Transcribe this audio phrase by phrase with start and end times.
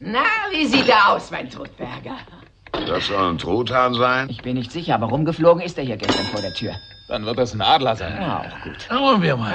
[0.00, 2.16] Na, wie sieht er aus, mein Todberger?
[2.72, 4.28] Das soll ein Truthahn sein?
[4.30, 6.74] Ich bin nicht sicher, aber rumgeflogen ist er hier gestern vor der Tür.
[7.08, 8.14] Dann wird das ein Adler sein.
[8.20, 8.76] Ja, auch gut.
[8.86, 9.54] Schauen wir mal.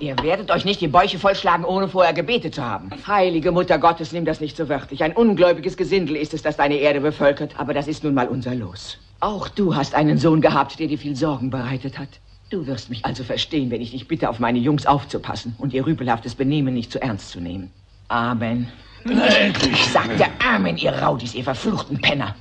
[0.00, 2.90] Ihr werdet euch nicht die Bäuche vollschlagen, ohne vorher gebetet zu haben.
[3.06, 5.02] Heilige Mutter Gottes, nimm das nicht so wörtlich.
[5.04, 7.58] Ein ungläubiges Gesindel ist es, das deine Erde bevölkert.
[7.58, 8.98] Aber das ist nun mal unser Los.
[9.20, 12.08] Auch du hast einen Sohn gehabt, der dir viel Sorgen bereitet hat.
[12.50, 15.86] Du wirst mich also verstehen, wenn ich dich bitte, auf meine Jungs aufzupassen und ihr
[15.86, 17.70] rüpelhaftes Benehmen nicht zu ernst zu nehmen.
[18.08, 18.68] Amen.
[19.08, 19.84] Endlich.
[19.86, 22.34] Sagt der Amen, ihr Raudis, ihr verfluchten Penner.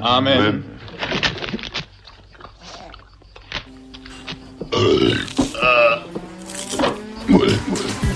[0.00, 0.64] Amen.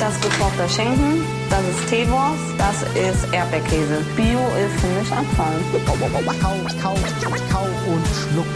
[0.05, 4.05] Das gekochte Schinken, das ist Teewurst, das ist Erdbeerkäse.
[4.14, 5.58] Bio ist für mich Abfall.
[5.86, 8.47] Kau, kau, kau und schluck.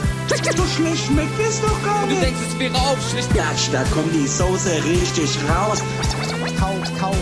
[0.55, 2.23] So schlecht schmeckt es doch gar Du nicht.
[2.23, 3.35] denkst, es wäre aufschlicht.
[3.35, 5.83] Gatsch, da kommt die Soße richtig raus.
[6.61, 7.15] Kau, kau,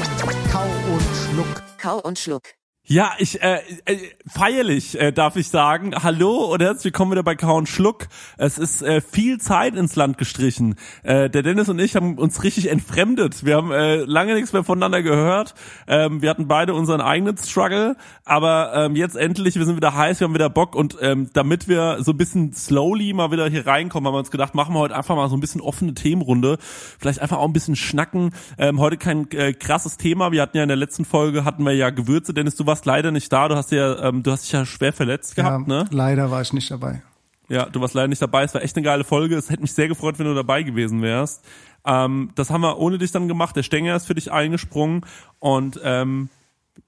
[0.50, 1.62] kau und schluck.
[1.80, 2.42] Kau und Schluck.
[2.88, 3.96] Ja, ich äh, äh,
[4.28, 5.92] feierlich äh, darf ich sagen.
[6.04, 8.06] Hallo und herzlich willkommen wieder bei Kauen Schluck.
[8.38, 10.76] Es ist äh, viel Zeit ins Land gestrichen.
[11.02, 13.44] Äh, der Dennis und ich haben uns richtig entfremdet.
[13.44, 15.54] Wir haben äh, lange nichts mehr voneinander gehört.
[15.88, 20.20] Ähm, wir hatten beide unseren eigenen Struggle, aber ähm, jetzt endlich, wir sind wieder heiß,
[20.20, 23.66] wir haben wieder Bock und ähm, damit wir so ein bisschen slowly mal wieder hier
[23.66, 26.56] reinkommen, haben wir uns gedacht, machen wir heute einfach mal so ein bisschen offene Themenrunde.
[27.00, 28.30] Vielleicht einfach auch ein bisschen schnacken.
[28.58, 30.30] Ähm, heute kein äh, krasses Thema.
[30.30, 32.32] Wir hatten ja in der letzten Folge hatten wir ja Gewürze.
[32.32, 33.48] Dennis, du warst leider nicht da.
[33.48, 35.88] Du hast ja, ähm, du hast dich ja schwer verletzt gehabt, ja, ne?
[35.90, 37.02] Leider war ich nicht dabei.
[37.48, 38.42] Ja, du warst leider nicht dabei.
[38.42, 39.36] Es war echt eine geile Folge.
[39.36, 41.44] Es hätte mich sehr gefreut, wenn du dabei gewesen wärst.
[41.86, 43.54] Ähm, das haben wir ohne dich dann gemacht.
[43.56, 45.02] Der Stenger ist für dich eingesprungen
[45.38, 46.28] und ähm,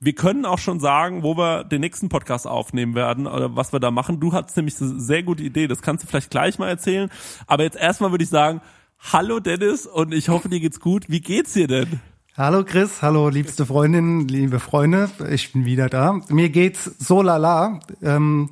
[0.01, 3.81] wir können auch schon sagen, wo wir den nächsten Podcast aufnehmen werden oder was wir
[3.81, 4.21] da machen.
[4.21, 5.67] Du hattest nämlich eine sehr gute Idee.
[5.67, 7.11] Das kannst du vielleicht gleich mal erzählen.
[7.47, 8.61] Aber jetzt erstmal würde ich sagen,
[8.99, 11.05] hallo Dennis und ich hoffe, dir geht's gut.
[11.09, 12.01] Wie geht's dir denn?
[12.39, 16.21] Hallo Chris, hallo liebste Freundin, liebe Freunde, ich bin wieder da.
[16.29, 17.81] Mir geht's so lala.
[18.01, 18.51] Ähm,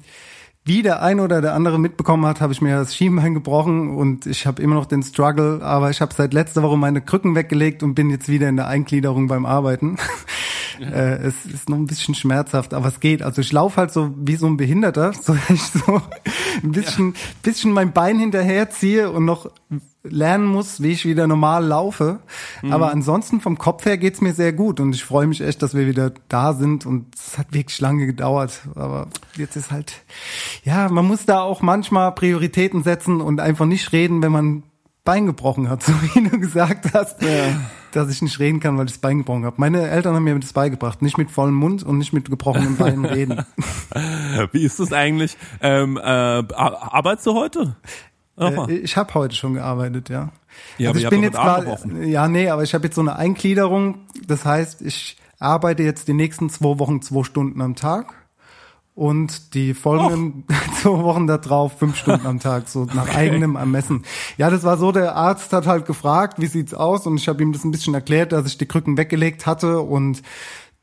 [0.64, 4.26] wie der ein oder der andere mitbekommen hat, habe ich mir das Schienbein gebrochen und
[4.26, 7.84] ich habe immer noch den Struggle, aber ich habe seit letzter Woche meine Krücken weggelegt
[7.84, 9.98] und bin jetzt wieder in der Eingliederung beim Arbeiten.
[10.80, 13.22] Äh, es ist noch ein bisschen schmerzhaft, aber es geht.
[13.22, 16.02] Also ich laufe halt so wie so ein Behinderter, so dass ich so
[16.62, 19.50] ein bisschen, bisschen mein Bein hinterherziehe und noch
[20.02, 22.20] lernen muss, wie ich wieder normal laufe.
[22.70, 25.74] Aber ansonsten vom Kopf her geht's mir sehr gut und ich freue mich echt, dass
[25.74, 28.62] wir wieder da sind und es hat wirklich lange gedauert.
[28.74, 29.92] Aber jetzt ist halt,
[30.64, 34.62] ja, man muss da auch manchmal Prioritäten setzen und einfach nicht reden, wenn man
[35.06, 37.16] Bein gebrochen hat, so wie du gesagt hast,
[37.92, 39.56] dass ich nicht reden kann, weil ich das Bein gebrochen habe.
[39.58, 43.04] Meine Eltern haben mir das beigebracht, nicht mit vollem Mund und nicht mit gebrochenen Beinen
[43.06, 43.42] reden.
[44.52, 45.38] Wie ist das eigentlich?
[45.62, 47.76] Ähm, äh, ar- arbeitest du heute?
[48.38, 50.28] Äh, Ich habe heute schon gearbeitet, ja.
[50.76, 54.00] Ja, also ich bin jetzt gerade, ja, nee, aber ich habe jetzt so eine Eingliederung.
[54.26, 58.14] Das heißt, ich arbeite jetzt die nächsten zwei Wochen zwei Stunden am Tag
[58.96, 60.44] und die folgenden
[60.80, 64.04] zwei Wochen da drauf fünf Stunden am Tag, so nach eigenem Ermessen.
[64.38, 67.06] Ja, das war so, der Arzt hat halt gefragt, wie sieht's aus?
[67.06, 69.80] Und ich habe ihm das ein bisschen erklärt, dass ich die Krücken weggelegt hatte.
[69.80, 70.22] Und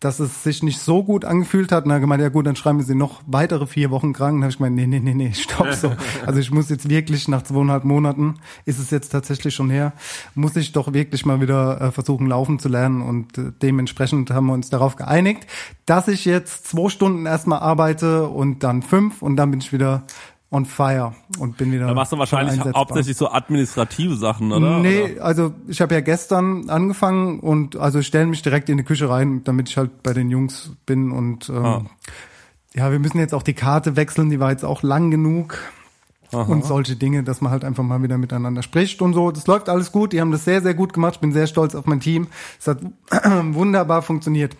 [0.04, 1.86] dass es sich nicht so gut angefühlt hat.
[1.86, 4.36] Und er hat gemeint, ja gut, dann schreiben wir sie noch weitere vier Wochen krank.
[4.36, 5.94] Dann habe ich gemeint, nee, nee, nee, nee, stopp so.
[6.26, 9.94] Also ich muss jetzt wirklich nach zweieinhalb Monaten, ist es jetzt tatsächlich schon her,
[10.36, 13.02] muss ich doch wirklich mal wieder äh, versuchen, laufen zu lernen.
[13.02, 15.48] Und äh, dementsprechend haben wir uns darauf geeinigt,
[15.86, 20.04] dass ich jetzt zwei Stunden erstmal arbeite und dann fünf und dann bin ich wieder
[20.54, 21.88] on fire und bin wieder.
[21.88, 24.80] Da machst du wahrscheinlich hauptsächlich so administrative Sachen, oder?
[24.80, 25.26] Nee, Oder?
[25.26, 29.10] also ich habe ja gestern angefangen und also ich stelle mich direkt in die Küche
[29.10, 31.82] rein, damit ich halt bei den Jungs bin und ähm, Ah.
[32.76, 35.58] ja, wir müssen jetzt auch die Karte wechseln, die war jetzt auch lang genug
[36.32, 39.30] und solche Dinge, dass man halt einfach mal wieder miteinander spricht und so.
[39.32, 41.16] Das läuft alles gut, die haben das sehr, sehr gut gemacht.
[41.16, 42.28] Ich bin sehr stolz auf mein Team.
[42.60, 42.80] Es hat
[43.52, 44.56] wunderbar funktioniert.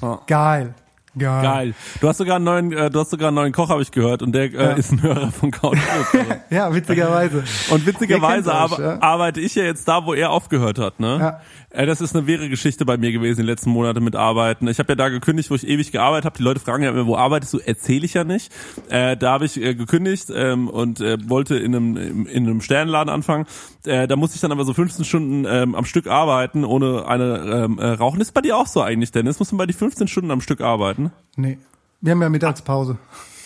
[0.00, 0.18] Ah.
[0.28, 0.74] Geil.
[1.18, 1.42] Geil.
[1.42, 1.74] Geil.
[2.00, 4.22] Du hast sogar einen neuen, äh, du hast sogar einen neuen Koch, habe ich gehört,
[4.22, 4.70] und der äh, Ja.
[4.72, 5.78] ist ein Hörer von Couch.
[6.50, 7.44] Ja, witzigerweise.
[7.70, 9.00] Und witzigerweise euch, ja.
[9.02, 11.18] arbeite ich ja jetzt da, wo er aufgehört hat, ne?
[11.20, 11.40] Ja.
[11.70, 14.68] Äh, das ist eine wehre Geschichte bei mir gewesen, die letzten Monate mit Arbeiten.
[14.68, 16.38] Ich habe ja da gekündigt, wo ich ewig gearbeitet habe.
[16.38, 17.58] Die Leute fragen ja immer, wo arbeitest du?
[17.58, 18.52] Erzähle ich ja nicht.
[18.88, 22.60] Äh, da habe ich äh, gekündigt ähm, und äh, wollte in einem, in, in einem
[22.60, 23.46] Sternenladen anfangen.
[23.84, 27.64] Äh, da musste ich dann aber so 15 Stunden ähm, am Stück arbeiten, ohne eine
[27.64, 28.20] ähm, äh, rauchen.
[28.20, 29.38] Ist bei dir auch so eigentlich, Dennis?
[29.38, 31.12] Muss man bei dir 15 Stunden am Stück arbeiten?
[31.36, 31.58] Nee.
[32.00, 32.96] Wir haben ja Mittagspause.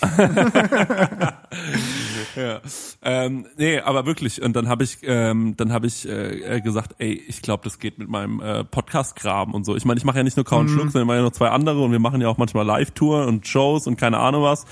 [2.37, 2.61] Ja.
[3.03, 4.43] Ähm, nee, aber wirklich.
[4.43, 7.99] Und dann habe ich, ähm, dann habe ich äh, gesagt, ey, ich glaube, das geht
[7.99, 9.77] mit meinem äh, Podcast-Graben und so.
[9.77, 11.51] Ich meine, ich mache ja nicht nur Count Schluck, sondern ich mache ja noch zwei
[11.51, 14.65] andere und wir machen ja auch manchmal Live-Tour und Shows und keine Ahnung was.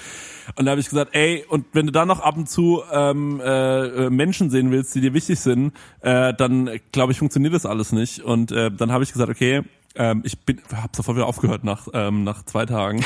[0.56, 3.40] Und da habe ich gesagt, ey, und wenn du dann noch ab und zu ähm,
[3.40, 7.66] äh, äh, Menschen sehen willst, die dir wichtig sind, äh, dann glaube ich, funktioniert das
[7.66, 8.20] alles nicht.
[8.20, 9.62] Und äh, dann habe ich gesagt, okay,
[9.96, 13.04] ähm, ich bin, habe sofort wieder aufgehört nach ähm, nach zwei Tagen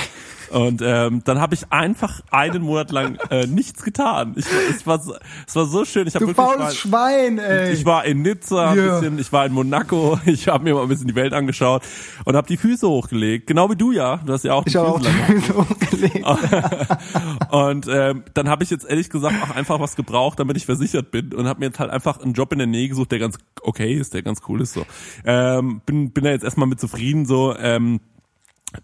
[0.50, 4.34] und ähm, dann habe ich einfach einen Monat lang äh, nichts getan.
[4.36, 5.14] Ich, es war so,
[5.46, 6.06] es war so schön.
[6.06, 7.72] Ich habe Du wirklich faules mal, Schwein, ey.
[7.72, 9.00] ich war in Nizza ein Ja.
[9.00, 11.82] bisschen, ich war in Monaco, ich habe mir mal ein bisschen die Welt angeschaut
[12.26, 14.18] und habe die Füße hochgelegt, genau wie du ja.
[14.18, 16.24] Du hast ja auch die ich auch Füße lang die Füße hochgelegt.
[17.50, 21.10] und ähm, dann habe ich jetzt ehrlich gesagt auch einfach was gebraucht, damit ich versichert
[21.10, 23.38] bin und habe mir jetzt halt einfach einen Job in der Nähe gesucht, der ganz
[23.62, 24.84] okay ist, der ganz cool ist so.
[25.24, 27.56] Ähm, bin bin da jetzt erstmal mit zufrieden so.
[27.56, 28.00] Ähm,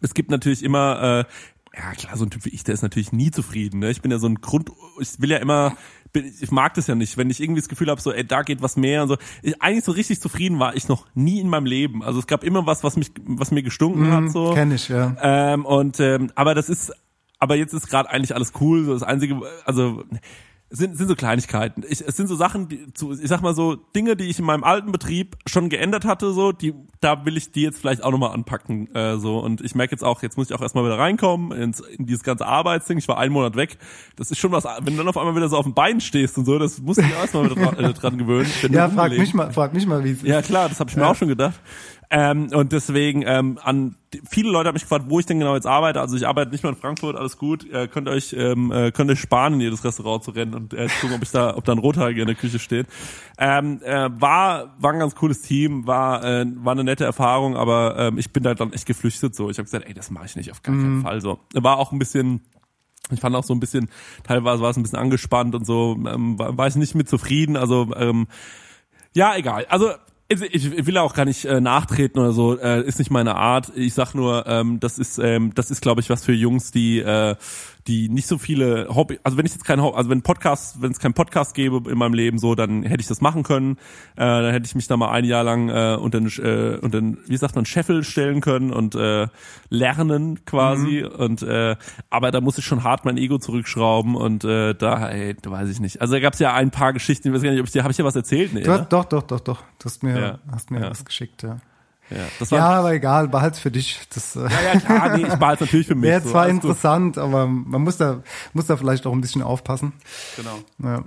[0.01, 1.33] es gibt natürlich immer äh,
[1.77, 3.81] ja klar, so ein Typ wie ich, der ist natürlich nie zufrieden.
[3.81, 3.91] Ne?
[3.91, 5.77] Ich bin ja so ein Grund, ich will ja immer,
[6.13, 8.63] ich mag das ja nicht, wenn ich irgendwie das Gefühl habe, so, ey, da geht
[8.63, 9.17] was mehr und so.
[9.43, 12.03] Ich, eigentlich so richtig zufrieden war ich noch nie in meinem Leben.
[12.03, 14.31] Also es gab immer was, was mich, was mir gestunken hat.
[14.31, 14.53] so.
[14.53, 15.17] Kenn ich, ja.
[15.23, 16.93] Ähm, und ähm, aber das ist,
[17.39, 18.85] aber jetzt ist gerade eigentlich alles cool.
[18.85, 20.05] So das einzige, also
[20.72, 21.82] sind, sind so Kleinigkeiten.
[21.88, 24.44] Ich, es sind so Sachen, die, zu, ich sag mal so Dinge, die ich in
[24.44, 26.32] meinem alten Betrieb schon geändert hatte.
[26.32, 28.94] So, die, da will ich die jetzt vielleicht auch nochmal anpacken.
[28.94, 31.81] Äh, so und ich merke jetzt auch, jetzt muss ich auch erstmal wieder reinkommen ins,
[31.81, 32.99] in dieses ganze Arbeitsding.
[32.99, 33.78] Ich war einen Monat weg.
[34.17, 36.38] Das ist schon was, wenn du dann auf einmal wieder so auf dem Bein stehst
[36.38, 38.50] und so, das musst du auch erstmal wieder dran, äh, dran gewöhnen.
[38.70, 40.26] Ja, frag mich mal, frag mich mal, wie es ist.
[40.26, 41.11] Ja klar, das habe ich mir Ja.
[41.11, 41.58] auch schon gedacht.
[42.12, 43.95] Ähm, und deswegen ähm, an
[44.29, 46.01] viele Leute haben mich gefragt, wo ich denn genau jetzt arbeite.
[46.01, 47.71] Also ich arbeite nicht mehr in Frankfurt, alles gut.
[47.71, 50.89] Äh, könnt euch ähm, äh, könnt euch sparen, in jedes Restaurant zu rennen und äh,
[51.01, 52.89] gucken, ob ich da, ob da ein Rothaariger in der Küche steht.
[53.39, 57.97] Ähm, äh, war war ein ganz cooles Team, war äh, war eine nette Erfahrung, aber
[57.97, 59.49] ähm, ich bin da dann echt geflüchtet so.
[59.49, 61.39] Ich habe gesagt, ey, das mache ich nicht auf gar keinen Fall so.
[61.55, 62.41] War auch ein bisschen
[63.13, 63.89] ich fand auch so ein bisschen,
[64.23, 67.56] teilweise war es ein bisschen angespannt und so, ähm, war, war ich nicht mit zufrieden.
[67.56, 68.29] Also ähm,
[69.15, 69.67] ja, egal.
[69.69, 69.91] Also
[70.31, 73.73] ich, ich will auch gar nicht äh, nachtreten oder so, äh, ist nicht meine Art.
[73.75, 77.00] Ich sag nur, ähm, das ist, ähm, das ist, glaube ich, was für Jungs, die,
[77.00, 77.35] äh,
[77.87, 80.93] die nicht so viele Hobby, also wenn ich jetzt kein Hobby, also wenn Podcast, wenn
[80.93, 83.77] es keinen Podcast gäbe in meinem Leben, so, dann hätte ich das machen können.
[84.17, 87.00] Äh, dann hätte ich mich da mal ein Jahr lang äh, unter den, äh, unter
[87.27, 89.29] wie sagt man, Scheffel stellen können und äh,
[89.71, 91.03] lernen quasi.
[91.05, 91.77] Und äh,
[92.11, 95.69] aber da muss ich schon hart mein Ego zurückschrauben und äh, da, ey, da weiß
[95.71, 96.00] ich nicht.
[96.00, 97.82] Also da gab es ja ein paar Geschichten, ich weiß gar nicht, ob ich dir,
[97.82, 98.53] habe ich dir was erzählt?
[98.53, 98.87] Nee, Du ne?
[98.88, 99.62] doch, doch, doch, doch.
[99.79, 100.38] Du hast mir, Ja.
[100.53, 100.91] hast mir Ja.
[100.91, 101.59] was geschickt, ja.
[102.11, 104.01] Ja, das war, Ja, aber egal, behalt's für dich.
[104.15, 106.11] Das äh, ja, ja, klar, nee, ich behalte natürlich für mich.
[106.11, 106.55] wäre so, zwar gut.
[106.55, 108.23] interessant, aber man muss da,
[108.53, 109.93] muss da vielleicht auch ein bisschen aufpassen.
[110.37, 110.59] Genau.
[110.83, 111.05] Ja.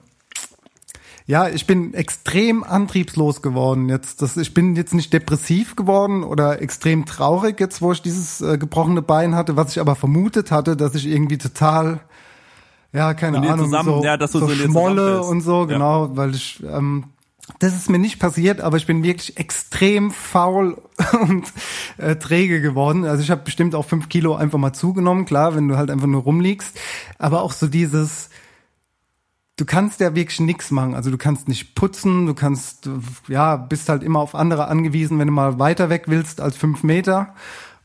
[1.25, 4.21] Ja, ich bin extrem antriebslos geworden jetzt.
[4.21, 8.57] Das, ich bin jetzt nicht depressiv geworden oder extrem traurig jetzt, wo ich dieses äh,
[8.57, 12.01] gebrochene Bein hatte, was ich aber vermutet hatte, dass ich irgendwie total,
[12.91, 15.65] ja, keine Ahnung, zusammen- so, ja, so so schmolle und so, Ja.
[15.67, 17.05] genau, weil ich, ähm,
[17.59, 20.81] das ist mir nicht passiert, aber ich bin wirklich extrem faul
[21.21, 21.51] und
[21.97, 23.05] äh, träge geworden.
[23.05, 26.07] Also ich habe bestimmt auch fünf Kilo einfach mal zugenommen, klar, wenn du halt einfach
[26.07, 26.79] nur rumliegst.
[27.19, 28.29] Aber auch so dieses,
[29.57, 30.95] du kannst ja wirklich nichts machen.
[30.95, 32.89] Also du kannst nicht putzen, du kannst,
[33.27, 36.83] ja, bist halt immer auf andere angewiesen, wenn du mal weiter weg willst als fünf
[36.83, 37.35] Meter.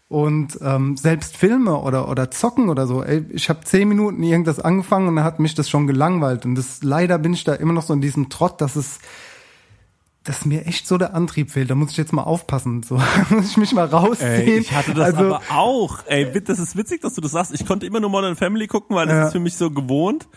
[0.06, 3.02] Und ähm, selbst Filme oder oder Zocken oder so.
[3.02, 6.46] Ey, ich habe zehn Minuten irgendwas angefangen und dann hat mich das schon gelangweilt.
[6.46, 9.00] Und das leider bin ich da immer noch so in diesem Trott, dass es
[10.28, 11.70] dass mir echt so der Antrieb fehlt.
[11.70, 12.82] Da muss ich jetzt mal aufpassen.
[12.82, 14.28] So muss ich mich mal rausziehen.
[14.30, 15.98] Ey, ich hatte das also, aber auch.
[16.06, 17.54] Ey, das ist witzig, dass du das sagst.
[17.54, 19.26] Ich konnte immer nur Modern Family gucken, weil das Ja.
[19.26, 20.28] ist für mich so gewohnt.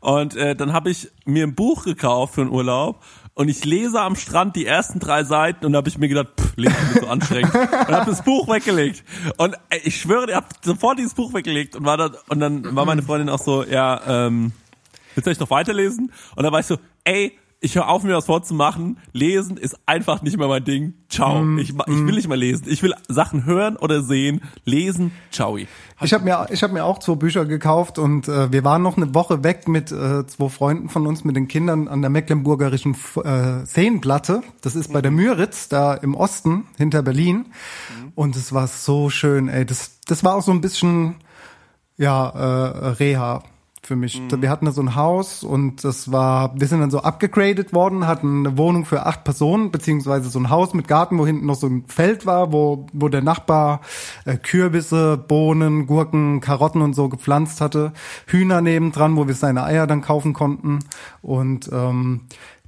[0.00, 3.02] Und äh, dann habe ich mir ein Buch gekauft für einen Urlaub
[3.34, 6.28] und ich lese am Strand die ersten drei Seiten und da habe ich mir gedacht,
[6.40, 9.04] pff, lesen ist so anstrengend und habe das Buch weggelegt.
[9.36, 12.74] Und ey, ich schwöre, ich habe sofort dieses Buch weggelegt und war da und dann
[12.74, 14.52] war meine Freundin auch so, ja, ähm,
[15.14, 16.12] willst du nicht noch weiterlesen?
[16.34, 18.98] Und da war ich so, ey, ich höre auf, mir was vorzumachen.
[19.12, 20.94] Lesen ist einfach nicht mehr mein Ding.
[21.10, 21.42] Ciao.
[21.42, 21.76] Mm, ich, ich
[22.06, 22.64] will nicht mehr lesen.
[22.68, 24.40] Ich will Sachen hören oder sehen.
[24.64, 25.12] Lesen.
[25.30, 25.58] Ciao.
[25.58, 28.96] Ich habe mir, ich hab mir auch zwei Bücher gekauft und äh, wir waren noch
[28.96, 32.96] eine Woche weg mit äh, zwei Freunden von uns, mit den Kindern an der Mecklenburgerischen
[33.22, 34.42] äh, Seenplatte.
[34.62, 37.46] Das ist bei der Müritz, da im Osten, hinter Berlin.
[38.14, 39.66] Und es war so schön, ey.
[39.66, 41.16] Das, das war auch so ein bisschen,
[41.98, 43.42] ja, äh, Reha
[43.90, 44.22] für mich.
[44.30, 48.06] Wir hatten da so ein Haus und das war, wir sind dann so abgegradet worden,
[48.06, 51.56] hatten eine Wohnung für acht Personen, beziehungsweise so ein Haus mit Garten, wo hinten noch
[51.56, 53.80] so ein Feld war, wo, wo der Nachbar
[54.26, 57.92] äh, Kürbisse, Bohnen, Gurken, Karotten und so gepflanzt hatte.
[58.26, 60.78] Hühner nebendran, wo wir seine Eier dann kaufen konnten.
[61.20, 62.20] Und ähm,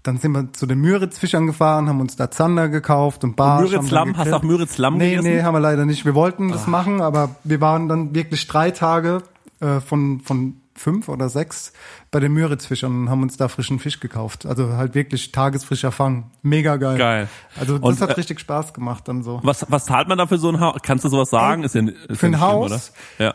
[0.03, 3.71] dann sind wir zu den Müritzfischern gefahren, haben uns da Zander gekauft und Barsch.
[3.71, 4.17] Müritz Lamm?
[4.17, 5.29] Hast du auch Müritz Lamm Nee, gegessen?
[5.37, 6.05] nee, haben wir leider nicht.
[6.05, 9.23] Wir wollten das machen, aber wir waren dann wirklich drei Tage
[9.61, 11.73] äh, von, von fünf oder sechs
[12.11, 14.47] bei den Müritzfischern und haben uns da frischen Fisch gekauft.
[14.47, 16.31] Also halt wirklich tagesfrischer Fang.
[16.43, 16.99] Mega geil.
[16.99, 17.29] Geil.
[17.59, 19.41] Also das Und, hat äh, richtig Spaß gemacht dann so.
[19.43, 20.79] Was, was zahlt man da für so ein Haus?
[20.83, 21.65] Kannst du sowas sagen?
[21.65, 22.93] Ist ja, ist für ein Haus?
[23.19, 23.25] Oder?
[23.25, 23.35] Ja.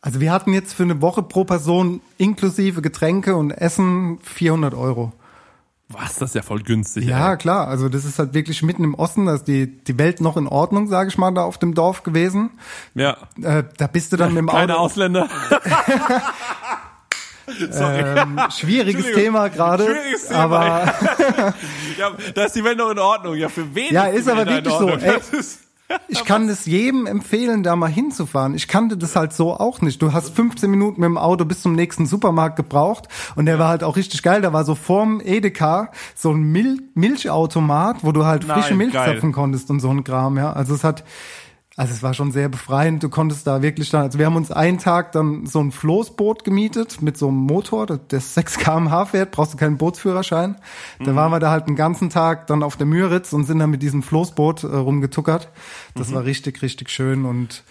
[0.00, 5.12] Also wir hatten jetzt für eine Woche pro Person inklusive Getränke und Essen 400 Euro.
[5.88, 6.16] Was?
[6.16, 7.04] Das ist ja voll günstig.
[7.04, 7.36] Ja, ey.
[7.38, 7.68] klar.
[7.68, 9.26] Also das ist halt wirklich mitten im Osten.
[9.26, 12.02] Da ist die, die Welt noch in Ordnung, sage ich mal, da auf dem Dorf
[12.02, 12.50] gewesen.
[12.94, 13.16] Ja.
[13.40, 14.82] Äh, da bist du dann dem Keine Auto.
[14.84, 15.28] Ausländer.
[17.48, 19.12] Ähm, schwieriges.
[19.12, 19.84] Thema gerade.
[19.84, 20.94] Schwieriges Thema, Aber
[21.96, 23.36] ja, da ist die Welt noch in Ordnung.
[23.36, 23.94] Ja, für wen?
[23.94, 25.20] Ja, die ist aber wirklich so, ey.
[26.08, 28.54] Ich kann es jedem empfehlen, da mal hinzufahren.
[28.54, 30.02] Ich kannte das halt so auch nicht.
[30.02, 33.68] Du hast 15 Minuten mit dem Auto bis zum nächsten Supermarkt gebraucht und der war
[33.68, 34.40] halt auch richtig geil.
[34.40, 38.92] Da war so vorm Edeka so ein Mil Milchautomat, wo du halt frische Nein, Milch
[38.94, 39.12] geil.
[39.12, 40.52] zapfen konntest und so ein Kram, ja.
[40.52, 41.04] Also es hat
[41.76, 43.02] also es war schon sehr befreiend.
[43.02, 46.42] Du konntest da wirklich dann, also wir haben uns einen Tag dann so ein Floßboot
[46.42, 50.56] gemietet mit so einem Motor, das- das 6 kmh fährt, brauchst du keinen Bootsführerschein.
[51.04, 53.70] Da waren wir da halt einen ganzen Tag dann auf der Müritz und sind dann
[53.70, 55.50] mit diesem Floßboot äh, rumgetuckert.
[55.94, 57.62] Das war richtig, richtig schön und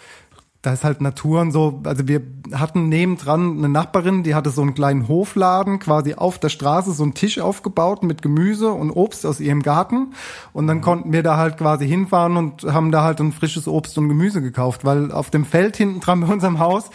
[0.66, 1.80] da ist halt Natur und so.
[1.84, 6.48] Also wir hatten nebendran eine Nachbarin, die hatte so einen kleinen Hofladen, quasi auf der
[6.48, 10.14] Straße, so einen Tisch aufgebaut mit Gemüse und Obst aus ihrem Garten.
[10.52, 13.96] Und dann konnten wir da halt quasi hinfahren und haben da halt ein frisches Obst
[13.96, 16.90] und Gemüse gekauft, weil auf dem Feld hinten dran bei unserem Haus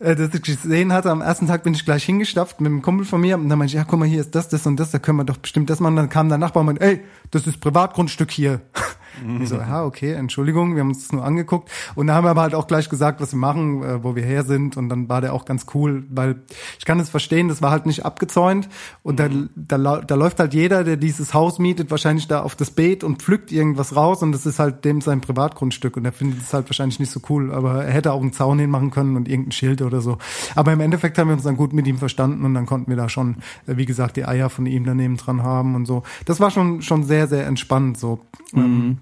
[0.00, 3.06] äh, das ich gesehen hatte, am ersten Tag bin ich gleich hingestapft mit einem Kumpel
[3.06, 4.90] von mir und dann meinte ich, ja, guck mal, hier ist das, das und das,
[4.90, 5.94] da können wir doch bestimmt das machen.
[5.94, 8.60] Dann kam der Nachbar und meinte, ey, das ist Privatgrundstück hier.
[9.40, 11.70] Ich so, ja, okay, Entschuldigung, wir haben uns das nur angeguckt.
[11.94, 14.22] Und da haben wir aber halt auch gleich gesagt, was wir machen, äh, wo wir
[14.22, 14.76] her sind.
[14.76, 16.36] Und dann war der auch ganz cool, weil
[16.78, 18.68] ich kann es verstehen, das war halt nicht abgezäunt.
[19.02, 22.56] Und da, da, lau- da läuft halt jeder, der dieses Haus mietet, wahrscheinlich da auf
[22.56, 24.22] das Beet und pflückt irgendwas raus.
[24.22, 25.96] Und das ist halt dem sein Privatgrundstück.
[25.96, 27.52] Und er findet es halt wahrscheinlich nicht so cool.
[27.52, 30.18] Aber er hätte auch einen Zaun hinmachen können und irgendein Schild oder so.
[30.54, 32.44] Aber im Endeffekt haben wir uns dann gut mit ihm verstanden.
[32.44, 35.42] Und dann konnten wir da schon, äh, wie gesagt, die Eier von ihm daneben dran
[35.42, 36.02] haben und so.
[36.24, 38.20] Das war schon, schon sehr, sehr entspannt so.
[38.54, 38.98] Ähm,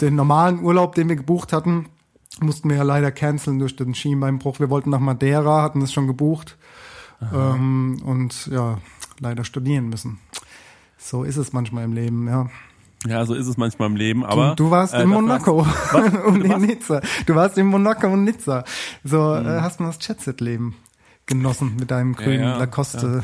[0.00, 1.86] den normalen Urlaub, den wir gebucht hatten,
[2.40, 4.60] mussten wir ja leider canceln durch den Schienbeinbruch.
[4.60, 6.56] Wir wollten nach Madeira, hatten es schon gebucht
[7.32, 8.78] ähm, und ja,
[9.18, 10.18] leider studieren müssen.
[10.98, 12.48] So ist es manchmal im Leben, ja.
[13.06, 14.50] ja, so ist es manchmal im Leben, aber.
[14.50, 15.94] du, du warst äh, in Monaco hast-
[16.26, 17.00] und in warst- Nizza.
[17.26, 18.64] Du warst in Monaco und Nizza.
[19.04, 19.46] So Mhm.
[19.46, 20.74] äh, hast du das Chatset-Leben
[21.30, 23.22] genossen mit deinem grünen ja, Lacoste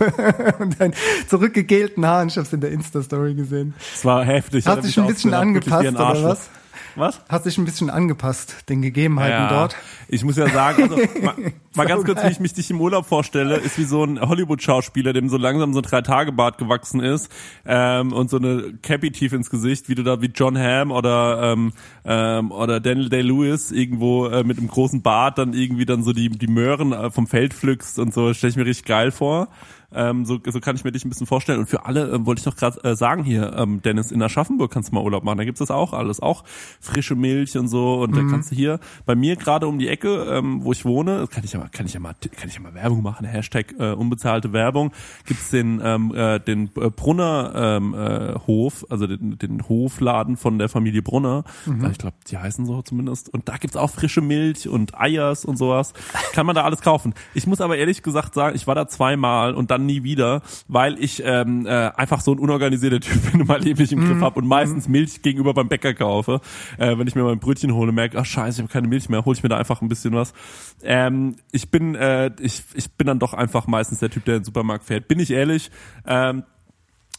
[0.58, 0.94] und deinen
[1.28, 2.28] zurückgegelten Haaren.
[2.28, 3.74] Ich hab's in der Insta-Story gesehen.
[3.94, 4.66] Es war heftig.
[4.66, 6.48] Hast Hat dich ein bisschen angepasst, oder was?
[6.96, 7.20] Was?
[7.28, 9.76] Hast dich ein bisschen angepasst, den Gegebenheiten Ja, dort.
[10.08, 11.34] Ich muss ja sagen, also, mal,
[11.74, 15.12] mal ganz kurz, wie ich mich dich im Urlaub vorstelle, ist wie so ein Hollywood-Schauspieler,
[15.12, 17.30] dem so langsam so ein Drei-Tage-Bart gewachsen ist
[17.66, 21.52] ähm, und so eine Cappy tief ins Gesicht, wie du da wie John Hamm oder
[21.52, 21.72] ähm,
[22.04, 26.28] ähm, oder Daniel Day-Lewis irgendwo äh, mit einem großen Bart dann irgendwie dann so die
[26.28, 29.48] die Möhren äh, vom Feld pflückst und so, stelle ich mir richtig geil vor.
[29.94, 31.60] Ähm, so, so kann ich mir dich ein bisschen vorstellen.
[31.60, 34.70] Und für alle ähm, wollte ich noch gerade äh, sagen hier, ähm, Dennis, in Aschaffenburg
[34.70, 35.38] kannst du mal Urlaub machen.
[35.38, 36.20] Da gibt's das auch alles.
[36.20, 36.44] Auch
[36.80, 38.02] frische Milch und so.
[38.02, 41.26] Und da kannst du hier bei mir gerade um die Ecke, ähm, wo ich wohne,
[41.28, 43.26] kann ich ja mal, kann ich ja mal, kann ich ja mal Werbung machen.
[43.26, 44.92] Hashtag äh, unbezahlte Werbung.
[45.26, 50.58] Gibt's den ähm, äh, den äh, Brunner ähm, äh, Hof, also den, den Hofladen von
[50.58, 51.44] der Familie Brunner.
[51.66, 53.28] Weil Ich glaube, die heißen so zumindest.
[53.32, 55.92] Und da gibt's auch frische Milch und Eiers und sowas.
[56.32, 57.14] Kann man da alles kaufen.
[57.34, 60.98] Ich muss aber ehrlich gesagt sagen, ich war da zweimal und dann nie wieder, weil
[61.02, 64.20] ich ähm, äh, einfach so ein unorganisierter Typ bin und mein Leben nicht im Griff
[64.20, 66.40] habe und meistens Milch gegenüber beim Bäcker kaufe.
[66.78, 69.08] Äh, wenn ich mir mal ein Brötchen hole, merke, ach scheiße, ich habe keine Milch
[69.08, 70.32] mehr, hole ich mir da einfach ein bisschen was.
[70.82, 74.40] Ähm, ich bin äh, ich, ich bin dann doch einfach meistens der Typ, der in
[74.40, 75.08] den Supermarkt fährt.
[75.08, 75.70] Bin ich ehrlich,
[76.06, 76.44] ähm,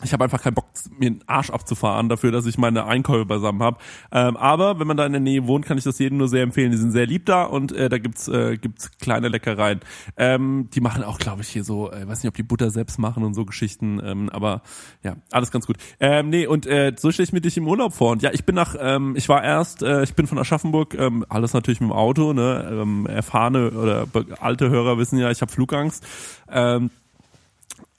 [0.03, 0.65] ich habe einfach keinen Bock,
[0.97, 3.77] mir den Arsch abzufahren dafür, dass ich meine Einkäufe beisammen habe.
[4.11, 6.43] Ähm, aber wenn man da in der Nähe wohnt, kann ich das jedem nur sehr
[6.43, 6.71] empfehlen.
[6.71, 9.79] Die sind sehr lieb da und äh, da gibt's äh, gibt's kleine Leckereien.
[10.17, 12.99] Ähm, die machen auch, glaube ich, hier so, äh, weiß nicht, ob die Butter selbst
[12.99, 14.01] machen und so Geschichten.
[14.03, 14.63] Ähm, aber
[15.01, 15.77] ja, alles ganz gut.
[16.01, 18.11] Ähm, nee, und äh, so stelle ich mir dich im Urlaub vor.
[18.11, 21.25] Und ja, ich bin nach, ähm, ich war erst, äh, ich bin von Aschaffenburg, ähm,
[21.29, 22.33] alles natürlich mit dem Auto.
[22.33, 24.07] Ne, ähm, erfahrene oder
[24.41, 26.05] alte Hörer wissen ja, ich habe Flugangst.
[26.51, 26.89] Ähm,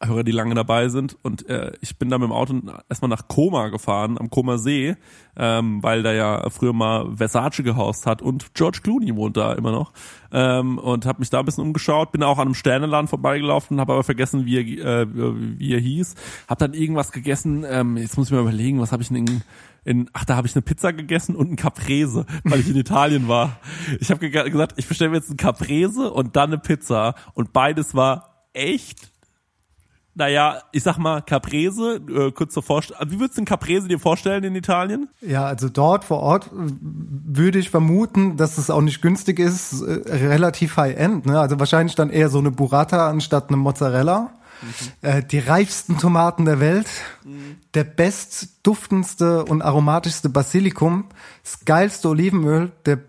[0.03, 1.17] Hörer, die lange dabei sind.
[1.23, 4.97] Und äh, ich bin da mit dem Auto erstmal nach Koma gefahren, am Koma See,
[5.37, 9.73] ähm, weil da ja früher mal Versace gehaust hat und George Clooney wohnt da immer
[9.73, 9.93] noch.
[10.33, 13.95] Ähm, und habe mich da ein bisschen umgeschaut, bin auch an einem Sternenladen vorbeigelaufen, habe
[13.95, 16.15] aber vergessen, wie er, äh, wie er hieß.
[16.49, 19.43] Hab dann irgendwas gegessen, ähm, jetzt muss ich mal überlegen, was habe ich denn in,
[19.85, 23.29] in, ach, da habe ich eine Pizza gegessen und ein Caprese, weil ich in Italien
[23.29, 23.61] war.
[24.01, 27.53] Ich habe ge gesagt, ich bestelle mir jetzt ein Caprese und dann eine Pizza und
[27.53, 29.16] beides war echt
[30.17, 33.03] naja, ich sag mal, Caprese, äh, kurz zur Vorstellung.
[33.11, 35.11] Wie würdest du den Caprese dir vorstellen in Italien?
[35.21, 39.83] Ja, also dort vor Ort äh, würde ich vermuten, dass es auch nicht günstig ist,
[39.83, 41.27] äh, relativ high-end.
[41.27, 41.39] Ne?
[41.39, 44.33] Also wahrscheinlich dann eher so eine Burrata anstatt eine Mozzarella.
[45.03, 46.89] Äh, die reifsten Tomaten der Welt,
[47.75, 51.11] der bestduftendste und aromatischste Basilikum,
[51.45, 53.01] das geilste Olivenöl, der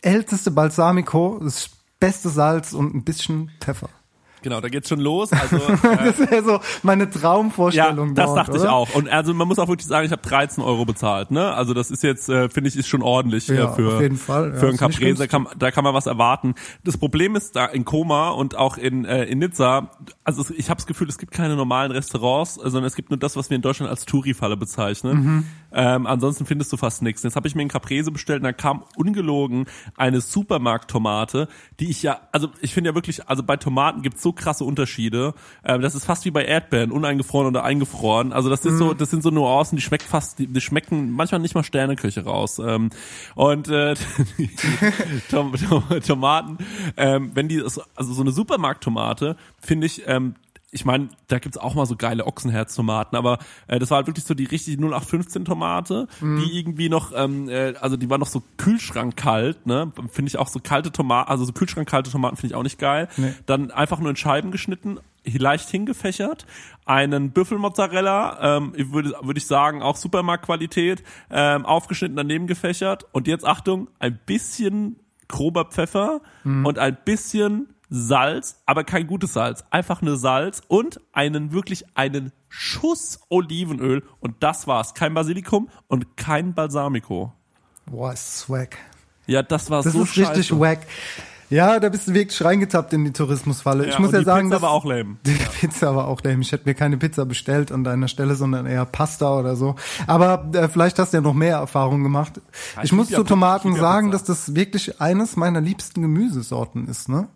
[0.00, 1.68] älteste Balsamico, das
[2.00, 3.90] beste Salz und ein bisschen Pfeffer.
[4.42, 5.32] Genau, da geht's schon los.
[5.32, 5.56] Also
[5.88, 8.72] äh, Das wäre so meine Traumvorstellung ja, das dort, dachte ich oder?
[8.72, 8.94] auch.
[8.94, 11.30] Und also man muss auch wirklich sagen, ich habe 13 Euro bezahlt.
[11.30, 14.00] Ne, also das ist jetzt äh, finde ich ist schon ordentlich Ja, äh, für auf
[14.00, 14.52] jeden Fall.
[14.52, 15.28] Ja, für ein ist nicht Caprese.
[15.28, 16.54] Kann, da kann man was erwarten.
[16.84, 19.90] Das Problem ist da in Koma und auch in äh, in Nizza.
[20.24, 23.18] Also ich habe das Gefühl, es gibt keine normalen Restaurants, äh, sondern es gibt nur
[23.18, 25.24] das, was wir in Deutschland als Touri-Falle bezeichnen.
[25.24, 25.46] Mhm.
[25.74, 27.22] Ähm, ansonsten findest du fast nichts.
[27.22, 31.48] Jetzt habe ich mir einen Caprese bestellt und da kam ungelogen eine Supermarkttomate,
[31.80, 35.34] die ich ja, also ich finde ja wirklich, also bei Tomaten gibt's so krasse Unterschiede.
[35.64, 38.32] Ähm, das ist fast wie bei Erdbeeren, uneingefroren oder eingefroren.
[38.32, 41.40] Also das ist so, das sind so Nuancen, die schmeckt fast, die, die schmecken manchmal
[41.40, 42.58] nicht mal Sterneköche raus.
[42.58, 42.90] Ähm,
[43.34, 43.94] und äh,
[45.30, 46.58] Tom, Tom, Tomaten,
[46.96, 50.34] ähm, wenn die, also so eine Supermarkttomate, finde ich, ähm,
[50.74, 53.38] ich meine, da gibt's auch mal so geile Ochsenherztomaten, aber
[53.68, 57.74] äh, das war halt wirklich so die richtige 0815 Tomate, die irgendwie noch, ähm, äh,
[57.78, 59.92] also die war noch so kühlschrankkalt, ne?
[60.10, 63.08] Finde ich auch so kalte Tomaten, also so kühlschrankkalte Tomaten finde ich auch nicht geil.
[63.44, 66.46] Dann einfach nur in Scheiben geschnitten, leicht hingefächert,
[66.86, 73.44] einen Büffelmozzarella, ähm, würde würde ich sagen auch Supermarktqualität, ähm, aufgeschnitten daneben gefächert und jetzt
[73.46, 74.96] Achtung, ein bisschen
[75.28, 81.52] grober Pfeffer und ein bisschen Salz, aber kein gutes Salz, einfach nur Salz und einen
[81.52, 87.34] wirklich einen Schuss Olivenöl und das war's, kein Basilikum und kein Balsamico.
[87.84, 88.78] Boah, ist swag.
[89.26, 90.58] Ja, das war Das so ist richtig scheiße.
[90.60, 90.86] wack.
[91.52, 93.86] Ja, da bist du wirklich reingetappt in die Tourismusfalle.
[93.86, 95.16] ich muss ja die sagen, Pizza das, war auch lame.
[95.26, 96.40] Die Pizza war auch lame.
[96.40, 99.74] Ich hätte mir keine Pizza bestellt an deiner Stelle, sondern eher Pasta oder so.
[100.06, 102.40] Aber äh, vielleicht hast du ja noch mehr Erfahrung gemacht.
[102.78, 104.24] ich ich muss ja zu Pizza, Tomaten ja sagen, Pizza.
[104.24, 107.10] dass das wirklich eines meiner liebsten Gemüsesorten ist.
[107.10, 107.28] Ne?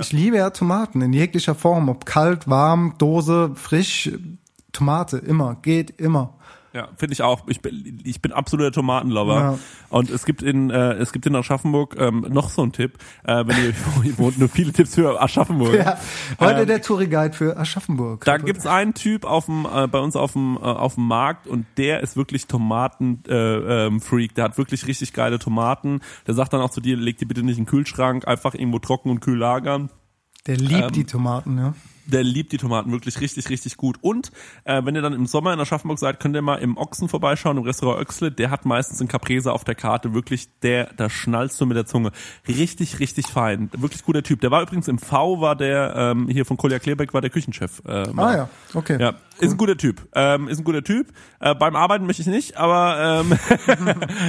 [0.00, 4.10] Ich liebe ja Tomaten in jeglicher Form, ob kalt, warm, Dose, frisch.
[4.72, 6.34] Tomate, immer, geht immer.
[6.72, 7.42] Ja, finde ich auch.
[7.48, 9.34] Ich bin, ich bin absoluter Tomatenlover.
[9.34, 9.58] Ja.
[9.90, 13.44] Und es gibt in äh, es gibt in Aschaffenburg ähm, noch so einen Tipp, äh,
[13.46, 13.74] wenn ihr
[14.18, 15.74] wohnt nur viele Tipps für Aschaffenburg.
[15.74, 15.98] Ja,
[16.40, 18.24] heute Ähm, der Touri-Guide für Aschaffenburg.
[18.24, 21.46] Da gibt's einen Typ auf dem äh, bei uns auf dem äh, auf dem Markt
[21.46, 24.34] und der ist wirklich Tomaten äh, ähm, Freak.
[24.34, 26.00] Der hat wirklich richtig geile Tomaten.
[26.26, 28.78] Der sagt dann auch zu dir, leg die bitte nicht in den Kühlschrank, einfach irgendwo
[28.78, 29.90] trocken und kühl lagern.
[30.46, 31.74] Der liebt ähm, die Tomaten, ja.
[32.06, 33.98] Der liebt die Tomaten wirklich richtig, richtig gut.
[34.00, 34.32] Und
[34.64, 37.56] äh, wenn ihr dann im Sommer in Aschaffenburg seid, könnt ihr mal im Ochsen vorbeischauen,
[37.58, 38.32] im Restaurant Oechsle.
[38.32, 40.14] Der hat meistens einen Caprese auf der Karte.
[40.14, 42.12] Wirklich, der, da schnallst du mit der Zunge.
[42.48, 43.70] Richtig, richtig fein.
[43.76, 44.40] Wirklich guter Typ.
[44.40, 47.82] Der war übrigens im V, war der, ähm, hier von Kolja Klebeck, war der Küchenchef.
[47.86, 48.26] Äh, mal.
[48.26, 48.98] Ah ja, okay.
[49.00, 50.08] Ja, ist ein guter Typ.
[50.14, 51.08] Ähm, ist ein guter Typ.
[51.40, 53.38] Äh, beim Arbeiten möchte ich nicht, aber ähm,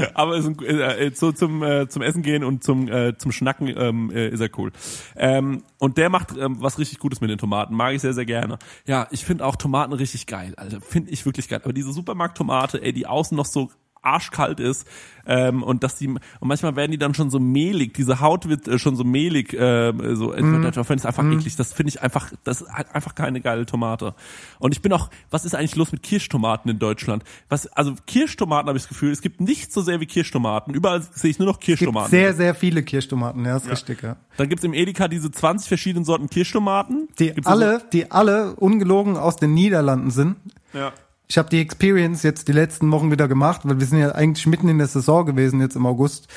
[0.15, 3.67] aber ist ein, äh, so zum äh, zum Essen gehen und zum äh, zum Schnacken
[3.67, 4.71] ähm, äh, ist er cool.
[5.15, 7.75] Ähm, und der macht ähm, was richtig Gutes mit den Tomaten.
[7.75, 8.57] Mag ich sehr sehr gerne.
[8.85, 10.53] Ja, ich finde auch Tomaten richtig geil.
[10.57, 11.61] Also finde ich wirklich geil.
[11.63, 13.69] Aber diese Supermarkttomate, ey, die außen noch so
[14.03, 14.87] arschkalt ist
[15.25, 18.67] ähm, und dass die und manchmal werden die dann schon so mehlig, diese Haut wird
[18.67, 20.63] äh, schon so mehlig, äh, so mm.
[20.63, 21.55] das finde ich einfach eklig.
[21.55, 24.13] Das finde ich einfach, das hat einfach keine geile Tomate.
[24.59, 27.23] Und ich bin auch, was ist eigentlich los mit Kirschtomaten in Deutschland?
[27.49, 30.73] Was, also Kirschtomaten habe ich das Gefühl, es gibt nicht so sehr wie Kirschtomaten.
[30.73, 32.09] Überall sehe ich nur noch Es gibt Kirschtomaten.
[32.11, 34.17] sehr, sehr viele Kirschtomaten, ja, ist richtig, ja.
[34.37, 37.07] dann gibt's im Edeka diese 20 verschiedenen Sorten Kirschtomaten.
[37.19, 40.35] Die Gibt's alle, die alle ungelogen aus den Niederlanden sind.
[40.73, 40.91] So, ja.
[41.27, 44.45] Ich habe die Experience jetzt die letzten Wochen wieder gemacht, weil wir sind ja eigentlich
[44.45, 46.27] mitten in der Saison gewesen jetzt im August,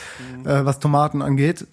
[0.42, 0.48] Mhm.
[0.48, 1.66] äh, was Tomaten angeht.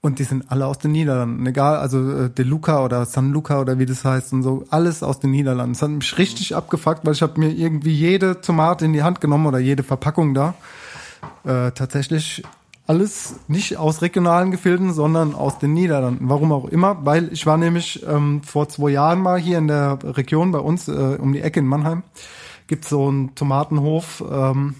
[0.00, 3.58] Und die sind alle aus den Niederlanden, egal, also äh, De Luca oder San Luca
[3.60, 5.72] oder wie das heißt und so, alles aus den Niederlanden.
[5.72, 9.22] Das hat mich richtig abgefuckt, weil ich habe mir irgendwie jede Tomate in die Hand
[9.22, 10.54] genommen oder jede Verpackung da.
[11.44, 12.42] Äh, tatsächlich
[12.86, 16.28] alles nicht aus regionalen Gefilden, sondern aus den Niederlanden.
[16.28, 19.98] Warum auch immer, weil ich war nämlich ähm, vor zwei Jahren mal hier in der
[20.02, 22.02] Region bei uns äh, um die Ecke in Mannheim.
[22.66, 24.74] Gibt so einen Tomatenhof ähm,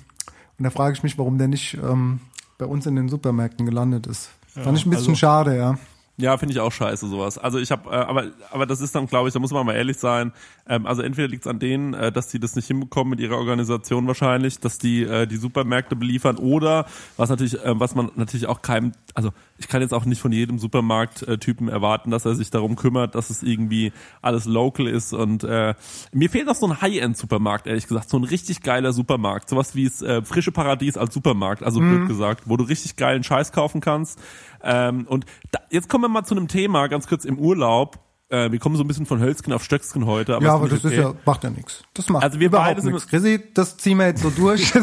[0.59, 2.21] und da frage ich mich, warum der nicht ähm,
[2.59, 4.31] bei uns in den Supermärkten gelandet ist.
[4.49, 5.79] Fand ich ein bisschen also- schade, ja.
[6.16, 7.38] Ja, finde ich auch scheiße sowas.
[7.38, 9.74] Also ich habe, äh, aber aber das ist dann, glaube ich, da muss man mal
[9.74, 10.33] ehrlich sein.
[10.68, 13.37] Ähm, also entweder liegt es an denen, äh, dass die das nicht hinbekommen mit ihrer
[13.37, 18.46] Organisation wahrscheinlich, dass die äh, die Supermärkte beliefern, oder was natürlich, äh, was man natürlich
[18.46, 22.50] auch keinem, also ich kann jetzt auch nicht von jedem Supermarkttypen erwarten, dass er sich
[22.50, 25.12] darum kümmert, dass es irgendwie alles local ist.
[25.12, 25.74] Und äh,
[26.12, 29.85] mir fehlt noch so ein High-End-Supermarkt, ehrlich gesagt, so ein richtig geiler Supermarkt, sowas wie
[29.85, 33.81] es äh, frische Paradies als Supermarkt, also blöd gesagt, wo du richtig geilen Scheiß kaufen
[33.81, 34.20] kannst.
[34.64, 37.98] Ähm, und da, jetzt kommen wir mal zu einem Thema, ganz kurz im Urlaub.
[38.31, 40.37] Äh, wir kommen so ein bisschen von Hölzgen auf Stöcksken heute.
[40.37, 41.85] Aber ja, aber das mich ist ja, macht ja nichts.
[41.92, 43.07] Das macht Also wir überhaupt nichts.
[43.07, 44.66] Chrissy, das ziehen wir jetzt so durch.
[44.72, 44.81] so,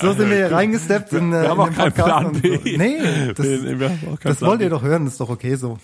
[0.00, 2.56] so sind wir hier reingesteppt in, äh, Wir haben in auch den keinen Plan B.
[2.56, 2.62] So.
[2.64, 5.78] Nee, das, Nee, haben auch das wollt ihr doch hören, das ist doch okay so.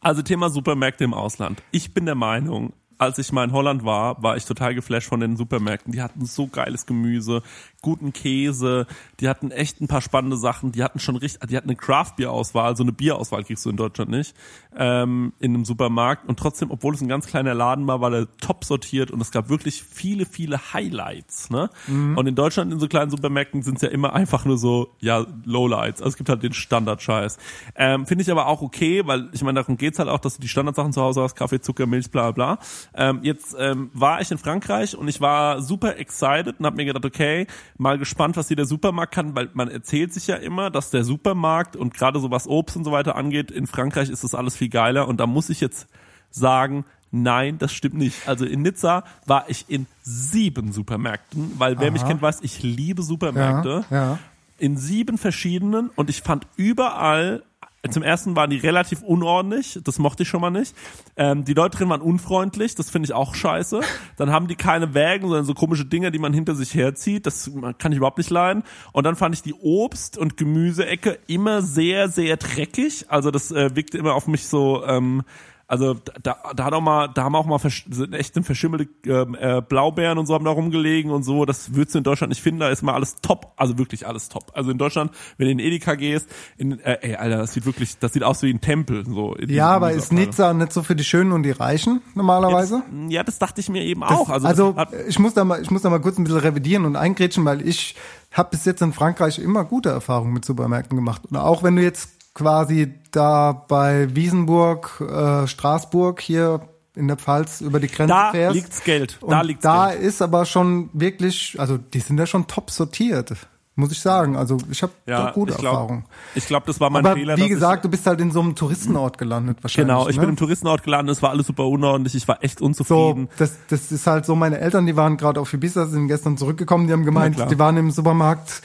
[0.00, 1.62] Also Thema Supermärkte im Ausland.
[1.70, 5.20] Ich bin der Meinung, als ich mal in Holland war, war ich total geflasht von
[5.20, 5.92] den Supermärkten.
[5.92, 7.42] Die hatten so geiles Gemüse,
[7.82, 8.86] guten Käse,
[9.18, 10.70] die hatten echt ein paar spannende Sachen.
[10.70, 14.10] Die hatten schon richtig, die hatten eine Craft-Bier-Auswahl, so eine Bierauswahl kriegst du in Deutschland
[14.10, 14.36] nicht,
[14.76, 16.28] ähm, in einem Supermarkt.
[16.28, 19.32] Und trotzdem, obwohl es ein ganz kleiner Laden war, war der top sortiert und es
[19.32, 21.50] gab wirklich viele, viele Highlights.
[21.50, 21.70] Ne?
[22.16, 25.26] Und in Deutschland in so kleinen Supermärkten sind es ja immer einfach nur so, ja,
[25.44, 26.00] Lowlights.
[26.00, 27.38] Also es gibt halt den Standard-Scheiß.
[27.74, 30.40] Ähm, Finde ich aber auch okay, weil ich meine, darum geht's halt auch, dass du
[30.40, 32.58] die Standardsachen zu Hause hast, Kaffee, Zucker, Milch, bla bla.
[32.94, 36.84] Ähm, jetzt ähm, war ich in Frankreich und ich war super excited und habe mir
[36.84, 40.70] gedacht, okay, mal gespannt, was hier der Supermarkt kann, weil man erzählt sich ja immer,
[40.70, 44.24] dass der Supermarkt und gerade so was Obst und so weiter angeht, in Frankreich ist
[44.24, 45.88] das alles viel geiler und da muss ich jetzt
[46.30, 48.26] sagen, nein, das stimmt nicht.
[48.28, 52.08] Also in Nizza war ich in sieben Supermärkten, weil wer mich Aha.
[52.08, 54.18] kennt, weiß, ich liebe Supermärkte Ja, ja.
[54.58, 57.42] in sieben verschiedenen und ich fand überall
[57.90, 60.74] zum ersten waren die relativ unordentlich, das mochte ich schon mal nicht.
[61.16, 63.80] Ähm, die Leute drin waren unfreundlich, das finde ich auch scheiße.
[64.16, 67.50] Dann haben die keine Wägen, sondern so komische Dinge, die man hinter sich herzieht, das
[67.78, 68.62] kann ich überhaupt nicht leiden.
[68.92, 73.06] Und dann fand ich die Obst- und Gemüseecke immer sehr, sehr dreckig.
[73.08, 75.22] Also das äh, wirkte immer auf mich so, ähm,
[75.72, 79.62] also da, da hat auch mal, da haben auch mal sind echt verschimmelte ähm, äh,
[79.62, 81.46] Blaubeeren und so haben da rumgelegen und so.
[81.46, 82.60] Das würdest du in Deutschland nicht finden.
[82.60, 84.52] Da ist mal alles top, also wirklich alles top.
[84.52, 87.98] Also in Deutschland, wenn du in Edeka gehst, in, äh, ey, Alter, das sieht wirklich,
[87.98, 89.06] das sieht aus wie ein Tempel.
[89.06, 90.12] So Ja, aber ist.
[90.12, 92.82] Nizza nicht so für die Schönen und die Reichen normalerweise?
[93.08, 94.28] Ja, das dachte ich mir eben Das, auch.
[94.28, 96.40] Also, also, das hat, ich muss da mal, ich muss da mal kurz ein bisschen
[96.40, 97.96] revidieren und eingrätschen, weil ich
[98.30, 101.22] habe bis jetzt in Frankreich immer gute Erfahrungen mit Supermärkten gemacht.
[101.30, 106.60] Und auch wenn du jetzt quasi da bei Wiesenburg, äh, Straßburg hier
[106.94, 108.54] in der Pfalz über die Grenze da fährst.
[108.54, 109.18] liegt's Geld.
[109.22, 110.02] und Da liegt's da Geld.
[110.02, 113.32] ist aber schon wirklich, also die sind da schon top sortiert,
[113.76, 114.36] muss ich sagen.
[114.36, 116.04] Also ich habe Ja, da gute ich glaub, Erfahrungen.
[116.34, 117.36] Ich glaube, das war mein Aber Fehler.
[117.38, 119.88] wie gesagt, du bist halt in so einem Touristenort gelandet wahrscheinlich.
[119.94, 120.20] genau, ich ne?
[120.20, 123.28] bin im Touristenort gelandet, es war alles super unordentlich, ich war echt So, unzufrieden.
[123.38, 126.86] das, das ist halt so, meine Eltern, die waren gerade auf Ibiza, sind gestern zurückgekommen,
[126.88, 128.60] die haben gemeint, die waren im Supermarkt,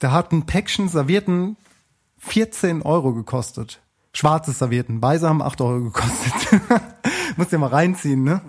[0.00, 1.56] da hat ein Päckchen Servierten
[2.20, 3.80] 14 Euro gekostet.
[4.12, 6.60] Schwarze Servierten, weiße haben 8 Euro gekostet.
[7.36, 8.40] Musst dir mal reinziehen, ne?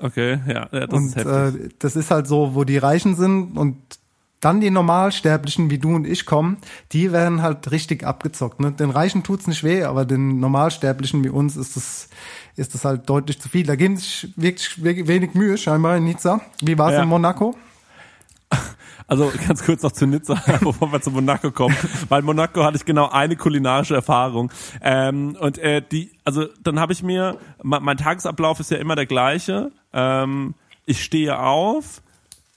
[0.00, 1.64] Okay, ja, ja das und ist heftig.
[1.64, 3.76] äh, das ist halt so, wo die Reichen sind und
[4.40, 6.58] dann die Normalsterblichen, wie du und ich kommen,
[6.92, 8.60] die werden halt richtig abgezockt.
[8.60, 8.72] Ne?
[8.72, 12.08] Den Reichen tut's nicht weh, aber den Normalsterblichen wie uns ist das,
[12.56, 13.64] ist das halt deutlich zu viel.
[13.64, 16.40] Da geben sich wirklich we- wenig Mühe scheinbar in Nizza.
[16.60, 17.02] Wie war's Ja.
[17.04, 17.56] in Monaco?
[19.06, 21.76] Also ganz kurz noch zu Nizza, bevor wir zu Monaco kommen.
[22.08, 24.50] Weil Monaco hatte ich genau eine kulinarische Erfahrung.
[24.82, 28.96] Ähm, und äh, die, also dann habe ich mir, mein, mein Tagesablauf ist ja immer
[28.96, 29.70] der gleiche.
[29.92, 30.54] Ähm,
[30.86, 32.02] ich stehe auf,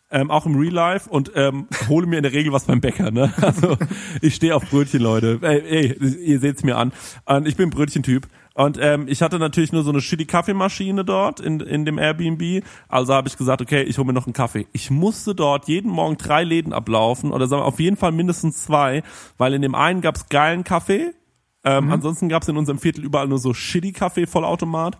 [0.09, 3.11] ähm, auch im Real Life und ähm, hole mir in der Regel was beim Bäcker.
[3.11, 3.33] Ne?
[3.41, 3.77] Also
[4.21, 5.39] ich stehe auf Brötchen, Leute.
[5.41, 6.93] Ey, ey ihr seht's mir an.
[7.25, 8.27] Und ich bin Brötchentyp.
[8.57, 12.65] Und ähm, ich hatte natürlich nur so eine shitty Kaffeemaschine dort in, in dem Airbnb.
[12.89, 14.65] Also habe ich gesagt, okay, ich hole mir noch einen Kaffee.
[14.71, 18.63] Ich musste dort jeden Morgen drei Läden ablaufen oder sagen wir auf jeden Fall mindestens
[18.63, 19.03] zwei,
[19.37, 21.13] weil in dem einen gab's geilen Kaffee.
[21.63, 24.97] Ähm, Ansonsten gab's in unserem Viertel überall nur so shitty Kaffee Vollautomat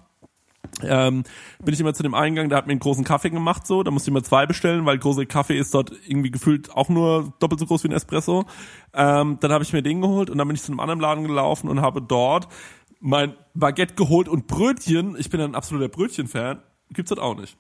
[0.84, 1.24] ähm,
[1.64, 3.92] bin ich immer zu dem Eingang, der hat mir einen großen Kaffee gemacht, so, da
[3.92, 7.60] musste ich immer zwei bestellen, weil große Kaffee ist dort irgendwie gefühlt auch nur doppelt
[7.60, 8.46] so groß wie ein Espresso.
[8.94, 11.24] Ähm, dann habe ich mir den geholt und dann bin ich zu einem anderen Laden
[11.24, 12.48] gelaufen und habe dort
[13.00, 15.16] mein Baguette geholt und Brötchen.
[15.18, 16.60] Ich bin ein absoluter Brötchen-Fan.
[16.92, 17.58] Gibt's das auch nicht.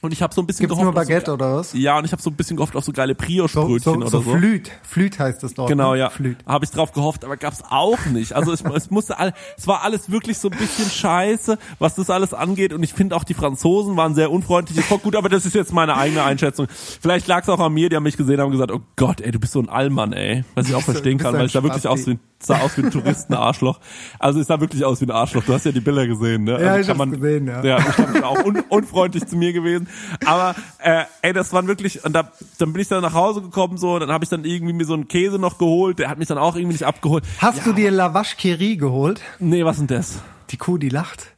[0.00, 0.94] Und ich habe so ein bisschen Gibt's gehofft.
[0.94, 1.72] nur so Baguette ge- oder was?
[1.72, 4.06] Ja, und ich habe so ein bisschen gehofft auf so geile So, Brioche-Brötchen so, oder
[4.08, 4.30] so so.
[4.36, 4.70] Flüt.
[4.84, 5.68] Flüt heißt das dort.
[5.68, 5.98] Genau, ne?
[5.98, 6.10] ja.
[6.10, 6.36] Flüt.
[6.46, 8.32] Habe ich drauf gehofft, aber gab's auch nicht.
[8.32, 12.10] Also es, es musste all, es war alles wirklich so ein bisschen scheiße, was das
[12.10, 12.72] alles angeht.
[12.72, 14.88] Und ich finde auch die Franzosen waren sehr unfreundlich.
[14.88, 16.68] War gut, aber das ist jetzt meine eigene Einschätzung.
[16.70, 19.40] Vielleicht lag's auch an mir, die haben mich gesehen, haben gesagt, oh Gott, ey, du
[19.40, 20.44] bist so ein Allmann, ey.
[20.54, 22.20] Was ich auch verstehen kann, weil ich sah wirklich Spasti.
[22.40, 23.80] Sah aus wie ein Touristenarschloch.
[24.18, 25.44] Also es sah wirklich aus wie ein Arschloch.
[25.44, 26.52] Du hast ja die Bilder gesehen, ne?
[26.52, 27.64] Ja, also ich hab's gesehen, ja.
[27.64, 29.88] Ja, ich auch un, unfreundlich zu mir gewesen.
[30.24, 33.76] Aber äh, ey, das waren wirklich, und da, dann bin ich dann nach Hause gekommen
[33.78, 36.28] so, dann habe ich dann irgendwie mir so einen Käse noch geholt, der hat mich
[36.28, 37.24] dann auch irgendwie nicht abgeholt.
[37.38, 39.20] Hast du dir Lavash Kiri geholt?
[39.38, 40.20] Nee, was denn das?
[40.50, 41.34] Die Kuh, die lacht.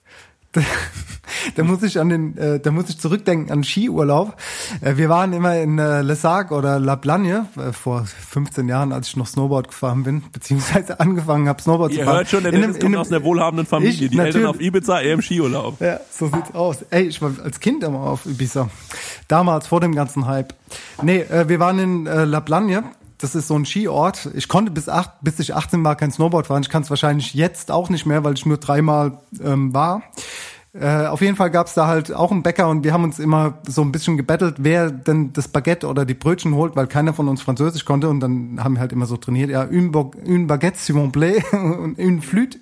[0.53, 0.63] Da,
[1.55, 4.37] da muss ich an den, äh, da muss ich zurückdenken an Skiurlaub.
[4.81, 8.93] Äh, wir waren immer in äh, Les Sac oder La Plagne äh, vor 15 Jahren,
[8.93, 12.17] als ich noch Snowboard gefahren bin, beziehungsweise angefangen habe Snowboard zu Ihr fahren.
[12.17, 13.93] hört schon, der In einem- in aus einem- einer wohlhabenden Familie.
[13.93, 14.47] Ich, die Eltern natürlich.
[14.49, 15.81] auf Ibiza, er im Skiurlaub.
[15.81, 16.79] Ja, so sieht's aus.
[16.91, 18.69] Ey, ich war als Kind immer auf Ibiza.
[19.29, 20.53] Damals, vor dem ganzen Hype.
[21.03, 22.83] Nee, äh, wir waren in äh, La Plagne.
[23.21, 24.31] Das ist so ein Skiort.
[24.35, 26.63] Ich konnte bis acht, bis ich 18 war kein Snowboard fahren.
[26.63, 30.03] Ich kann es wahrscheinlich jetzt auch nicht mehr, weil ich nur dreimal ähm, war.
[30.73, 33.55] Äh, auf jeden Fall gab's da halt auch einen Bäcker und wir haben uns immer
[33.67, 37.27] so ein bisschen gebettelt, wer denn das Baguette oder die Brötchen holt, weil keiner von
[37.27, 39.91] uns Französisch konnte und dann haben wir halt immer so trainiert, ja, une,
[40.25, 41.43] une Baguette s'il vous plaît
[41.99, 42.61] une Flûte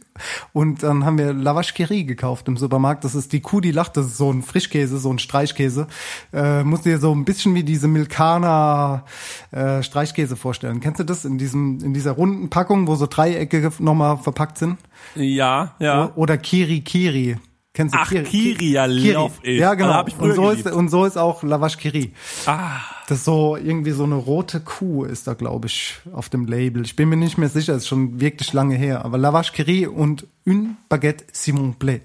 [0.52, 3.04] und dann haben wir Lavash Kiri gekauft im Supermarkt.
[3.04, 5.86] Das ist die Kuh, die lacht, das ist so ein Frischkäse, so ein Streichkäse.
[6.32, 9.04] Äh, musst dir so ein bisschen wie diese Milkana
[9.50, 10.80] äh, Streichkäse vorstellen.
[10.80, 14.78] Kennst du das in diesem in dieser runden Packung, wo so Dreiecke nochmal verpackt sind?
[15.14, 16.12] Ja, ja.
[16.14, 17.36] Oder Kiri Kiri.
[17.74, 19.60] Kennst du Ach, Kiri, ja, love it.
[19.60, 19.92] Ja, genau.
[19.92, 22.12] Also und, so ist, und so ist auch Lavash Kiri.
[22.46, 26.44] Ah, Das ist so irgendwie so eine rote Kuh ist da, glaube ich, auf dem
[26.44, 26.84] Label.
[26.84, 29.02] Ich bin mir nicht mehr sicher, ist schon wirklich lange her.
[29.02, 32.02] Aber Lavash Kiri und une Baguette Simon Play.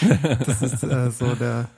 [0.44, 1.68] das ist äh, so der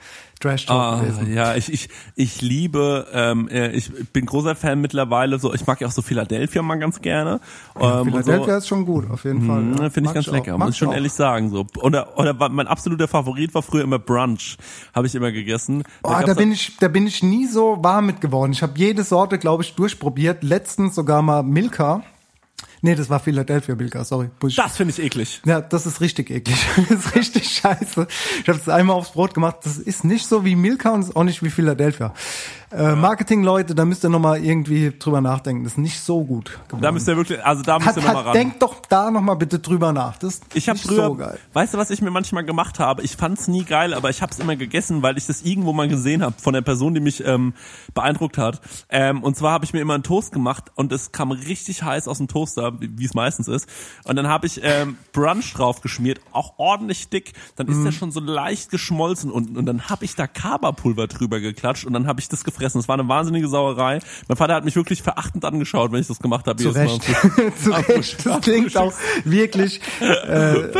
[0.40, 1.33] Trash Talk ah, gewesen.
[1.33, 5.81] ja, ich, ich, ich liebe, ähm, äh, ich bin großer Fan mittlerweile, so, ich mag
[5.81, 7.40] ja auch so Philadelphia mal ganz gerne.
[7.81, 8.59] Ja, ähm, Philadelphia so.
[8.59, 9.62] ist schon gut, auf jeden Fall.
[9.62, 9.90] Mhm, ja.
[9.90, 10.33] Finde ich ganz auch.
[10.33, 10.94] lecker, Mag muss ich schon auch.
[10.94, 11.49] ehrlich sagen.
[11.49, 11.66] So.
[11.81, 14.59] Oder, oder mein absoluter Favorit war früher immer Brunch.
[14.94, 15.85] Habe ich immer gegessen.
[16.03, 18.53] Oh, da bin ich, da bin ich nie so warm mit geworden.
[18.53, 20.42] Ich habe jede Sorte, glaube ich, durchprobiert.
[20.42, 22.03] Letztens sogar mal Milka.
[22.83, 24.31] Nee, das war Philadelphia Milka, sorry.
[24.39, 24.57] Busch.
[24.57, 25.41] das finde ich eklig.
[25.45, 26.59] Ja, das ist richtig eklig.
[26.89, 28.07] Das ist richtig scheiße.
[28.43, 29.57] Ich habe es einmal aufs Brot gemacht.
[29.65, 32.15] Das ist nicht so wie Milka und ist auch nicht wie Philadelphia.
[32.72, 35.62] Äh, Marketing-Leute, da müsst ihr nochmal irgendwie drüber nachdenken.
[35.62, 36.83] Das ist nicht so gut geworden.
[36.83, 38.33] Da müsst ihr wirklich, also da müsst hat, ihr nochmal ran.
[38.33, 40.16] denkt doch da nochmal bitte drüber nach.
[40.18, 41.38] Das ist Ich habe nicht früher, so geil.
[41.52, 43.02] weißt du, was ich mir manchmal gemacht habe?
[43.02, 45.87] Ich fand's nie geil, aber ich habe es immer gegessen, weil ich das irgendwo mal
[45.87, 47.55] gesehen habe von der Person, die mich ähm,
[47.94, 48.61] beeindruckt hat.
[48.88, 52.09] Ähm, und zwar habe ich mir immer einen Toast gemacht und es kam richtig heiß
[52.09, 53.68] aus dem Toaster, wie es meistens ist.
[54.05, 57.33] Und dann habe ich ähm, Brunch drauf geschmiert, auch ordentlich dick.
[57.55, 61.38] Dann ist der schon so leicht geschmolzen unten und dann habe ich da Kaba-Pulver drüber
[61.38, 62.56] geklatscht und dann habe ich das gefressen.
[62.59, 64.01] Das war eine wahnsinnige Sauerei.
[64.29, 66.62] Mein Vater hat mich wirklich verachtend angeschaut, wenn ich das gemacht habe.
[66.62, 67.03] Zu Recht.
[67.62, 68.27] Zu Recht.
[68.27, 68.92] Das klingt auch
[69.25, 70.73] wirklich äh, äh,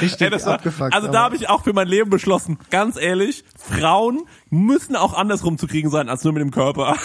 [0.00, 0.94] richtig Ey, war, abgefuckt.
[0.94, 5.58] also da habe ich auch für mein Leben beschlossen, ganz ehrlich, Frauen müssen auch andersrum
[5.58, 6.96] zu kriegen sein als nur mit dem Körper.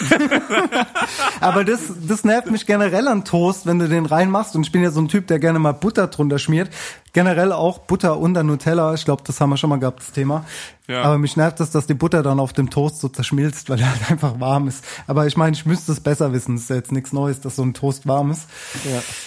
[1.40, 4.56] Aber das, das nervt mich generell an Toast, wenn du den reinmachst.
[4.56, 6.70] Und ich bin ja so ein Typ, der gerne mal Butter drunter schmiert.
[7.12, 8.92] Generell auch Butter unter Nutella.
[8.94, 10.44] Ich glaube, das haben wir schon mal gehabt, das Thema.
[10.86, 11.02] Ja.
[11.02, 13.90] Aber mich nervt es, dass die Butter dann auf dem Toast so zerschmilzt, weil er
[13.90, 14.84] halt einfach warm ist.
[15.06, 16.54] Aber ich meine, ich müsste es besser wissen.
[16.56, 18.46] Das ist ja jetzt nichts Neues, dass so ein Toast warm ist.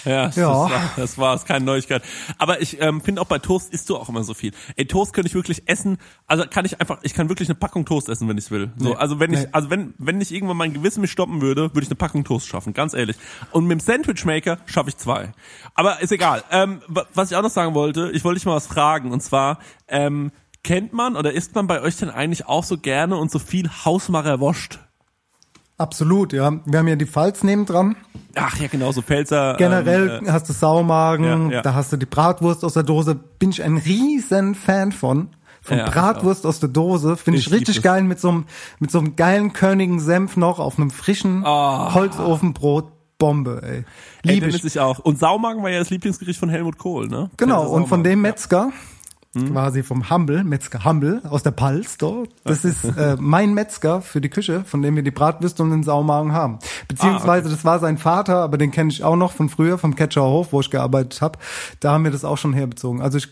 [0.04, 0.48] Ja, das, Ja.
[0.48, 2.02] war, das war es, keine Neuigkeit.
[2.38, 4.52] Aber ich ähm, finde auch bei Toast isst du auch immer so viel.
[4.76, 7.84] Ey, Toast könnte ich wirklich essen, also kann ich einfach, ich kann wirklich eine Packung
[7.84, 8.70] Toast essen, wenn ich will.
[8.76, 8.94] So, Nee.
[8.96, 9.42] also wenn Nee.
[9.44, 12.24] ich, also wenn, wenn ich irgendwann mein Gewissen mich stoppen würde, würde ich eine Packung
[12.24, 13.16] Toast schaffen, ganz ehrlich.
[13.52, 15.32] Und mit dem Sandwichmaker schaffe ich zwei.
[15.74, 16.42] Aber ist egal.
[16.50, 19.22] Ähm, wa- was ich auch noch sagen wollte, ich wollte dich mal was fragen, und
[19.22, 23.30] zwar, ähm, kennt man oder isst man bei euch denn eigentlich auch so gerne und
[23.30, 24.78] so viel Hausmacher Wurst?
[25.78, 26.52] Absolut, ja.
[26.66, 27.96] Wir haben ja die Pfalz nebendran.
[28.34, 29.54] Ach ja, genau, so Pfälzer.
[29.56, 31.62] Generell ähm, äh, hast du Saumagen, Ja, ja.
[31.62, 33.14] da hast du die Bratwurst aus der Dose.
[33.14, 35.30] Bin ich ein riesen Fan von.
[35.62, 37.16] Von Ja, Bratwurst aus der Dose.
[37.16, 38.44] Finde ich, Ich richtig geil mit so einem,
[38.78, 41.92] mit so einem geilen körnigen Senf noch auf einem frischen Ah.
[41.94, 42.92] Holzofenbrot.
[43.18, 43.70] Bombe, ey.
[43.70, 43.84] Ey,
[44.36, 44.64] Lieb Dennis, ich.
[44.64, 44.98] ich auch.
[44.98, 47.28] Und Saumagen war ja das Lieblingsgericht von Helmut Kohl, ne?
[47.36, 48.70] Genau, und von dem Metzger,
[49.36, 49.52] Hm?
[49.52, 52.30] quasi vom Humble, Metzger Humble aus der Palz dort.
[52.44, 55.82] Das ist äh, mein Metzger für die Küche, von dem wir die Bratwürste und den
[55.82, 56.58] Saumagen haben.
[56.88, 59.94] Beziehungsweise Ah, das war sein Vater, aber den kenne ich auch noch von früher, vom
[59.94, 61.38] Catcher Hof, wo ich gearbeitet habe.
[61.80, 63.02] Da haben wir das auch schon herbezogen.
[63.02, 63.28] Also ich,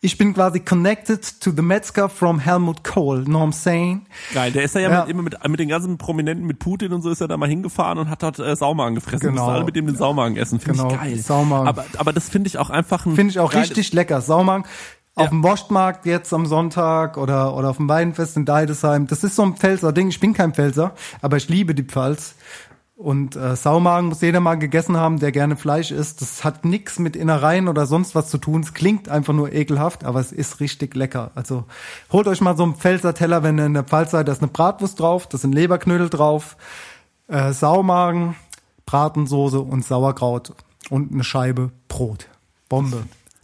[0.00, 4.06] ich bin quasi connected to the Metzger from Helmut Kohl, know what I'm saying?
[4.34, 5.00] Geil, der ist ja, Ja.
[5.00, 7.48] Mit, immer mit, mit den ganzen Prominenten, mit Putin und so ist er da mal
[7.48, 9.30] hingefahren und hat dort äh, Saumagen gefressen.
[9.30, 9.48] Genau.
[9.48, 10.60] Alle mit dem den Saumagen essen.
[10.60, 11.16] Finde Genau, ich geil.
[11.18, 11.66] Saumagen.
[11.68, 14.20] Aber, aber das finde ich auch einfach ein Finde ich auch richtig lecker.
[14.20, 14.66] Saumagen.
[15.18, 19.06] Auf dem Wurstmarkt jetzt am Sonntag oder, oder auf dem Weinfest in Deidesheim.
[19.06, 20.08] Das ist so ein Pfälzer Ding.
[20.08, 22.34] Ich bin kein Pfälzer, aber ich liebe die Pfalz.
[22.96, 26.22] Und äh, Saumagen muss jeder mal gegessen haben, der gerne Fleisch isst.
[26.22, 28.62] Das hat nix mit Innereien oder sonst was zu tun.
[28.62, 31.30] Es klingt einfach nur ekelhaft, aber es ist richtig lecker.
[31.34, 31.64] Also
[32.10, 34.28] holt euch mal so einen Pfälzer Teller, wenn ihr in der Pfalz seid.
[34.28, 36.56] Da ist eine Bratwurst drauf, da sind Leberknödel drauf,
[37.28, 38.34] äh, Saumagen,
[38.86, 40.54] Bratensoße und Sauerkraut
[40.88, 42.28] und eine Scheibe Brot.
[42.70, 43.02] Bombe.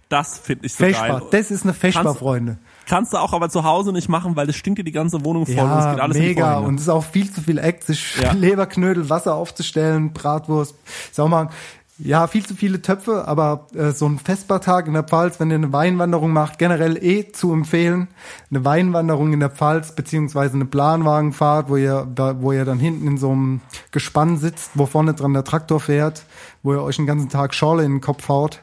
[0.09, 1.21] Das finde ich so Feschbar.
[1.21, 1.29] geil.
[1.31, 2.57] Das ist eine Feschbar, Kannst- Freunde.
[2.87, 5.47] Kannst du auch aber zu Hause nicht machen, weil das stinkt dir die ganze Wohnung
[5.47, 6.45] voll und es Ja, geht alles mega.
[6.45, 6.67] Vorhänge.
[6.69, 8.33] Und es ist auch viel zu viel Act, sich Ja.
[8.39, 10.75] Leberknödel, Wasser aufzustellen, Bratwurst,
[11.13, 11.51] Saumagen.
[11.99, 15.57] Ja, viel zu viele Töpfe, aber äh, so ein Festbartag in der Pfalz, wenn ihr
[15.57, 18.09] eine Weinwanderung macht, generell eh zu empfehlen.
[18.51, 23.07] Eine Weinwanderung in der Pfalz, beziehungsweise eine Planwagenfahrt, wo ihr, da, wo ihr dann hinten
[23.07, 23.61] in so einem
[23.93, 26.25] Gespann sitzt, wo vorne dran der Traktor fährt,
[26.65, 28.61] wo ihr euch den ganzen Tag Schorle in den Kopf haut.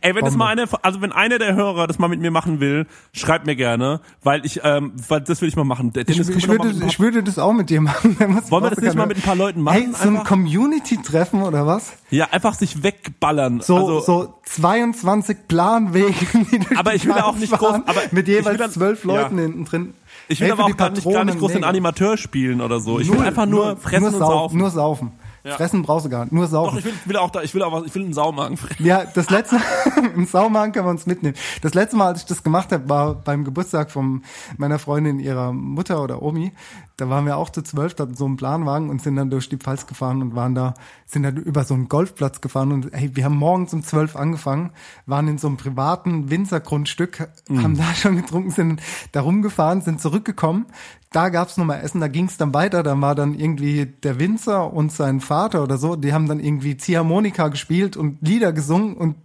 [0.00, 0.38] Ey, wenn das Bombe.
[0.38, 3.56] mal einer, also wenn einer der Hörer das mal mit mir machen will, schreibt mir
[3.56, 5.92] gerne, weil ich, ähm, weil das will ich mal machen.
[5.94, 8.16] Ich, Dennis, ich, noch würde, ich würde das auch mit dir machen.
[8.50, 9.74] Wollen wir das nicht mal mit ein paar Leuten machen?
[9.74, 11.92] Hey, so ein Community-Treffen oder was?
[12.10, 13.60] ja, einfach sich wegballern.
[13.60, 16.14] So, also, so 22 Planwege.
[16.50, 19.42] die durch Aber ich will auch nicht groß- aber mit ich jeweils zwölf Leuten ja.
[19.42, 19.94] hinten drin.
[20.28, 21.64] ich will Hey, aber auch gar nicht, gar nicht groß den.
[21.64, 22.98] Animateur spielen oder so.
[22.98, 24.58] Ich will einfach nur, fressen nur und sau- saufen.
[24.58, 25.12] Nur saufen.
[25.44, 26.72] Fressen brauchst du gar nicht, nur saufen.
[26.74, 28.84] Doch, ich will, will auch da, ich will auch was, ich will einen Saumagen fressen.
[28.84, 29.56] Ja, das letzte
[30.14, 31.34] im Saumagen können wir uns mitnehmen.
[31.62, 34.22] Das letzte Mal, als ich das gemacht habe, war beim Geburtstag von
[34.56, 36.52] meiner Freundin, ihrer Mutter oder Omi.
[36.96, 39.56] Da waren wir auch zu zwölf, hatten so einen Planwagen und sind dann durch die
[39.56, 40.74] Pfalz gefahren und waren da,
[41.06, 44.70] sind dann über so einen Golfplatz gefahren und hey, wir haben morgens um zwölf angefangen,
[45.06, 47.62] waren in so einem privaten Winzergrundstück, Mhm.
[47.62, 50.66] haben da schon getrunken, sind da rumgefahren, sind zurückgekommen.
[51.12, 52.82] Da gab's noch mal Essen, da ging's dann weiter.
[52.82, 56.76] Da war dann irgendwie der Winzer und sein Vater oder so, die haben dann irgendwie
[56.76, 59.16] Ziehharmonika gespielt und Lieder gesungen und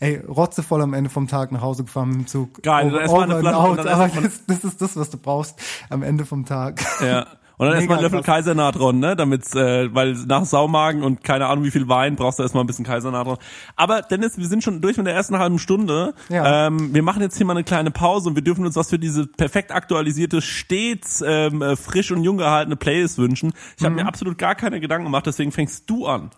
[0.00, 2.62] ey, rotzevoll am Ende vom Tag nach Hause gefahren mit dem Zug.
[2.62, 3.70] Geil, dann erstmal eine and Flasche- out.
[3.78, 6.80] und dann Aber das, das ist das, was du brauchst am Ende vom Tag.
[7.02, 7.26] Ja.
[7.58, 8.36] Und dann erstmal einen Löffel krass.
[8.36, 9.16] Kaisernatron, ne?
[9.16, 12.66] Damit, äh, weil nach Saumagen und keine Ahnung wie viel Wein brauchst du erstmal ein
[12.68, 13.36] bisschen Kaisernatron.
[13.76, 16.14] Aber Dennis, wir sind schon durch mit der ersten halben Stunde.
[16.28, 16.68] Ja.
[16.68, 18.98] Ähm, wir machen jetzt hier mal eine kleine Pause und wir dürfen uns was für
[18.98, 23.52] diese perfekt aktualisierte, stets ähm, äh, frisch und jung gehaltene Playlist wünschen.
[23.76, 24.02] Ich habe Mhm.
[24.02, 26.30] mir absolut gar keine Gedanken gemacht, deswegen fängst du an.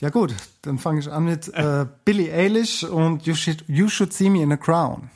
[0.00, 4.12] Ja gut, dann fange ich an mit äh, Billie Eilish und you should, you should
[4.12, 5.10] See Me in a Crown.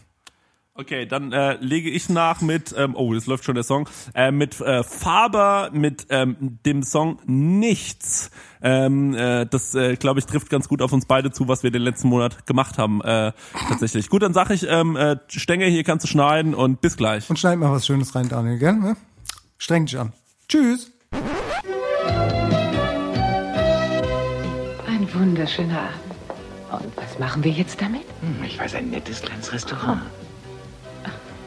[0.74, 4.30] Okay, dann äh, lege ich nach mit, ähm, oh, das läuft schon der Song, äh,
[4.30, 8.30] mit äh, Faber, mit ähm, dem Song Nichts.
[8.62, 11.70] Ähm, äh, das, äh, glaube ich, trifft ganz gut auf uns beide zu, was wir
[11.70, 13.32] den letzten Monat gemacht haben, äh,
[13.68, 14.08] tatsächlich.
[14.08, 17.28] Gut, dann sage ich, ähm, äh, Stenge, hier kannst du schneiden und bis gleich.
[17.28, 18.72] Und schneid mal was Schönes rein, Daniel, gell?
[18.72, 18.96] Ne?
[19.58, 20.14] Streng dich an.
[20.48, 20.90] Tschüss.
[24.86, 25.80] Ein wunderschöner
[26.70, 26.86] Abend.
[26.86, 28.04] Und was machen wir jetzt damit?
[28.22, 30.00] Hm, Ich weiß, ein nettes kleines Restaurant.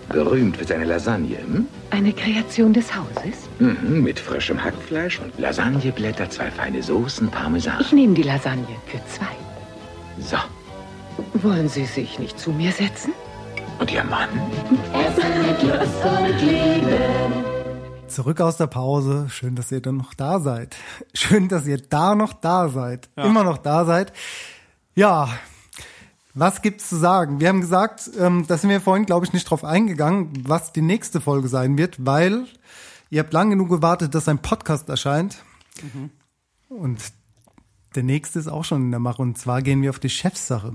[0.09, 1.67] Berühmt für seine Lasagne, hm?
[1.89, 3.49] Eine Kreation des Hauses?
[3.59, 7.77] Mhm, mit frischem Hackfleisch und Lasagneblätter, zwei feine Soßen, Parmesan.
[7.81, 9.35] Ich nehme die Lasagne für zwei.
[10.19, 10.37] So,
[11.41, 13.13] Wollen Sie sich nicht zu mir setzen?
[13.79, 14.29] und Ihr Mann?
[18.07, 19.27] Zurück aus der Pause.
[19.29, 20.75] Schön, dass ihr dann noch da seid.
[21.13, 23.09] Schön, dass ihr da noch da seid.
[23.15, 24.13] Immer noch da seid.
[24.95, 25.27] Ja,
[26.35, 27.39] was gibt's zu sagen?
[27.39, 30.81] Wir haben gesagt, ähm, da sind wir vorhin, glaube ich, nicht drauf eingegangen, was die
[30.81, 32.45] nächste Folge sein wird, weil
[33.09, 35.43] ihr habt lang genug gewartet, dass ein Podcast erscheint.
[36.69, 37.01] Und
[37.95, 39.21] der nächste ist auch schon in der Mache.
[39.21, 40.73] Und zwar gehen wir auf die Chefsache.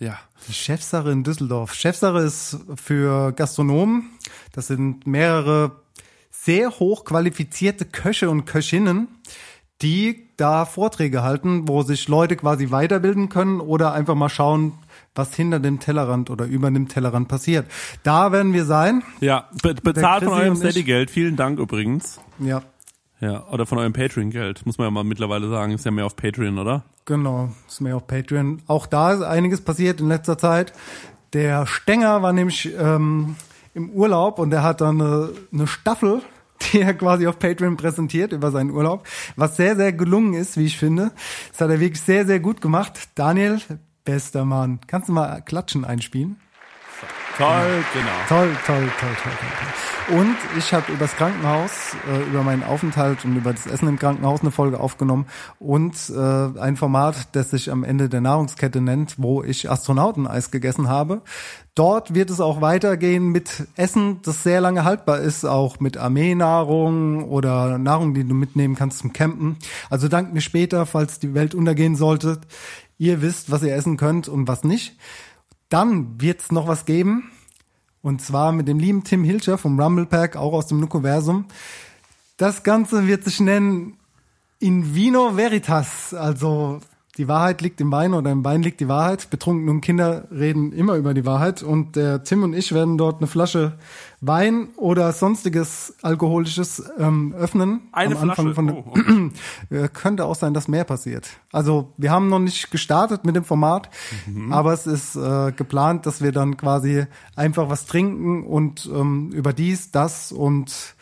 [0.00, 0.18] Ja.
[0.48, 1.72] Die Chefsache in Düsseldorf.
[1.72, 4.10] Chefsache ist für Gastronomen.
[4.52, 5.80] Das sind mehrere
[6.30, 9.08] sehr hoch qualifizierte Köche und Köchinnen,
[9.80, 14.72] die da Vorträge halten, wo sich Leute quasi weiterbilden können oder einfach mal schauen,
[15.14, 17.66] was hinter dem Tellerrand oder über dem Tellerrand passiert.
[18.02, 19.02] Da werden wir sein.
[19.20, 21.10] Ja, be bezahlt von eurem Steady-Geld.
[21.10, 22.20] Vielen Dank übrigens.
[22.38, 22.62] Ja,
[23.20, 24.66] Ja, oder von eurem Patreon-Geld.
[24.66, 25.72] Muss man ja mal mittlerweile sagen.
[25.72, 26.82] Ist ja mehr auf Patreon, oder?
[27.04, 28.62] Genau, ist mehr auf Patreon.
[28.66, 30.72] Auch da ist einiges passiert in letzter Zeit.
[31.32, 33.36] Der Stenger war nämlich ähm,
[33.74, 36.22] im Urlaub und der hat dann eine, eine Staffel,
[36.72, 40.66] die er quasi auf Patreon präsentiert über seinen Urlaub, was sehr, sehr gelungen ist, wie
[40.66, 41.12] ich finde.
[41.50, 43.08] Das hat er wirklich sehr, sehr gut gemacht.
[43.14, 43.60] Daniel,
[44.04, 44.80] bester Mann.
[44.86, 46.36] Kannst du mal Klatschen einspielen?
[47.36, 48.06] Toll, genau.
[48.28, 49.50] Toll, toll, toll, toll, toll.
[49.58, 50.18] toll.
[50.20, 53.98] Und ich habe über das Krankenhaus, äh, über meinen Aufenthalt und über das Essen im
[53.98, 55.26] Krankenhaus eine Folge aufgenommen
[55.58, 60.88] und äh, ein Format, das sich am Ende der Nahrungskette nennt, wo ich Astronauteneis gegessen
[60.88, 61.22] habe.
[61.74, 67.24] Dort wird es auch weitergehen mit Essen, das sehr lange haltbar ist, auch mit Armeenahrung
[67.24, 69.56] oder Nahrung, die du mitnehmen kannst zum Campen.
[69.90, 72.40] Also dank mir später, falls die Welt untergehen sollte.
[72.96, 74.96] Ihr wisst, was ihr essen könnt und was nicht.
[75.68, 77.30] Dann wird's noch was geben.
[78.02, 81.46] Und zwar mit dem lieben Tim Hilscher vom Rumble Pack, auch aus dem Nukoversum.
[82.36, 83.96] Das Ganze wird sich nennen
[84.58, 86.12] In Vino Veritas.
[86.12, 86.80] Also
[87.16, 89.30] die Wahrheit liegt im Wein oder im Wein liegt die Wahrheit.
[89.30, 91.62] Betrunkene und Kinder reden immer über die Wahrheit.
[91.62, 93.78] Und der Tim und ich werden dort eine Flasche
[94.20, 97.82] Wein oder sonstiges Alkoholisches ähm, öffnen.
[97.92, 98.54] Eine am Anfang Flasche?
[98.54, 99.30] Von Oh, okay.
[99.70, 101.28] der, könnte auch sein, dass mehr passiert.
[101.52, 103.90] Also wir haben noch nicht gestartet mit dem Format,
[104.26, 104.52] Mhm.
[104.52, 107.04] aber es ist äh, geplant, dass wir dann quasi
[107.36, 110.93] einfach was trinken und ähm, über dies, das und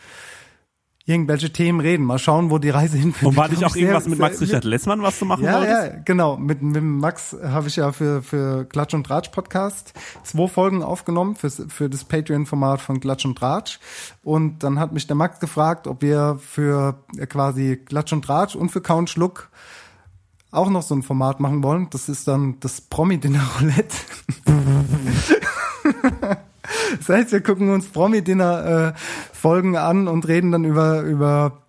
[1.05, 2.05] irgendwelche Themen reden.
[2.05, 3.29] Mal schauen, wo die Reise hinführt.
[3.29, 5.93] Und war Glaub auch sehr- irgendwas mit Max Richard Lessmann, was du machen ja, wolltest?
[5.93, 6.37] ja, genau.
[6.37, 9.93] Mit, mit Max habe ich ja für, für Klatsch und Tratsch Podcast
[10.23, 13.79] zwei Folgen aufgenommen für, für das Patreon-Format von Klatsch und Tratsch.
[14.23, 18.55] Und dann hat mich der Max gefragt, ob wir für äh, quasi Klatsch und Tratsch
[18.55, 19.49] und für Count Schluck
[20.51, 21.87] auch noch so ein Format machen wollen.
[21.89, 23.97] Das ist dann das Promi-Dinner Roulette.
[26.97, 31.62] Das heißt, wir gucken uns Promi-Dinner-Folgen an und reden dann über, über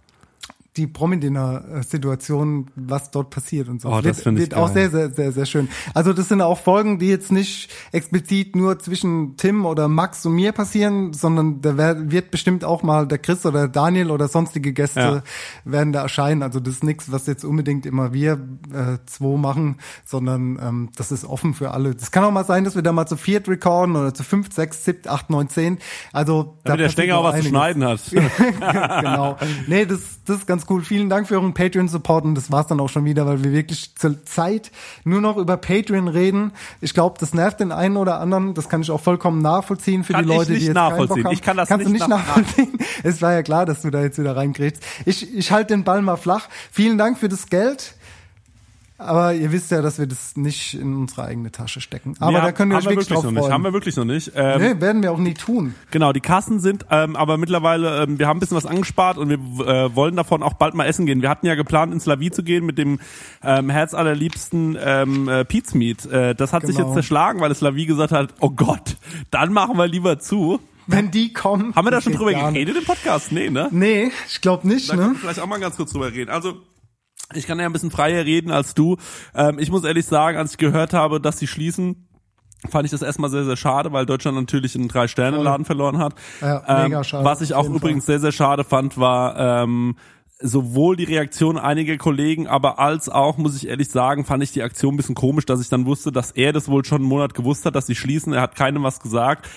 [0.76, 3.88] die Promi-Dinner-Situation, was dort passiert und so.
[3.88, 5.68] Oh, das wird wird auch sehr, sehr, sehr, sehr schön.
[5.94, 10.34] Also das sind auch Folgen, die jetzt nicht explizit nur zwischen Tim oder Max und
[10.34, 15.00] mir passieren, sondern da wird bestimmt auch mal der Chris oder Daniel oder sonstige Gäste
[15.00, 15.22] Ja.
[15.64, 16.42] werden da erscheinen.
[16.42, 18.32] Also das ist nichts, was jetzt unbedingt immer wir
[18.72, 21.94] äh, zwei machen, sondern ähm, das ist offen für alle.
[21.94, 24.52] Das kann auch mal sein, dass wir da mal zu viert recorden oder zu fünf,
[24.52, 25.78] sechs, sieben, acht, neun, zehn.
[26.12, 27.50] Also Damit der passiert Stenger noch auch was zu einiges.
[27.50, 28.00] schneiden hat.
[29.02, 29.36] genau.
[29.66, 30.82] Nee, das, das ist ganz cool.
[30.82, 33.94] Vielen Dank für euren Patreon-Support und das war's dann auch schon wieder, weil wir wirklich
[33.94, 34.70] zur Zeit
[35.04, 36.52] nur noch über Patreon reden.
[36.80, 38.54] Ich glaube, das nervt den einen oder anderen.
[38.54, 41.24] Das kann ich auch vollkommen nachvollziehen für Kann die Leute, die jetzt keinen Bock nachvollziehen.
[41.26, 41.32] haben.
[41.32, 42.78] Ich kann das Kannst nicht du nicht nach- nachvollziehen.
[43.02, 44.82] Es war ja klar, dass du da jetzt wieder reinkriegst.
[45.04, 46.48] Ich, ich halte den Ball mal flach.
[46.72, 47.94] Vielen Dank für das Geld.
[49.04, 52.14] Aber ihr wisst ja, dass wir das nicht in unsere eigene Tasche stecken.
[52.20, 53.50] Aber Nee, da könnt ihr haben euch wir wirklich wirklich noch nicht.
[53.52, 54.32] Haben wir wirklich noch nicht.
[54.34, 55.74] Ähm, nee, werden wir auch nie tun.
[55.90, 59.28] Genau, die Kassen sind, ähm, aber mittlerweile, ähm, wir haben ein bisschen was angespart und
[59.28, 61.22] wir äh, wollen davon auch bald mal essen gehen.
[61.22, 62.98] Wir hatten ja geplant, ins Lavi zu gehen mit dem
[63.42, 66.06] ähm, herzallerliebsten ähm, äh, Pizmeat.
[66.06, 66.88] Äh, das hat sich Genau.
[66.88, 68.96] jetzt zerschlagen, weil das Lavi gesagt hat, oh Gott,
[69.30, 70.60] dann machen wir lieber zu.
[70.86, 71.74] Wenn die kommen.
[71.74, 73.32] Haben wir da schon drüber geredet im Podcast?
[73.32, 73.68] Nee, ne?
[73.70, 75.14] Nee, ich glaube nicht, Da können ne?
[75.14, 76.30] wir vielleicht auch mal ganz kurz drüber reden.
[76.30, 76.56] Also,
[77.34, 78.96] ich kann ja ein bisschen freier reden als du.
[79.34, 82.08] Ähm, ich muss ehrlich sagen, als ich gehört habe, dass sie schließen,
[82.68, 86.14] fand ich das erstmal sehr, sehr schade, weil Deutschland natürlich einen Drei-Sterne-Laden verloren hat.
[86.40, 89.96] Ja, mega schade, Was ich auch übrigens sehr, sehr schade fand, war ähm,
[90.40, 94.62] sowohl die Reaktion einiger Kollegen, aber als auch, muss ich ehrlich sagen, fand ich die
[94.62, 97.34] Aktion ein bisschen komisch, dass ich dann wusste, dass er das wohl schon einen Monat
[97.34, 98.32] gewusst hat, dass sie schließen.
[98.32, 99.48] Er hat keinem was gesagt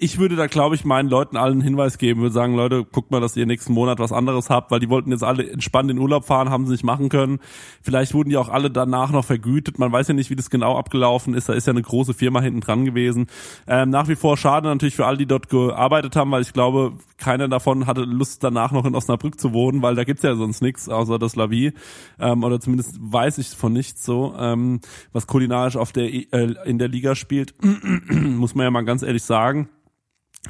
[0.00, 3.10] ich würde da, glaube ich, meinen Leuten allen einen Hinweis geben, würde sagen, Leute, guckt
[3.10, 5.98] mal, dass ihr nächsten Monat was anderes habt, weil die wollten jetzt alle entspannt in
[5.98, 7.40] Urlaub fahren, haben sie nicht machen können.
[7.82, 9.80] Vielleicht wurden die auch alle danach noch vergütet.
[9.80, 11.48] Man weiß ja nicht, wie das genau abgelaufen ist.
[11.48, 13.26] Da ist ja eine große Firma hinten dran gewesen.
[13.66, 16.92] Ähm, nach wie vor schade natürlich für alle, die dort gearbeitet haben, weil ich glaube,
[17.16, 20.62] keiner davon hatte Lust, danach noch in Osnabrück zu wohnen, weil da gibt's ja sonst
[20.62, 21.72] nichts, außer das Lavi.
[22.20, 24.80] Ähm, oder zumindest weiß ich von nichts so, ähm,
[25.12, 27.54] was kulinarisch auf der äh, in der Liga spielt.
[28.08, 29.68] Muss man ja mal ganz ehrlich sagen.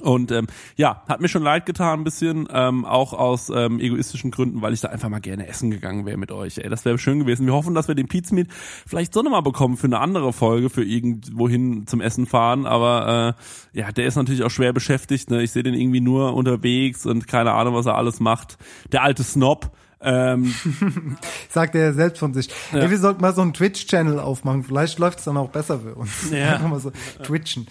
[0.00, 0.46] Und ähm,
[0.76, 4.72] ja, hat mir schon leid getan ein bisschen, ähm, auch aus ähm, egoistischen Gründen, weil
[4.72, 6.58] ich da einfach mal gerne essen gegangen wäre mit euch.
[6.58, 7.46] Ey, das wäre schön gewesen.
[7.46, 8.48] Wir hoffen, dass wir den Pizmeet
[8.86, 12.66] vielleicht so nochmal bekommen für eine andere Folge, für irgendwohin zum Essen fahren.
[12.66, 13.36] Aber
[13.74, 15.30] äh, ja, der ist natürlich auch schwer beschäftigt.
[15.30, 15.42] Ne?
[15.42, 18.58] Ich sehe den irgendwie nur unterwegs und keine Ahnung, was er alles macht.
[18.92, 19.70] Der alte Snob.
[20.00, 20.54] Ähm,
[21.48, 22.48] Sagt er selbst von sich.
[22.72, 22.80] Ja.
[22.80, 24.62] Ey, wir sollten mal so einen Twitch-Channel aufmachen.
[24.62, 26.30] Vielleicht läuft's dann auch besser für uns.
[26.30, 26.58] Ja.
[26.78, 26.92] So
[27.24, 27.66] twitchen.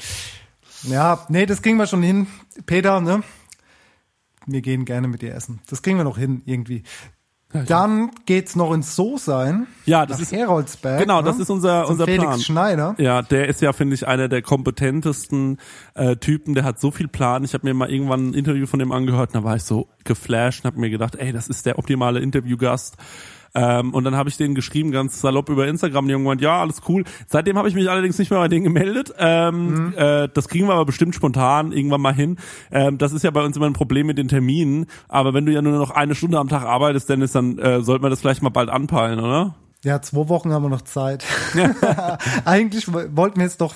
[0.84, 2.28] Ja, nee, das kriegen wir schon hin.
[2.66, 3.24] Peter, ne?
[4.46, 5.60] Wir gehen gerne mit dir essen.
[5.70, 6.84] Das kriegen wir noch hin, irgendwie.
[7.66, 9.68] Dann geht's noch ins So sein.
[9.86, 11.00] Ja, das ist- Heroldsberg.
[11.00, 11.28] genau, ne?
[11.30, 12.40] das ist unser- Zum unser Felix Plan.
[12.42, 12.96] Schneider.
[12.98, 15.58] Ja, der ist ja, finde ich, einer der kompetentesten
[15.96, 16.56] äh, Typen.
[16.56, 17.46] Der hat so viel Plan.
[17.46, 19.88] Ich habe mir mal irgendwann ein Interview von dem angehört und da war ich so
[20.04, 22.98] geflasht und habe mir gedacht, ey, das ist der optimale Interviewgast.
[23.60, 26.62] Ähm, und dann habe ich denen geschrieben, ganz salopp über Instagram, die haben gemeint, ja,
[26.62, 27.04] alles cool.
[27.26, 29.14] Seitdem habe ich mich allerdings nicht mehr bei denen gemeldet.
[29.18, 32.38] Ähm, äh, das kriegen wir aber bestimmt spontan irgendwann mal hin.
[32.72, 34.86] Ähm, das ist ja bei uns immer ein Problem mit den Terminen.
[35.08, 38.04] Aber wenn du ja nur noch eine Stunde am Tag arbeitest, Dennis, dann äh, sollte
[38.04, 39.56] man das vielleicht mal bald anpeilen, oder?
[39.84, 41.26] Ja, zwei Wochen haben wir noch Zeit.
[42.46, 43.74] Eigentlich wo- wollten wir es doch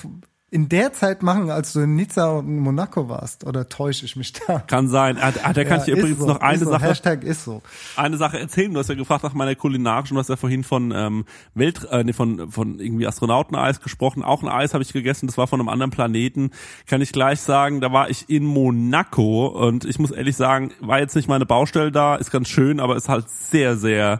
[0.53, 3.45] in der Zeit machen, als du in Nizza und in Monaco warst.
[3.45, 4.59] Oder täusche ich mich da?
[4.59, 5.17] Kann sein.
[5.17, 6.69] Ah, ah, da kann ich dir ist übrigens so, noch eine so.
[6.69, 6.87] Sache.
[6.87, 7.61] Hashtag ist so.
[7.95, 8.73] eine Sache erzählen.
[8.73, 11.23] Du hast ja gefragt nach meiner kulinarischen, du hast ja vorhin von ähm,
[11.55, 14.23] Welt, äh, nee, von von irgendwie Astronauteneis gesprochen.
[14.23, 16.51] Auch ein Eis habe ich gegessen, das war von einem anderen Planeten.
[16.85, 20.99] Kann ich gleich sagen, da war ich in Monaco und ich muss ehrlich sagen, war
[20.99, 24.19] jetzt nicht meine Baustelle da, ist ganz schön, aber ist halt sehr, sehr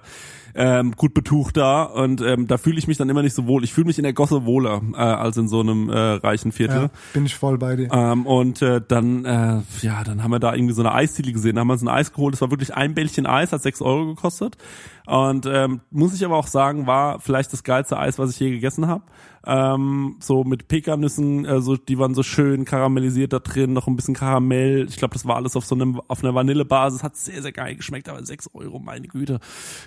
[0.56, 3.64] ähm, gut betucht da und ähm, da fühle ich mich dann immer nicht so wohl.
[3.64, 6.84] Ich fühle mich in der Gosse wohler äh, als in so einem äh, reichen Viertel.
[6.84, 7.90] Ja, bin ich voll bei dir.
[7.92, 11.56] Ähm, und äh, dann, äh, ja, dann haben wir da irgendwie so eine Eisdiele gesehen,
[11.56, 12.34] da haben wir uns ein Eis geholt.
[12.34, 14.58] Das war wirklich ein Bällchen Eis, hat sechs Euro gekostet.
[15.06, 18.52] Und ähm, muss ich aber auch sagen, war vielleicht das geilste Eis, was ich je
[18.52, 19.04] gegessen habe.
[19.46, 23.96] Ähm, so mit Pekannüssen, äh, so, die waren so schön karamellisiert da drin, noch ein
[23.96, 24.88] bisschen Karamell.
[24.88, 27.04] Ich glaube, das war alles auf so einem, auf einer Vanillebasis.
[27.04, 29.40] Hat sehr, sehr geil geschmeckt, aber sechs Euro, meine Güte.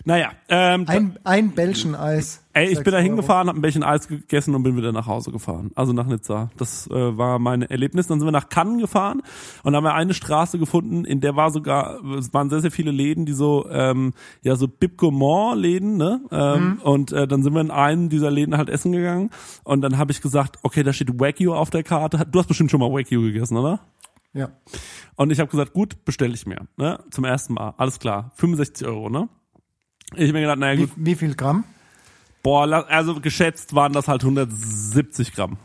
[0.05, 2.44] Naja, ähm, Ein, ein Bällchen Eis.
[2.55, 5.33] Ey, ich bin da hingefahren, hab ein bisschen Eis gegessen und bin wieder nach Hause
[5.33, 5.73] gefahren.
[5.75, 6.51] Also nach Nizza.
[6.57, 8.07] Das äh, war mein Erlebnis.
[8.07, 9.23] Dann sind wir nach Cannes gefahren
[9.65, 12.93] und haben wir eine Straße gefunden, in der war sogar, es waren sehr, sehr viele
[12.93, 16.21] Läden, die so, ähm, ja, so Bib Gourmand Läden, ne?
[16.31, 19.31] Ähm, Und äh, dann sind wir in einen dieser Läden halt essen gegangen
[19.65, 22.25] und dann habe ich gesagt, okay, da steht Wagyu auf der Karte.
[22.31, 23.81] Du hast bestimmt schon mal Wagyu gegessen, oder?
[24.33, 24.51] Ja.
[25.17, 26.69] Und ich habe gesagt, gut, bestelle ich mir.
[26.77, 26.99] Ne?
[27.11, 27.75] Zum ersten Mal.
[27.79, 28.33] Alles klar.
[28.37, 29.29] 65 Euro, ne?
[30.17, 31.65] Ich hab mir gedacht, naja Wie, gut, wie viel Gramm?
[32.45, 35.57] Boah, also geschätzt waren das halt 170 Gramm.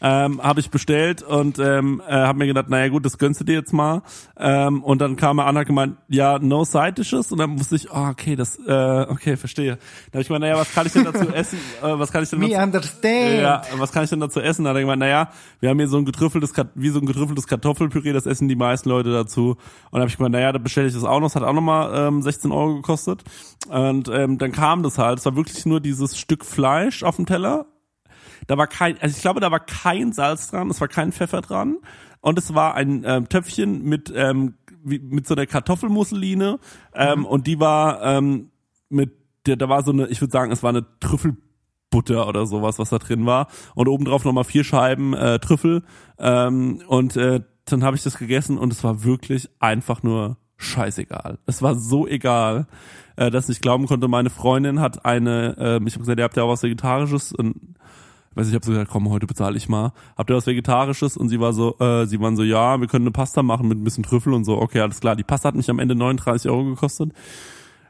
[0.00, 3.44] Ähm, habe ich bestellt und ähm, äh, habe mir gedacht, naja gut, das gönnst du
[3.44, 4.02] dir jetzt mal.
[4.38, 7.32] Ähm, und dann kam er an, hat gemeint, ja, no side dishes.
[7.32, 9.76] Und dann wusste ich, oh, okay, das, äh, okay, verstehe.
[10.10, 11.58] Da habe ich gemeint, naja, was kann ich denn dazu essen?
[11.82, 13.40] Äh, was kann ich denn Me dazu, understand.
[13.40, 14.64] ja, was kann ich denn dazu essen?
[14.64, 15.30] Da hat er gemeint, naja,
[15.60, 18.88] wir haben hier so ein getrüffeltes, wie so ein getrüffeltes Kartoffelpüree, das essen die meisten
[18.88, 19.50] Leute dazu.
[19.50, 19.58] Und
[19.92, 21.26] da habe ich gemeint, naja, da bestelle ich das auch noch.
[21.26, 23.24] Das hat auch nochmal ähm, 16 Euro gekostet.
[23.68, 25.18] Und ähm, dann kam das halt.
[25.18, 27.66] Es war wirklich nur dieses Stück Fleisch auf dem Teller.
[28.46, 31.40] Da war kein, also ich glaube, da war kein Salz dran, es war kein Pfeffer
[31.40, 31.78] dran.
[32.20, 36.58] Und es war ein ähm, Töpfchen mit, ähm, wie, mit so einer Kartoffelmusseline.
[36.94, 38.50] Ähm, Und die war ähm,
[38.88, 39.12] mit,
[39.46, 42.90] der, da war so eine, ich würde sagen, es war eine Trüffelbutter oder sowas, was
[42.90, 43.48] da drin war.
[43.74, 45.82] Und obendrauf nochmal vier Scheiben äh, Trüffel.
[46.18, 51.38] Ähm, und äh, dann habe ich das gegessen und es war wirklich einfach nur scheißegal.
[51.46, 52.66] Es war so egal,
[53.16, 56.36] äh, dass ich glauben konnte, meine Freundin hat eine, äh, ich habe gesagt, ihr habt
[56.36, 57.76] ja auch was Vegetarisches und
[58.36, 59.92] weiß ich, habe so gesagt, komm, heute bezahle ich mal.
[60.16, 61.16] Habt ihr was Vegetarisches?
[61.16, 63.78] Und sie war so, äh, sie waren so, ja, wir können eine Pasta machen mit
[63.78, 64.58] ein bisschen Trüffel und so.
[64.58, 65.16] Okay, alles klar.
[65.16, 67.12] Die Pasta hat mich am Ende 39 Euro gekostet.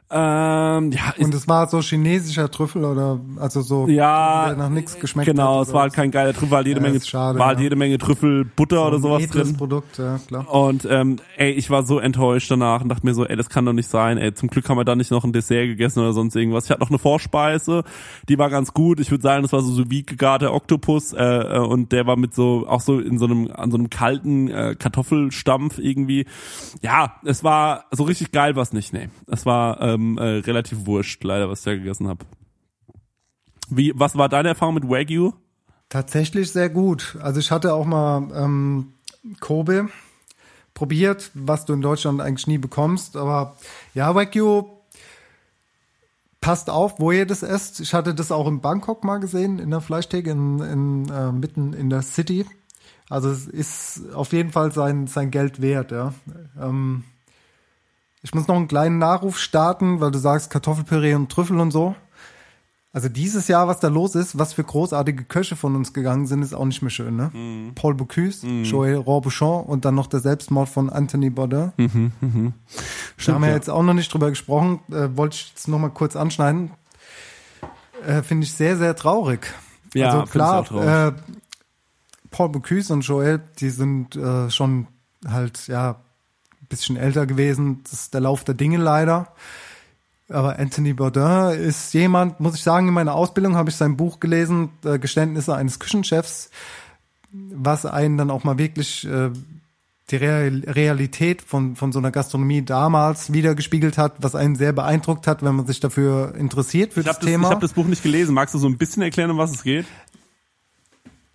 [0.09, 4.97] Ähm, ja, Und es war so chinesischer Trüffel oder also so Ja, der nach nichts
[4.99, 7.47] geschmeckt genau, es war halt kein geiler Trüffel, war halt jede Ja, Menge, schade, war
[7.47, 7.63] halt ja.
[7.63, 9.57] jede Menge Trüffelbutter oder ein sowas edles drin.
[9.57, 10.49] Produkt, ja klar.
[10.49, 13.65] Und ähm, ey, ich war so enttäuscht danach und dachte mir so, ey, das kann
[13.65, 14.17] doch nicht sein.
[14.17, 16.63] Ey, zum Glück haben wir da nicht noch ein Dessert gegessen oder sonst irgendwas.
[16.65, 17.83] Ich hatte noch eine Vorspeise,
[18.29, 19.01] die war ganz gut.
[19.01, 22.15] Ich würde sagen, das war so so wie gegarter Oktopus äh, äh, und der war
[22.15, 26.25] mit so auch so in so einem an so einem kalten äh, Kartoffelstampf irgendwie.
[26.81, 28.93] Ja, es war so richtig geil, was nicht.
[28.93, 32.25] Nee, es war ähm, äh, relativ wurscht, leider, was ich da gegessen habe.
[33.69, 35.33] Was war deine Erfahrung mit Wagyu?
[35.89, 37.17] Tatsächlich sehr gut.
[37.21, 38.93] Also ich hatte auch mal ähm,
[39.39, 39.89] Kobe
[40.73, 43.17] probiert, was du in Deutschland eigentlich nie bekommst.
[43.17, 43.57] Aber
[43.93, 44.65] ja, Wagyu
[46.39, 47.79] passt auf, wo ihr das esst.
[47.79, 51.73] Ich hatte das auch in Bangkok mal gesehen, in der Fleischtheke in, in, äh, mitten
[51.73, 52.45] in der City.
[53.09, 56.13] Also es ist auf jeden Fall sein, sein Geld wert, ja.
[56.59, 57.03] Ähm,
[58.21, 61.95] ich muss noch einen kleinen Nachruf starten, weil du sagst Kartoffelpüree und Trüffel und so.
[62.93, 66.41] Also dieses Jahr, was da los ist, was für großartige Köche von uns gegangen sind,
[66.41, 67.29] ist auch nicht mehr schön, ne?
[67.75, 71.73] Paul Bocuse, Joël Robuchon und dann noch der Selbstmord von Anthony Bourdain.
[73.27, 73.55] da haben wir ja.
[73.55, 76.71] jetzt auch noch nicht drüber gesprochen, äh, wollte ich jetzt noch mal kurz anschneiden.
[78.03, 79.53] Äh, Finde ich sehr, sehr traurig.
[79.93, 80.87] Ja, also klar, traurig.
[80.87, 81.11] äh,
[82.31, 84.87] Paul Bocuse und Joël, die sind äh, schon
[85.27, 85.97] halt, ja,
[86.69, 87.81] bisschen älter gewesen.
[87.83, 89.33] Das ist der Lauf der Dinge leider.
[90.29, 94.19] Aber Anthony Bourdain ist jemand, muss ich sagen, in meiner Ausbildung habe ich sein Buch
[94.19, 96.49] gelesen, äh, Geständnisse eines Küchenchefs,
[97.31, 99.29] was einen dann auch mal wirklich äh,
[100.09, 105.27] die Real Realität von, von so einer Gastronomie damals wiedergespiegelt hat, was einen sehr beeindruckt
[105.27, 107.49] hat, wenn man sich dafür interessiert für Ich das habe das, ich Thema.
[107.49, 108.33] hab das Buch nicht gelesen.
[108.33, 109.85] Magst du so ein bisschen erklären, um was es geht?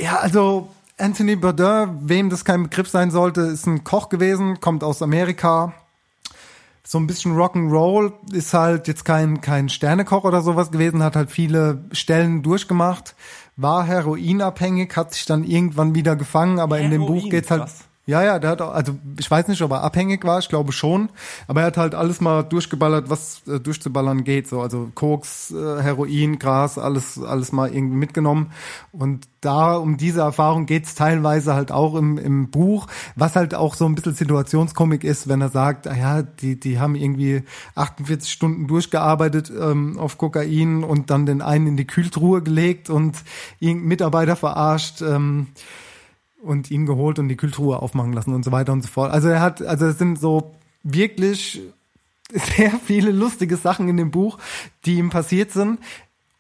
[0.00, 0.70] Ja, also
[1.02, 5.74] Anthony Bourdain, wem das kein Begriff sein sollte, ist ein Koch gewesen, kommt aus Amerika.
[6.84, 11.32] So ein bisschen Rock'n'Roll, ist halt jetzt kein, kein Sternekoch oder sowas gewesen, hat halt
[11.32, 13.16] viele Stellen durchgemacht,
[13.56, 17.62] war heroinabhängig, hat sich dann irgendwann wieder gefangen, aber in dem Heroin, Buch geht's halt.
[17.62, 17.84] krass.
[18.04, 20.72] Ja, ja, der hat auch, also ich weiß nicht, ob er abhängig war, ich glaube
[20.72, 21.08] schon,
[21.46, 25.80] aber er hat halt alles mal durchgeballert, was äh, durchzuballern geht, so also Koks, äh,
[25.82, 28.50] Heroin, Gras, alles alles mal irgendwie mitgenommen
[28.90, 33.76] und da um diese Erfahrung geht's teilweise halt auch im, im Buch, was halt auch
[33.76, 37.44] so ein bisschen Situationskomik ist, wenn er sagt, ah ja, die die haben irgendwie
[37.76, 43.16] 48 Stunden durchgearbeitet ähm, auf Kokain und dann den einen in die Kühltruhe gelegt und
[43.60, 45.02] irgendeinen Mitarbeiter verarscht.
[45.02, 45.46] Ähm,
[46.42, 49.12] und ihn geholt und die Kühltruhe aufmachen lassen und so weiter und so fort.
[49.12, 51.60] Also er hat, also es sind so wirklich
[52.32, 54.38] sehr viele lustige Sachen in dem Buch,
[54.84, 55.78] die ihm passiert sind.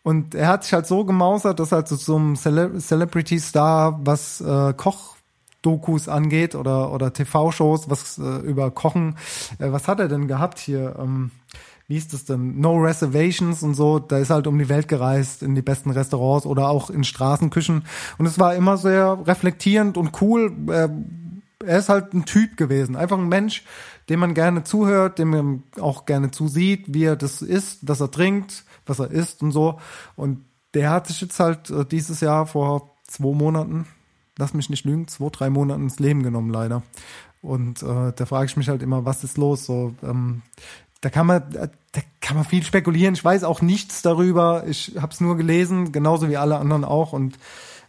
[0.02, 4.74] Und er hat sich halt so gemausert, dass halt so zum Cele Celebrity-Star, was äh,
[4.76, 9.16] Koch-Dokus angeht oder, oder TV-Shows, was äh, über Kochen,
[9.60, 10.96] äh, was hat er denn gehabt hier?
[10.98, 11.30] Ähm,
[11.88, 12.60] wie ist das denn?
[12.60, 13.98] No Reservations und so.
[13.98, 17.84] Da ist halt um die Welt gereist, in die besten Restaurants oder auch in Straßenküchen.
[18.18, 20.52] Und es war immer sehr reflektierend und cool.
[20.68, 20.90] Er,
[21.64, 22.96] er ist halt ein Typ gewesen.
[22.96, 23.64] Einfach ein Mensch,
[24.08, 28.10] dem man gerne zuhört, dem man auch gerne zusieht, wie er das isst, was er
[28.10, 29.78] trinkt, was er isst und so.
[30.16, 33.86] Und der hat sich jetzt halt äh, dieses Jahr vor zwei Monaten,
[34.38, 36.82] lass mich nicht lügen, zwei, drei Monaten ins Leben genommen, leider.
[37.42, 39.66] Und äh, da frage ich mich halt immer, was ist los?
[39.66, 40.42] So, ähm,
[41.02, 43.14] da kann man, da kann man viel spekulieren.
[43.14, 44.64] Ich weiß auch nichts darüber.
[44.68, 47.12] Ich habe es nur gelesen, genauso wie alle anderen auch.
[47.12, 47.38] Und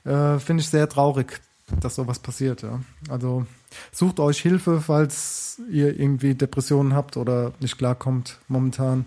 [0.04, 1.40] äh, finde ich sehr traurig,
[1.80, 2.64] dass sowas passiert.
[2.64, 2.82] Ja.
[3.10, 3.46] Also
[3.92, 9.06] sucht euch Hilfe, falls ihr irgendwie Depressionen habt oder nicht klarkommt momentan.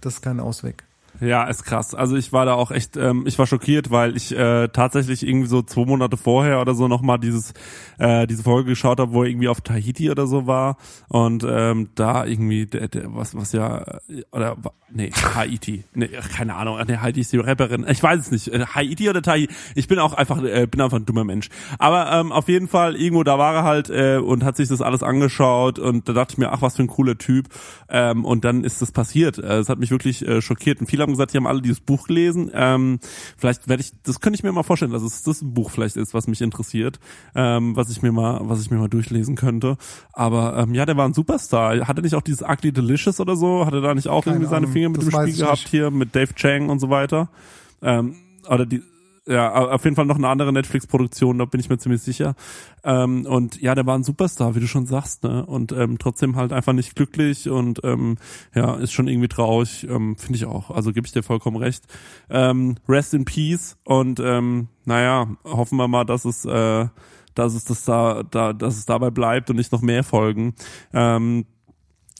[0.00, 0.82] Das ist kein Ausweg.
[1.20, 1.94] Ja, ist krass.
[1.94, 5.48] Also ich war da auch echt, ähm, ich war schockiert, weil ich äh, tatsächlich irgendwie
[5.48, 7.52] so zwei Monate vorher oder so nochmal dieses,
[7.98, 10.76] äh, diese Folge geschaut habe, wo er irgendwie auf Tahiti oder so war.
[11.08, 13.84] Und ähm, da irgendwie, der, der, was, was ja,
[14.32, 14.56] oder
[14.90, 18.64] nee, Haiti, nee, keine Ahnung, nee, Haiti ist die Rapperin, ich weiß es nicht, äh,
[18.66, 21.48] Haiti oder Tahiti, ich bin auch einfach, äh, bin einfach ein dummer Mensch.
[21.78, 24.80] Aber ähm, auf jeden Fall, irgendwo da war er halt äh, und hat sich das
[24.82, 27.48] alles angeschaut und da dachte ich mir, ach, was für ein cooler Typ.
[27.88, 29.38] Ähm, und dann ist das passiert.
[29.38, 30.80] Äh, Es hat mich wirklich äh, schockiert.
[30.80, 32.50] Und viele haben gesagt, die haben alle dieses Buch gelesen.
[32.52, 32.98] Ähm,
[33.36, 35.96] vielleicht werde ich, das könnte ich mir mal vorstellen, dass es das ein Buch vielleicht
[35.96, 36.98] ist, was mich interessiert,
[37.34, 39.76] ähm, was ich mir mal, was ich mir mal durchlesen könnte.
[40.12, 41.86] Aber ähm, ja, der war ein Superstar.
[41.86, 43.66] Hatte nicht auch dieses Ugly Delicious oder so?
[43.66, 45.90] Hatte da nicht auch Keine irgendwie seine Ahnung, Finger mit das dem Spiel gehabt hier
[45.90, 47.28] mit Dave Chang und so weiter?
[47.82, 48.16] Ähm,
[48.48, 48.82] oder die
[49.26, 52.34] ja, auf jeden Fall noch eine andere Netflix-Produktion, da bin ich mir ziemlich sicher.
[52.82, 55.46] Ähm, und ja, der war ein Superstar, wie du schon sagst, ne?
[55.46, 58.16] Und ähm, trotzdem halt einfach nicht glücklich und ähm,
[58.54, 60.70] ja, ist schon irgendwie traurig, ähm, finde ich auch.
[60.70, 61.84] Also gebe ich dir vollkommen recht.
[62.28, 66.86] Ähm, rest in Peace und ähm, naja, hoffen wir mal, dass es äh,
[67.34, 70.54] dass es das da, da, dass es dabei bleibt und nicht noch mehr folgen.
[70.92, 71.46] Ähm,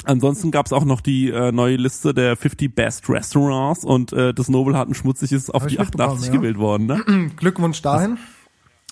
[0.05, 4.49] Ansonsten gab's auch noch die äh, neue Liste der 50 Best Restaurants und äh, das
[4.49, 6.41] Nobel hat ein schmutziges auf Hab die 88 mitbekommen, ja.
[6.41, 7.31] gewählt worden, ne?
[7.37, 8.19] Glückwunsch dahin.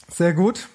[0.08, 0.68] Sehr gut.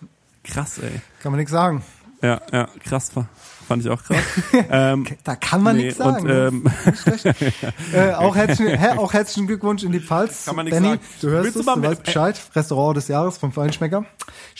[0.43, 1.01] Krass, ey.
[1.21, 1.83] Kann man nichts sagen.
[2.21, 3.27] Ja, ja, krass, fa-
[3.67, 4.17] fand ich auch krass.
[4.71, 6.23] ähm, Da kann man nee, nichts sagen.
[6.25, 6.63] Und, ähm,
[7.93, 10.45] äh, auch, herzlichen, hä, auch herzlichen Glückwunsch in die Pfalz.
[10.45, 11.01] Kann man nichts Benny, sagen.
[11.21, 12.41] du hörst Willst es, du du, mal weißt Bescheid.
[12.55, 14.05] Restaurant des Jahres vom Feinschmecker.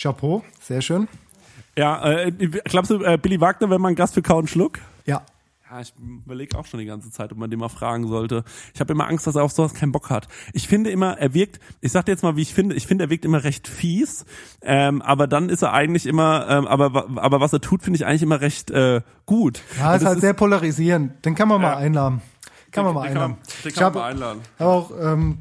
[0.00, 1.08] Chapeau, sehr schön.
[1.76, 2.30] ja, äh,
[2.64, 4.78] glaubst du, äh, Billy Wagner wäre mal ein Gast für Kau und Schluck?
[5.06, 5.22] Ja,
[5.70, 8.42] Ja, ich überlege auch schon die ganze Zeit, ob man den mal fragen sollte.
[8.72, 10.26] Ich habe immer Angst, dass er auf sowas keinen Bock hat.
[10.54, 13.04] Ich finde immer, er wirkt, ich sag dir jetzt mal, wie ich finde, ich finde,
[13.04, 14.24] er wirkt immer recht fies,
[14.62, 18.06] ähm, aber dann ist er eigentlich immer, ähm, aber, aber was er tut, finde ich
[18.06, 19.60] eigentlich immer recht äh, gut.
[19.78, 21.22] ja ist halt sehr polarisierend.
[21.26, 21.76] Den kann man mal Ja.
[21.76, 22.22] einladen.
[22.70, 23.38] Kann man mal den kann einladen.
[23.42, 24.40] man- den Ich kann man habe mal einladen.
[24.58, 25.38] auch ähm,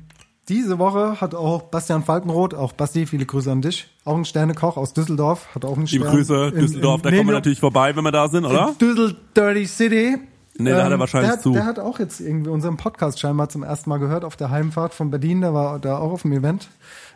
[0.50, 4.78] diese Woche hat auch Bastian Falkenroth, auch Basti, viele Grüße an dich, auch ein Sternekoch
[4.78, 6.16] aus Düsseldorf, hat auch einen Liebe Stern.
[6.16, 8.74] Grüße, in- Düsseldorf, in da kommen wir natürlich vorbei, wenn wir da sind, oder?
[8.80, 10.18] Düssel Dirty City.
[10.60, 11.52] Nee, da hat er wahrscheinlich der hat, zu.
[11.52, 14.94] Der hat auch jetzt irgendwie unseren Podcast scheinbar zum ersten Mal gehört auf der Heimfahrt
[14.96, 15.42] von Berlin.
[15.42, 16.70] Der war da auch auf dem Event.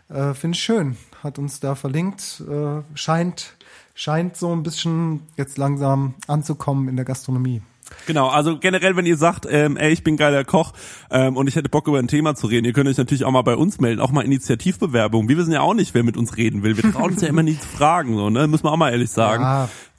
[0.10, 0.96] Äh, Finde ich schön.
[1.24, 2.44] Hat uns da verlinkt.
[2.48, 3.54] Äh, scheint,
[3.96, 7.64] scheint so ein bisschen jetzt langsam anzukommen in der Gastronomie.
[8.08, 10.74] Genau, also generell, wenn ihr sagt, ähm, ey, ich bin geiler Koch
[11.10, 13.32] ähm, und ich hätte Bock über ein Thema zu reden, ihr könnt euch natürlich auch
[13.32, 15.30] mal bei uns melden, auch mal Initiativbewerbung.
[15.30, 16.78] Wir wissen ja auch nicht, wer mit uns reden will.
[16.82, 18.48] Wir trauen uns ja immer nie zu fragen, so, ne?
[18.48, 19.44] Müssen wir auch mal ehrlich sagen.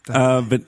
[0.09, 0.67] Ja, äh, wenn,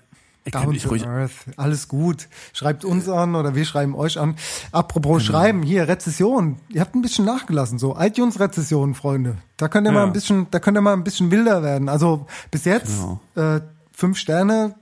[0.50, 1.32] Down to ruhig- earth.
[1.56, 2.28] Alles gut.
[2.52, 4.36] Schreibt uns an oder wir schreiben euch an.
[4.72, 5.38] Apropos Genau.
[5.38, 6.58] schreiben, hier Rezession.
[6.68, 9.38] Ihr habt ein bisschen nachgelassen, so iTunes-Rezession, Freunde.
[9.56, 10.00] Da könnt ihr Ja.
[10.00, 11.88] mal ein bisschen, da könnt ihr mal ein bisschen wilder werden.
[11.88, 12.92] Also bis jetzt
[13.34, 13.56] Genau.
[13.56, 13.60] äh,
[13.92, 14.74] fünf Sterne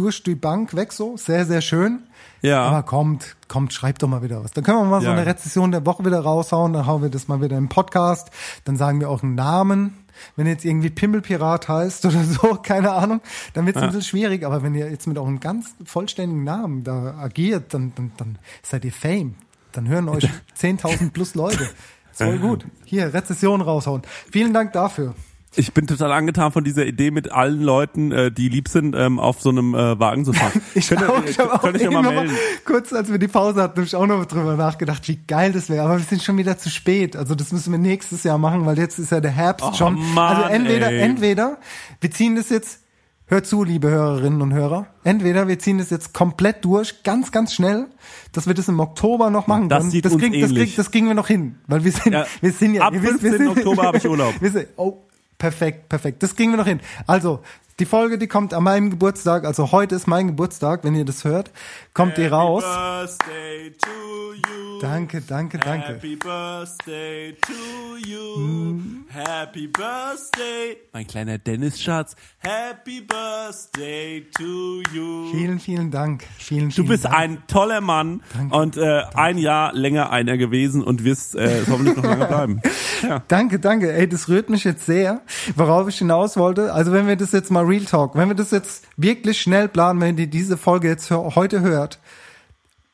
[0.00, 2.00] durch die Bank weg, so sehr sehr schön.
[2.42, 2.62] Ja.
[2.62, 4.52] Aber kommt, kommt, schreibt doch mal wieder was.
[4.52, 5.12] Dann können wir mal so Ja.
[5.12, 6.72] eine Rezession der Woche wieder raushauen.
[6.72, 8.30] Dann hauen wir das mal wieder im Podcast.
[8.64, 9.98] Dann sagen wir auch einen Namen.
[10.36, 13.20] Wenn ihr jetzt irgendwie Pimmelpirat heißt oder so, keine Ahnung,
[13.54, 13.88] dann wird es Ja.
[13.88, 14.44] ein bisschen schwierig.
[14.44, 18.84] Aber wenn ihr jetzt mit eurem ganz vollständigen Namen da agiert, dann, dann, dann seid
[18.86, 19.34] ihr Fame.
[19.72, 20.24] Dann hören euch
[20.60, 21.64] 10.000 plus Leute.
[22.10, 22.64] Ist voll gut.
[22.86, 24.02] Hier, Rezession raushauen.
[24.32, 25.14] Vielen Dank dafür.
[25.56, 29.18] Ich bin total angetan von dieser Idee, mit allen Leuten, äh, die lieb sind, ähm,
[29.18, 30.52] auf so einem äh, Wagen zu fahren.
[30.74, 32.38] Ich, Könnt ihr- auch, ich habe auch könnt ihr euch ja mal irgendwann mal, melden.
[32.64, 35.68] kurz als wir die Pause hatten, habe ich auch noch drüber nachgedacht, wie geil das
[35.68, 35.84] wäre.
[35.84, 37.16] Aber wir sind schon wieder zu spät.
[37.16, 39.94] Also das müssen wir nächstes Jahr machen, weil jetzt ist ja der Herbst Oh, schon.
[40.14, 41.00] Mann, also entweder, ey.
[41.00, 41.58] entweder
[42.00, 42.80] wir ziehen das jetzt.
[43.26, 44.86] Hört zu, liebe Hörerinnen und Hörer.
[45.04, 47.86] Entweder wir ziehen das jetzt komplett durch, ganz, ganz schnell,
[48.32, 49.90] dass wir das im Oktober noch machen Das können.
[49.92, 50.64] sieht das, uns kriegen, das, ähnlich.
[50.70, 53.00] kriegen, das kriegen wir noch hin, weil wir sind, Ja, wir sind ja ab wir
[53.02, 53.32] 15.
[53.38, 54.34] sind- Oktober habe ich Urlaub.
[54.40, 55.04] wir sind, oh,
[55.40, 56.22] perfekt, perfekt.
[56.22, 56.80] Das kriegen wir noch hin.
[57.08, 57.42] Also,
[57.80, 61.24] Die Folge, die kommt an meinem Geburtstag, also heute ist mein Geburtstag, wenn ihr das
[61.24, 61.50] hört,
[61.94, 62.62] kommt die raus.
[62.62, 64.80] Birthday to you.
[64.82, 65.88] Danke, danke, danke.
[65.88, 68.78] Happy Birthday to you.
[69.08, 70.76] Happy Birthday.
[70.92, 72.16] Mein kleiner Dennis-Schatz.
[72.38, 75.30] Happy Birthday to you.
[75.32, 76.24] Vielen, vielen Dank.
[76.38, 77.14] Vielen, Du vielen bist Dank.
[77.16, 78.56] ein toller Mann Danke.
[78.56, 82.60] und äh, ein Jahr länger einer gewesen und wirst äh, hoffentlich noch lange bleiben.
[83.02, 83.22] Ja.
[83.28, 83.90] Danke, danke.
[83.94, 85.22] Ey, das rührt mich jetzt sehr,
[85.56, 86.74] worauf ich hinaus wollte.
[86.74, 90.00] Also wenn wir das jetzt mal Real Talk, wenn wir das jetzt wirklich schnell planen,
[90.00, 92.00] wenn ihr diese Folge jetzt heute hört,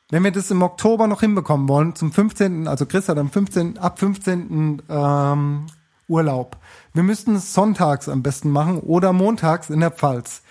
[0.09, 3.77] wenn wir das im Oktober noch hinbekommen wollen, zum 15., also Chris hat am 15.,
[3.77, 4.83] ab 15.
[4.87, 5.65] Ähm,
[6.07, 6.57] Urlaub.
[6.93, 10.41] Wir müssten es sonntags am besten machen oder montags in der Pfalz.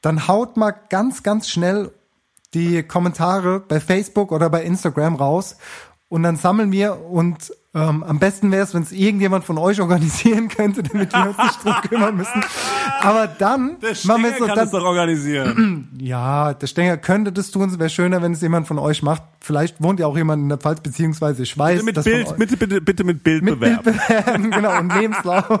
[0.00, 1.92] Dann haut mal ganz, ganz schnell
[2.54, 5.56] die Kommentare bei Facebook oder bei Instagram raus
[6.08, 9.80] und dann sammeln wir und ähm, am besten wäre es, wenn es irgendjemand von euch
[9.80, 12.44] organisieren könnte, damit wir uns nicht drum kümmern müssen.
[13.00, 15.88] Aber dann Der machen wir Stinger so, kann dann, es doch organisieren.
[16.00, 17.68] ja, der Stenger könnte das tun.
[17.68, 19.22] Es wäre schöner, wenn es jemand von euch macht.
[19.40, 22.36] Vielleicht wohnt ja auch jemand in der Pfalz, beziehungsweise ich weiß, Bitte mit dass Bild,
[22.36, 23.84] bitte, bitte, bitte mit Bild mit bewerben.
[23.84, 25.60] Bild bewerben, genau, und Lebenslauf.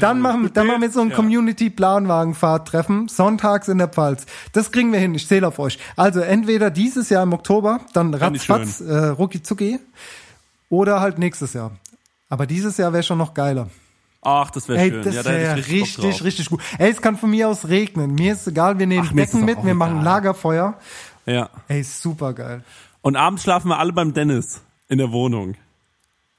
[0.00, 1.12] Dann machen, dann machen wir so ein.
[1.12, 4.26] Community-Planwagenfahrt-Treffen, sonntags in der Pfalz.
[4.52, 5.78] Das kriegen wir hin, ich zähle auf euch.
[5.96, 9.78] Also entweder dieses Jahr im Oktober, dann ratzfatz, äh, rucki zucki,
[10.70, 11.72] oder halt nächstes Jahr.
[12.30, 13.68] Aber dieses Jahr wäre schon noch geiler.
[14.22, 15.02] Ach, das wäre schön.
[15.02, 16.60] das ja, ich richtig, richtig, richtig gut.
[16.78, 18.14] Ey, es kann von mir aus regnen.
[18.14, 20.02] Mir ist egal, wir nehmen Ach, ist Decken mit, wir machen.
[20.02, 20.74] Lagerfeuer.
[21.26, 21.48] Ja.
[21.68, 22.62] Ey, super geil.
[23.02, 25.54] Und abends schlafen wir alle beim Dennis in der Wohnung.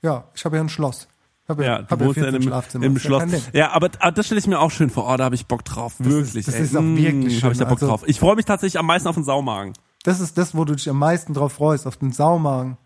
[0.03, 1.07] Ja, ich habe ja ein Schloss.
[1.49, 2.85] Habe ja, Ja, hab du ja wohnst ja 14 im, Schlafzimmer.
[2.85, 3.23] im Ist Schloss.
[3.53, 5.11] Ja, aber, aber das stelle ich mir auch schön vor.
[5.11, 5.95] Oh, da habe ich Bock drauf.
[5.97, 6.45] Wirklich.
[6.45, 6.61] das ey.
[6.63, 7.69] ist auch wirklich Habe ich da schön.
[7.69, 8.03] Bock Also- drauf.
[8.05, 9.73] Ich freue mich tatsächlich am meisten auf den Saumagen.
[10.03, 12.77] Das ist das, wo du dich am meisten drauf freust, auf den Saumagen.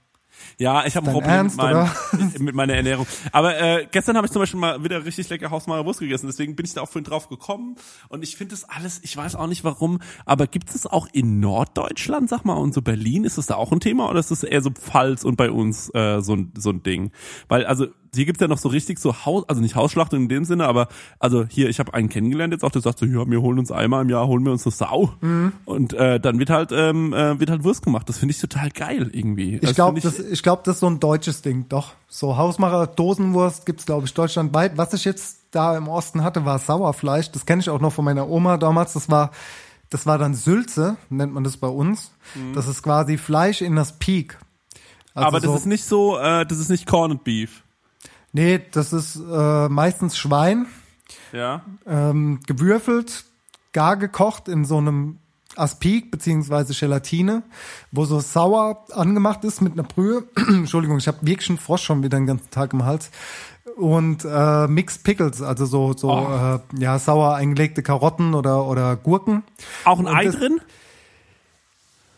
[0.58, 1.90] Ja, ich habe ein Problem Ernst, mit, meinem,
[2.40, 3.06] mit meiner Ernährung.
[3.32, 6.28] Aber äh, gestern habe ich zum Beispiel mal wieder richtig lecker Hausmacher Wurst gegessen.
[6.28, 7.76] Deswegen bin ich da auch vorhin drauf gekommen.
[8.10, 11.40] Und ich finde das alles, ich weiß auch nicht warum, aber gibt es auch in
[11.42, 14.44] Norddeutschland, sag mal, und so Berlin, ist das da auch ein Thema oder ist das
[14.44, 17.12] eher so Pfalz und bei uns äh, so, ein- so ein Ding?
[17.48, 20.46] Weil, also hier gibt's ja noch so richtig so Haus, also nicht Hausschlachtung in dem
[20.46, 20.88] Sinne, aber
[21.20, 23.72] also hier, ich habe einen kennengelernt jetzt auch, der sagt so, ja, wir holen uns
[23.72, 25.14] einmal im Jahr, holen wir uns eine Sau.
[25.22, 25.54] Mhm.
[25.66, 28.08] Und äh, dann wird halt, ähm, äh, wird halt Wurst gemacht.
[28.10, 29.56] Das finde ich total geil irgendwie.
[29.56, 31.94] Ich Das glaube, das, ich glaub, das ist so ein deutsches Ding, doch.
[32.08, 34.78] So Hausmacher, Dosenwurst gibt's glaube ich, deutschlandweit.
[34.78, 37.32] Was ich jetzt da im Osten hatte, war Sauerfleisch.
[37.32, 38.94] Das kenne ich auch noch von meiner Oma damals.
[38.94, 39.32] Das war,
[39.90, 42.12] das war dann Sülze, nennt man das bei uns.
[42.54, 44.38] Das ist quasi Fleisch in das Peak.
[45.14, 47.64] Also aber das so, ist nicht so, äh, das ist nicht Corned Beef.
[48.36, 50.66] Nee, das ist äh, meistens Schwein,
[51.32, 51.62] Ja.
[51.88, 53.24] ähm, gewürfelt,
[53.72, 55.20] gar gekocht in so einem
[55.56, 57.44] Aspik beziehungsweise Gelatine,
[57.94, 60.26] wo so sauer angemacht ist mit einer Brühe.
[60.36, 63.10] Entschuldigung, ich habe wirklich einen Frosch schon wieder den ganzen Tag im Hals.
[63.78, 66.28] Und äh, Mixed Pickles, also so so Oh.
[66.56, 69.44] äh, ja sauer eingelegte Karotten oder oder Gurken.
[69.86, 70.60] Auch ein Und Ei das- drin?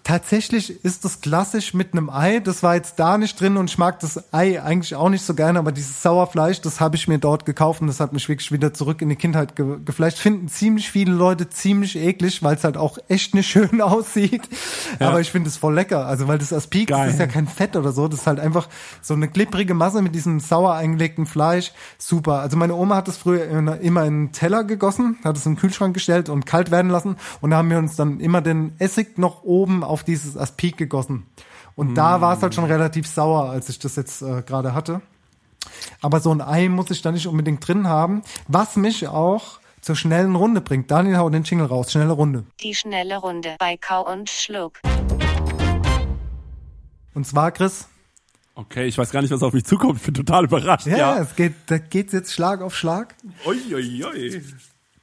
[0.07, 2.39] Tatsächlich ist das klassisch mit einem Ei.
[2.39, 5.33] Das war jetzt da nicht drin und ich mag das Ei eigentlich auch nicht so
[5.33, 8.53] gerne, aber dieses Sauerfleisch, das habe ich mir dort gekauft und das hat mich wirklich
[8.53, 10.17] wieder zurück in die Kindheit ge gefleischt.
[10.17, 14.47] Finden ziemlich viele Leute ziemlich eklig, weil es halt auch echt nicht schön aussieht.
[14.99, 16.05] Aber ich finde es voll lecker.
[16.05, 18.07] Also weil das Aspik, das ist ja kein Fett oder so.
[18.07, 18.69] Das ist halt einfach
[19.01, 21.73] so eine glibbrige Masse mit diesem sauer eingelegten Fleisch.
[21.97, 22.39] Super.
[22.39, 25.55] Also meine Oma hat das früher immer immer in einen Teller gegossen, hat es in
[25.55, 27.17] den Kühlschrank gestellt und kalt werden lassen.
[27.41, 31.25] Und da haben wir uns dann immer den Essig noch oben auf dieses Aspik gegossen.
[31.75, 35.01] Und da war es halt schon relativ sauer, als ich das jetzt äh, gerade hatte.
[36.01, 38.21] Aber so ein Ei muss ich da nicht unbedingt drin haben.
[38.47, 40.89] Was mich auch zur schnellen Runde bringt.
[40.89, 41.91] Daniel, hau den Jingle raus.
[41.91, 42.45] Schnelle Runde.
[42.61, 44.79] Die schnelle Runde bei Kau und Schluck.
[47.13, 47.87] Und zwar, Chris,
[48.59, 49.97] Okay, ich weiß gar nicht, was auf mich zukommt.
[49.99, 50.87] Ich bin total überrascht.
[50.87, 51.19] ja, Ja.
[51.19, 53.13] es geht, da geht's jetzt Schlag auf Schlag.
[53.45, 54.43] Ui, ui, ui.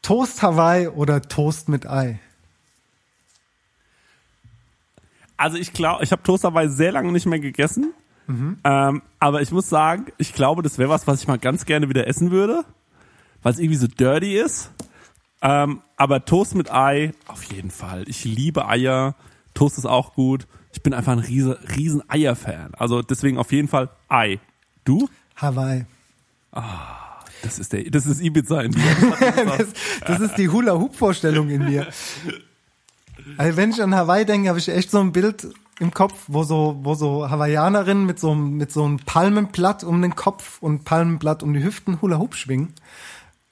[0.03, 2.19] Toast Hawaii oder Toast mit Ei?
[5.37, 7.93] Also ich glaube, ich habe Toast Hawaii sehr lange nicht mehr gegessen.
[8.27, 8.59] Mhm.
[8.65, 11.89] Ähm, aber ich muss sagen, ich glaube, das wäre was, was ich mal ganz gerne
[11.89, 12.65] wieder essen würde,
[13.43, 14.71] weil es irgendwie so dirty ist.
[15.43, 18.05] Ähm, aber Toast mit Ei, auf jeden Fall.
[18.09, 19.15] Ich liebe Eier.
[19.53, 20.47] Toast ist auch gut.
[20.73, 22.73] Ich bin einfach ein riesen, riesen Eier-Fan.
[22.75, 24.41] Also deswegen auf jeden Fall Ei.
[24.85, 25.09] Du?
[25.37, 25.85] Hawaii.
[27.43, 28.83] Das ist der, das ist Ibiza in dir.
[29.35, 29.69] Das,
[30.07, 31.87] das ist die Hula-Hoop-Vorstellung in mir.
[33.39, 35.49] Also wenn ich an Hawaii denke, habe ich echt so ein Bild
[35.81, 40.01] im Kopf, wo so, wo so Hawaiianerinnen mit so, einem- mit so einem Palmenblatt um
[40.03, 42.75] den Kopf und Palmenblatt um die Hüften Hula Hoop schwingen.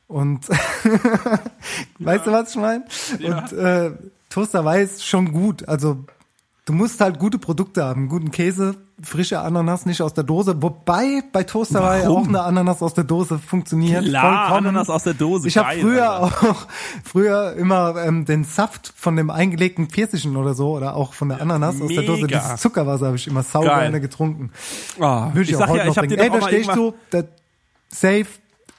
[0.07, 0.49] Und
[1.99, 2.85] weißt du, was ich meine?
[3.23, 3.93] Und äh,
[4.31, 5.67] Toast Hawaii ist schon gut.
[5.69, 6.05] Also
[6.65, 11.23] du musst halt gute Produkte haben, guten Käse, frische Ananas nicht aus der Dose, wobei
[11.33, 14.05] bei Toasterei auch eine Ananas aus der Dose funktioniert.
[14.05, 14.69] Klar, vollkommen.
[14.69, 16.51] Ananas aus der Dose, Ich habe früher Alter.
[16.51, 16.67] auch
[17.05, 21.41] früher immer ähm, den Saft von dem eingelegten Pfirsichen oder so oder auch von der
[21.41, 22.27] Ananas aus der Dose.
[22.27, 23.81] Dieses Zuckerwasser habe ich immer sau Geil.
[23.81, 24.51] gerne getrunken.
[25.01, 26.19] Ah, Würde ich, ich auch sag heute ja, noch trinken.
[26.19, 27.23] Ey, da stehst du, da,
[27.89, 28.27] safe.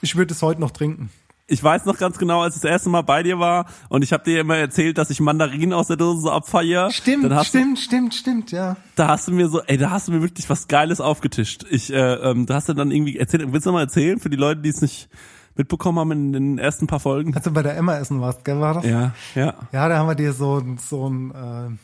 [0.01, 1.09] Ich würde es heute noch trinken.
[1.45, 4.13] Ich weiß noch ganz genau, als ich das erste Mal bei dir war und ich
[4.13, 6.89] habe dir immer erzählt, dass ich Mandarinen aus der Dose so abfeier.
[6.89, 8.77] Stimmt, Dann hast stimmt, stimmt, stimmt, ja.
[8.95, 11.65] da hast du mir so, ey, da hast du mir wirklich was Geiles aufgetischt.
[11.69, 14.37] Ich, äh, ähm, da hast du dann irgendwie erzählt, willst du mal erzählen für die
[14.37, 15.09] Leute, die es nicht
[15.55, 17.35] mitbekommen haben in den ersten paar Folgen?
[17.35, 18.85] Als du bei der Emma essen warst, gell, war das?
[18.85, 19.53] Ja, ja.
[19.73, 21.77] Ja, da haben wir dir so, so ein, äh,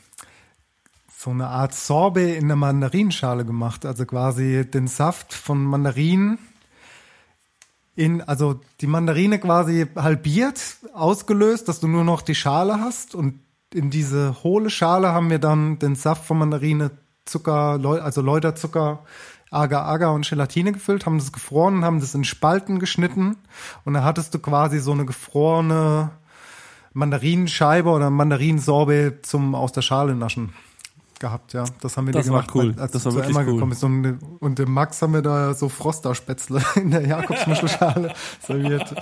[1.10, 3.86] so eine Art Sorbet in der Mandarinschale gemacht.
[3.86, 6.39] Also quasi den Saft von Mandarinen
[8.00, 13.14] in, also die Mandarine quasi halbiert, ausgelöst, dass du nur noch die Schale hast.
[13.14, 13.41] Und
[13.74, 16.91] in diese hohle Schale haben wir dann den Saft von Mandarine,
[17.26, 19.04] Zucker, also Läuterzucker,
[19.52, 23.36] Agar-Agar und Gelatine gefüllt, haben das gefroren und haben das in Spalten geschnitten.
[23.84, 26.12] Und da hattest du quasi so eine gefrorene
[26.93, 30.54] Mandarinenscheibe oder Mandarinsorbet zum aus der Schale naschen
[31.20, 31.65] gehabt, ja.
[31.82, 32.76] Das haben wir Das dir war gemacht, cool.
[32.76, 33.53] weil- als Das war zu wirklich Emma cool.
[33.53, 33.84] gekommen bist.
[33.84, 38.13] Und, und dem Max haben wir da so Frosterspätzle in der Jakobsmuschelschale
[38.47, 38.93] serviert.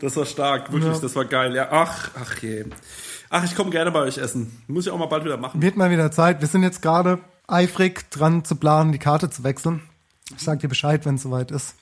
[0.00, 0.98] Das war stark, wirklich, Ja.
[1.00, 1.54] das war geil.
[1.54, 2.64] Ja, ach, ach je.
[3.30, 4.62] Ach, ich komme gerne bei euch essen.
[4.68, 5.60] Muss ich auch mal bald wieder machen.
[5.60, 6.40] Wird mal wieder Zeit.
[6.40, 7.18] Wir sind jetzt gerade
[7.48, 9.82] eifrig dran zu planen, die Karte zu wechseln.
[10.36, 11.74] Ich sag dir Bescheid, wenn es soweit ist.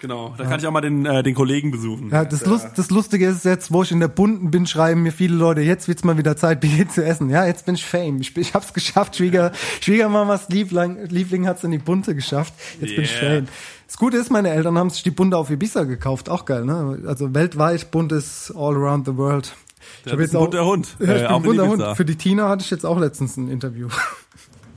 [0.00, 2.10] Genau, da kann ich auch mal den, äh, den Kollegen besuchen.
[2.10, 5.10] Ja, das, Lust, das Lustige ist jetzt, wo ich in der Bunten bin, schreiben mir
[5.12, 7.30] viele Leute, jetzt wird's mal wieder Zeit, Bier zu essen.
[7.30, 8.20] Ja, jetzt bin ich Fame.
[8.20, 9.16] Ich, bin- ich hab's geschafft.
[9.16, 12.54] Schwieger, Schwiegermamas Liebling, Liebling hat's in die Bunte geschafft.
[12.80, 13.34] Jetzt bin ich Yeah.
[13.36, 13.48] Fame.
[13.88, 16.28] Das Gute ist, meine Eltern haben sich die Bunte auf Ibiza gekauft.
[16.28, 17.00] Auch geil, ne?
[17.06, 19.56] Also weltweit, Bunt ist all around the world.
[20.04, 21.86] Der ist ein bunter Hund, Ja, ich äh, bin auch ein in bunter.
[21.88, 21.96] Hund.
[21.96, 23.88] Für die Tina hatte ich jetzt auch letztens ein Interview.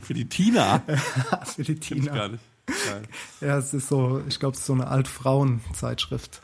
[0.01, 0.81] Für die Tina?
[1.55, 2.13] Für die ich Tina.
[2.13, 2.43] gar nicht.
[3.41, 6.41] Ja, es ist so, ich glaube, es ist so eine Altfrauen-Zeitschrift.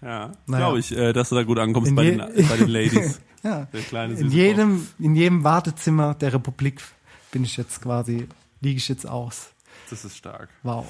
[0.00, 0.64] Ja, Naja.
[0.66, 3.20] glaube ich, äh, dass du da gut ankommst In bei den, bei den Ladies.
[3.42, 3.66] ja.
[3.72, 6.82] Der kleine In jedem, in jedem Wartezimmer der Republik
[7.30, 8.28] bin ich jetzt quasi,
[8.60, 9.50] liege ich jetzt aus.
[9.90, 10.48] Das ist stark.
[10.62, 10.86] Wow.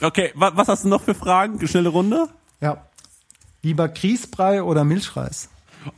[0.00, 1.66] Okay, wa was hast du noch für Fragen?
[1.66, 2.28] Schnelle Runde?
[2.60, 2.86] Ja.
[3.62, 5.48] Lieber Grießbrei oder Milchreis?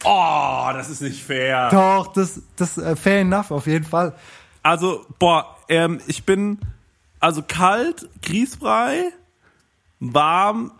[0.05, 1.69] Oh, das ist nicht fair.
[1.71, 4.15] Doch, das, das äh, fair enough, auf jeden Fall.
[4.63, 6.59] Also, boah, ähm, ich bin
[7.21, 9.05] also kalt, Grießbrei,
[10.01, 10.73] warm,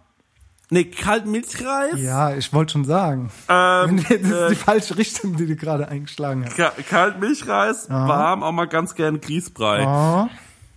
[0.71, 3.31] nee, kalt Milchreis, Ja, ich wollte schon sagen.
[3.49, 6.57] ähm, das ist äh, die falsche Richtung, die du gerade eingeschlagen hast.
[6.57, 8.09] ka- kalt Milchreis, Aha.
[8.09, 9.87] warm, auch mal ganz gern Grießbrei.
[9.87, 10.29] Oh,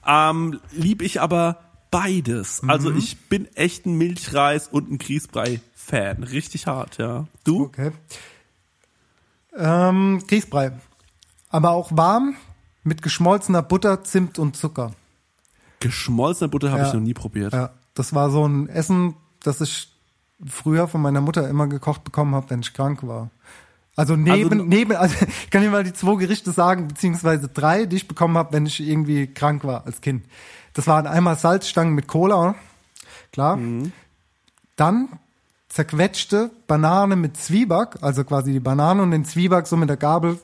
[0.05, 1.59] Ähm, lieb ich aber
[1.91, 2.61] beides.
[2.67, 2.97] Also Mhm.
[2.97, 6.23] ich bin echt ein Milchreis und ein Grießbrei-Fan.
[6.23, 7.25] Richtig hart, ja.
[7.45, 7.63] Du?
[7.65, 7.91] okay.
[9.55, 10.71] Ähm, Grießbrei.
[11.49, 12.35] Aber auch warm,
[12.83, 14.91] mit geschmolzener Butter, Zimt und Zucker.
[15.83, 16.87] Geschmolzene Butter habe Ja.
[16.87, 17.53] ich noch nie probiert.
[17.53, 19.89] Ja, das war so ein Essen, das ich
[20.47, 23.29] früher von meiner Mutter immer gekocht bekommen habe, wenn ich krank war.
[23.95, 27.85] Also neben, Also- neben, also ich kann dir mal die zwei Gerichte sagen, beziehungsweise drei,
[27.85, 30.25] die ich bekommen habe, wenn ich irgendwie krank war als Kind.
[30.73, 32.55] Das waren einmal Salzstangen mit Cola,
[33.31, 33.57] klar.
[33.57, 33.91] Mhm.
[34.75, 35.09] Dann
[35.69, 40.39] zerquetschte Banane mit Zwieback, also quasi die Banane und den Zwieback so mit der Gabel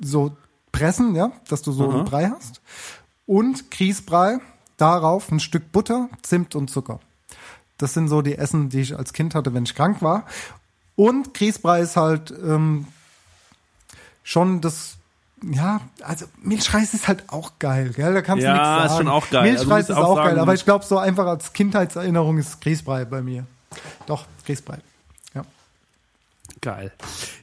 [0.00, 0.36] so
[0.72, 1.96] pressen, ja, dass du so Aha.
[1.96, 2.60] einen Brei hast.
[3.26, 4.38] Und Grießbrei,
[4.76, 7.00] darauf ein Stück Butter, Zimt und Zucker.
[7.78, 10.24] Das sind so die Essen, die ich als Kind hatte, wenn ich krank war.
[10.96, 12.86] Und Grießbrei ist halt ähm,
[14.22, 14.96] schon das,
[15.42, 18.14] ja, also Milchreis ist halt auch geil, gell?
[18.14, 18.86] Da kannst Ja, du nichts sagen.
[18.90, 19.40] ist schon auch geil.
[19.42, 22.60] Also Milchreis musst ist auch auch geil, aber ich glaube so einfach als Kindheitserinnerung ist
[22.60, 23.44] Grießbrei bei mir.
[24.06, 24.78] Doch, Grießbrei.
[26.64, 26.72] Ja.
[26.76, 26.92] Geil.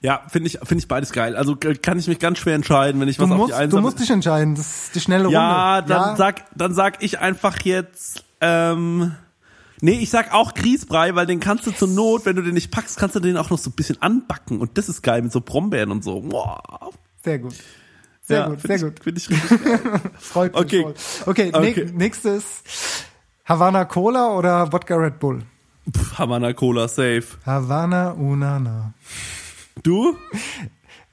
[0.01, 1.35] Ja, finde ich, finde ich beides geil.
[1.35, 3.69] Also kann ich mich ganz schwer entscheiden, wenn ich Du was auf die musst, eine
[3.69, 5.89] du musst dich entscheiden, das ist die schnelle Ja, Runde.
[5.93, 9.13] dann sag, dann sag ich einfach jetzt, ähm,
[9.79, 12.71] nee, ich sag auch Grießbrei, weil den kannst du zur Not, wenn du den nicht
[12.71, 15.31] packst, kannst du den auch noch so ein bisschen anbacken und das ist geil mit
[15.31, 16.21] so Brombeeren und so.
[16.21, 16.89] Boah.
[17.23, 17.55] Sehr gut.
[18.23, 19.03] Sehr Ja, gut, sehr ich- gut.
[19.03, 19.79] Find ich richtig geil.
[20.19, 20.81] Freut mich Okay.
[20.81, 20.93] voll.
[21.27, 21.91] Okay, Okay.
[21.93, 22.63] nächstes
[23.45, 25.43] Havana Cola oder Wodka Red Bull?
[25.89, 27.37] Pff, Havana Cola, safe.
[27.45, 28.93] Havana Unana.
[29.83, 30.15] Du?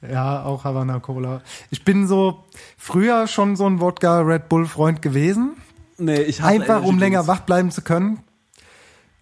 [0.03, 1.43] Ja, auch Havana Cola.
[1.71, 2.45] Ich bin so
[2.77, 5.57] früher schon so ein Wodka Red Bull Freund gewesen.
[5.97, 8.21] Nee, ich hasse Einfach um länger wach bleiben zu können.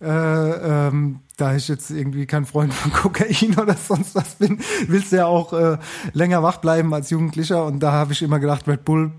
[0.00, 5.12] Äh, ähm, da ich jetzt irgendwie kein Freund von Kokain oder sonst was bin, willst
[5.12, 5.78] du ja auch äh,
[6.12, 7.64] länger wach bleiben als Jugendlicher.
[7.64, 9.12] Und da habe ich immer gedacht, Red Bull,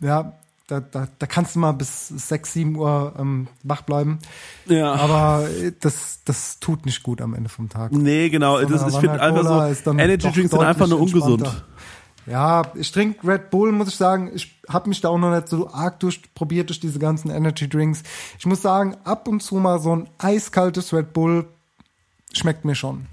[0.00, 0.32] ja,
[0.66, 4.18] da, da, da kannst du mal bis 6, 7 Uhr ähm, wach bleiben.
[4.66, 4.94] Ja.
[4.94, 5.48] Aber
[5.80, 7.92] das, das tut nicht gut am Ende vom Tag.
[7.92, 8.60] Nee, genau.
[8.60, 11.64] So das, eine ich finde einfach so, ist Energy Drinks sind einfach nur ungesund.
[12.26, 14.32] Ja, ich trinke Red Bull, muss ich sagen.
[14.34, 18.02] Ich habe mich da auch noch nicht so arg durchprobiert durch diese ganzen Energy Drinks.
[18.38, 21.46] Ich muss sagen, ab und zu mal so ein eiskaltes Red Bull
[22.32, 23.06] schmeckt mir schon.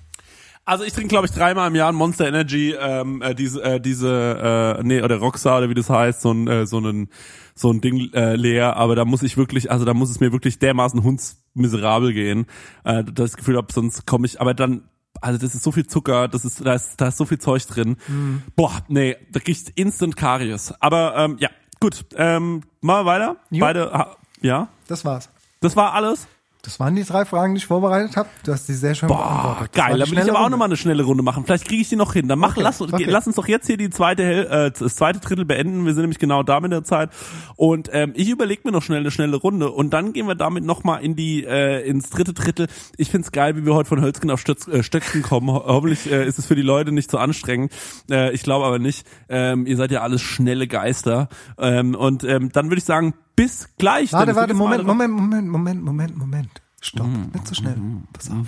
[0.66, 3.80] Also ich trinke, glaube ich, dreimal im Jahr ein Monster Energy, ähm, äh, diese, äh,
[3.82, 7.10] diese, äh, nee, oder Rockstar oder wie das heißt, so ein, äh, so ein,
[7.54, 10.32] so ein Ding äh, leer, aber da muss ich wirklich, also da muss es mir
[10.32, 12.46] wirklich dermaßen hundsmiserabel gehen,
[12.86, 14.84] äh, das Gefühl habe, sonst komme ich, aber dann,
[15.20, 17.68] also das ist so viel Zucker, das ist, da ist, da ist so viel Zeug
[17.68, 17.98] drin.
[18.08, 18.44] Mhm.
[18.56, 20.74] Boah, nee, da kriegst instant Karies.
[20.80, 21.50] Aber ähm, ja,
[21.82, 23.36] gut, ähm, machen wir weiter.
[23.52, 23.60] Jo.
[23.60, 25.30] Beide, ha, ja, Das war's.
[25.60, 26.28] das war alles.
[26.66, 28.30] Das waren die drei Fragen, die ich vorbereitet habe.
[28.46, 30.00] Du hast die sehr schön Boah, geil.
[30.00, 31.44] Dann will ich aber auch nochmal eine schnelle Runde machen.
[31.44, 32.30] Vielleicht kriege ich die noch hin.
[32.30, 33.04] Dann mach, Okay, lass, okay.
[33.06, 35.86] lass uns doch jetzt hier die zweite, äh, das zweite Drittel beenden.
[35.86, 37.10] Wir sind nämlich genau da mit der Zeit.
[37.58, 39.72] Und ähm, ich überlege mir noch schnell eine schnelle Runde.
[39.72, 42.68] Und dann gehen wir damit nochmal in die, äh, ins dritte Drittel.
[42.96, 45.50] Ich find's geil, wie wir heute von Hölzgen auf Stötz, äh, Stöcken kommen.
[45.52, 47.74] Ho hoffentlich äh, ist es für die Leute nicht so anstrengend.
[48.10, 49.06] Äh, ich glaube aber nicht.
[49.28, 51.28] Ähm, ihr seid ja alles schnelle Geister.
[51.58, 54.12] Ähm, und ähm, dann würde ich sagen, bis gleich.
[54.14, 54.38] Warte, Dennis.
[54.42, 56.62] warte, Moment, Moment, Moment, Moment, Moment, Moment.
[56.82, 57.30] Stopp, Mhm.
[57.34, 57.78] nicht so schnell.
[58.12, 58.48] Pass auf.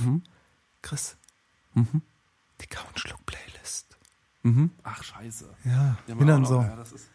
[0.82, 1.16] Chris.
[1.76, 3.98] Die Couch-Schluck-Playlist.
[4.44, 4.72] Mhm.
[4.84, 5.50] Ach, scheiße.
[5.66, 6.62] Ja, aber dann so.
[6.62, 7.08] ja, das ist-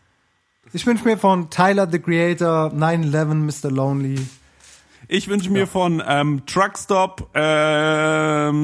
[0.73, 3.71] Ich wünsche mir von Tyler, the Creator, 9-11, Mr.
[3.71, 4.27] Lonely.
[5.13, 8.55] Ich wünsche mir von ähm, Truckstop ähm,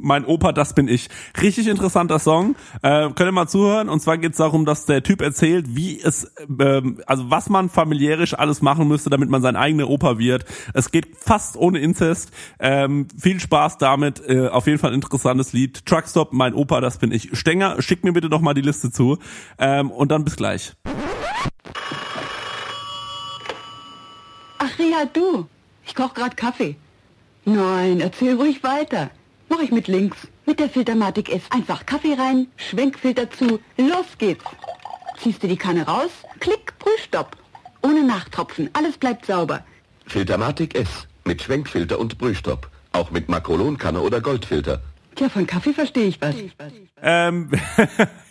[0.00, 1.08] mein Opa, das bin ich.
[1.42, 2.54] Richtig interessanter Song.
[2.82, 3.88] Äh, könnt ihr mal zuhören.
[3.88, 7.68] Und zwar geht es darum, dass der Typ erzählt, wie es, ähm, also was man
[7.68, 10.44] familiärisch alles machen müsste, damit man sein eigener Opa wird.
[10.72, 12.30] Es geht fast ohne Inzest.
[12.60, 14.22] Ähm, viel Spaß damit.
[14.28, 15.84] Äh, auf jeden Fall ein interessantes Lied.
[15.84, 17.30] Truckstop, mein Opa, das bin ich.
[17.36, 19.18] Stenger, schick mir bitte doch mal die Liste zu.
[19.58, 20.74] Ähm, und dann bis gleich.
[24.76, 25.46] Ach Ria, du.
[25.86, 26.76] Ich koch grad Kaffee.
[27.44, 29.10] Nein, erzähl ruhig weiter.
[29.48, 30.18] Mach ich mit links.
[30.44, 31.42] Mit der Filtermatik S.
[31.50, 33.58] Einfach Kaffee rein, Schwenkfilter zu.
[33.78, 34.44] Los geht's.
[35.18, 36.10] Ziehst du die Kanne raus,
[36.40, 37.36] klick, Brühstopp.
[37.82, 39.64] Ohne Nachtropfen, alles bleibt sauber.
[40.06, 42.70] Filtermatic S mit Schwenkfilter und Brühstopp.
[42.92, 44.82] Auch mit Makrolonkanne oder Goldfilter.
[45.14, 46.34] Tja, von Kaffee verstehe ich was.
[47.00, 47.50] Ähm,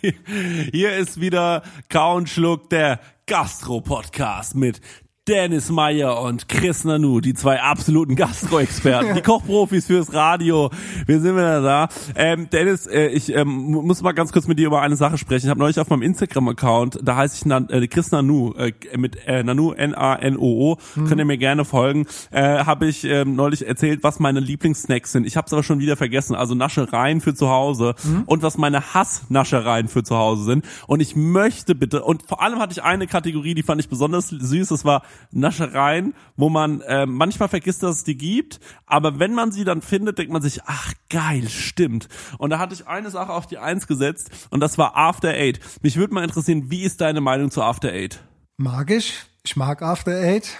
[0.72, 4.80] hier ist wieder Kau und Schluck, der Gastro-Podcast mit
[5.28, 10.70] Dennis Meyer und Chris Nanu, die zwei absoluten Gastro-Experten, die Kochprofis fürs Radio.
[11.06, 11.88] Wir sind wieder da.
[12.14, 15.18] Ähm, Dennis, äh, ich ähm, mu- muss mal ganz kurz mit dir über eine Sache
[15.18, 15.46] sprechen.
[15.46, 19.16] Ich habe neulich auf meinem Instagram-Account, da heiße ich Nan, äh, Chris Nanu, äh, mit
[19.26, 21.06] äh, Nanu, N-A-N-O-O, Mhm.
[21.08, 25.26] könnt ihr mir gerne folgen, äh, habe ich ähm, neulich erzählt, was meine Lieblingssnacks sind.
[25.26, 26.36] Ich habe es aber schon wieder vergessen.
[26.36, 28.22] Also Naschereien für zu Hause Mhm.
[28.26, 30.64] und was meine Hassnaschereien für zu Hause sind.
[30.86, 34.28] Und ich möchte bitte, und vor allem hatte ich eine Kategorie, die fand ich besonders
[34.28, 39.34] süß, das war Naschereien, wo man äh, manchmal vergisst, dass es die gibt, aber wenn
[39.34, 42.08] man sie dann findet, denkt man sich, ach geil, stimmt.
[42.38, 45.60] Und da hatte ich eine Sache auf die Eins gesetzt und das war After Eight.
[45.82, 48.20] Mich würde mal interessieren, wie ist deine Meinung zu After Eight?
[48.56, 49.24] Mag ich.
[49.44, 50.56] Ich mag After Eight.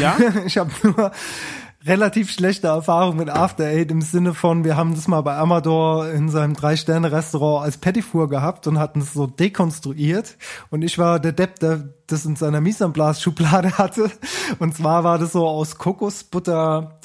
[0.00, 0.16] Ja?
[0.46, 1.12] ich habe nur
[1.84, 6.10] relativ schlechte Erfahrung mit After Eight im Sinne von, wir haben das mal bei Amador
[6.10, 10.36] in seinem Drei-Sterne-Restaurant als Pettifour gehabt und hatten es so dekonstruiert.
[10.70, 14.10] Und ich war der Depp, der das in seiner Mise en place Schublade hatte.
[14.58, 16.98] Und zwar war das so aus Kokosbutter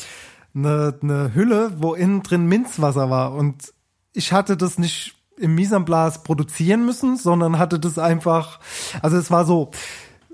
[0.55, 3.33] eine, eine Hülle, wo innen drin Minzwasser war.
[3.33, 3.73] Und
[4.13, 8.59] ich hatte das nicht im Mise en place produzieren müssen, sondern hatte das einfach,
[9.01, 9.71] also es war so,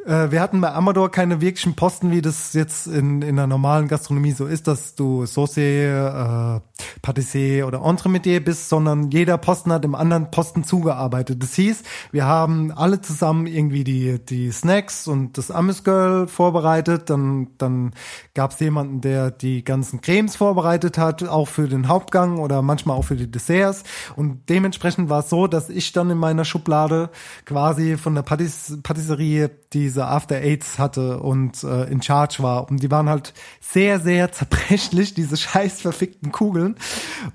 [0.06, 3.88] äh, wir hatten bei Amador keine wirklichen Posten, wie das jetzt in, in der normalen
[3.88, 9.84] Gastronomie so ist, dass du Saucier, äh, Patissier oder Entremetier bist, sondern jeder Posten hat
[9.84, 11.44] im anderen Posten zugearbeitet.
[11.44, 17.50] Das hieß, wir haben alle zusammen irgendwie die, die Snacks und das Amüsgirl vorbereitet, dann,
[17.58, 17.94] dann
[18.34, 22.98] gab es jemanden, der die ganzen Cremes vorbereitet hat, auch für den Hauptgang oder manchmal
[22.98, 23.84] auch für die Desserts
[24.16, 27.10] und dementsprechend war es so, dass ich dann in meiner Schublade
[27.46, 29.50] quasi von der Patis Patisserie
[29.90, 32.70] diese After Eights hatte und äh, in Charge war.
[32.70, 36.76] Und die waren halt sehr, sehr zerbrechlich, diese scheiß verfickten Kugeln.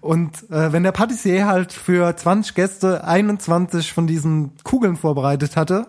[0.00, 5.88] Und äh, wenn der Patissier halt für 20 Gäste 21 von diesen Kugeln vorbereitet hatte,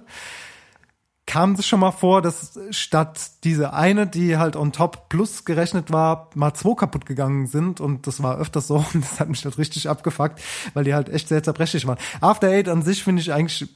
[1.28, 5.92] kam es schon mal vor, dass statt diese eine, die halt on top plus gerechnet
[5.92, 7.80] war, mal zwei kaputt gegangen sind.
[7.80, 8.76] Und das war öfters so.
[8.94, 10.42] Und das hat mich halt richtig abgefuckt,
[10.74, 12.00] weil die halt echt sehr zerbrechlich waren.
[12.22, 13.70] After Eight an sich finde ich eigentlich,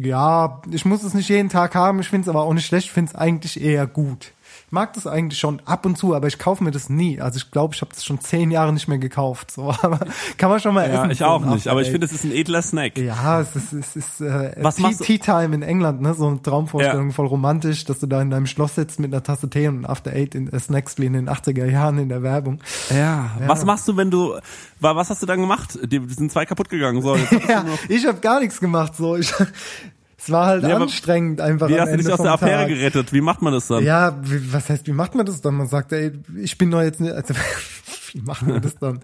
[0.00, 2.86] ja, ich muss es nicht jeden Tag haben, ich finde es aber auch nicht schlecht,
[2.86, 4.32] ich finde es eigentlich eher gut.
[4.66, 7.20] Ich mag das eigentlich schon ab und zu, aber ich kaufe mir das nie.
[7.20, 9.50] Also ich glaube, ich habe das schon zehn Jahre nicht mehr gekauft.
[9.50, 10.00] So, aber
[10.38, 11.10] kann man schon mal Ja, essen.
[11.10, 12.98] ich auch nicht, aber ich finde, es ist ein edler Snack.
[12.98, 16.14] ja, es ist, es ist äh, Was Tea, Tea Time in England, ne?
[16.14, 17.14] So eine Traumvorstellung, Ja.
[17.14, 20.12] voll romantisch, dass du da in deinem Schloss sitzt mit einer Tasse Tee und After
[20.12, 22.60] Eight in äh, Snacks wie in den 80er Jahren in der Werbung.
[22.94, 23.30] Ja.
[23.46, 24.34] Was machst du, wenn du,
[24.80, 25.78] wa- was hast du dann gemacht?
[25.82, 27.02] Die die sind zwei kaputt gegangen.
[27.02, 27.16] So,
[27.48, 28.96] Ja, ich habe gar nichts gemacht.
[28.96, 29.32] So, ich,
[30.18, 31.68] es war halt aber anstrengend einfach.
[31.68, 32.68] Wie hast du dich aus der Affäre Tag.
[32.68, 33.12] gerettet?
[33.12, 33.84] Wie macht man das dann?
[33.84, 35.54] Ja, wie, was heißt, wie macht man das dann?
[35.54, 37.34] Man sagt, ey, ich bin doch jetzt nicht, also,
[38.12, 39.00] wie macht man das dann?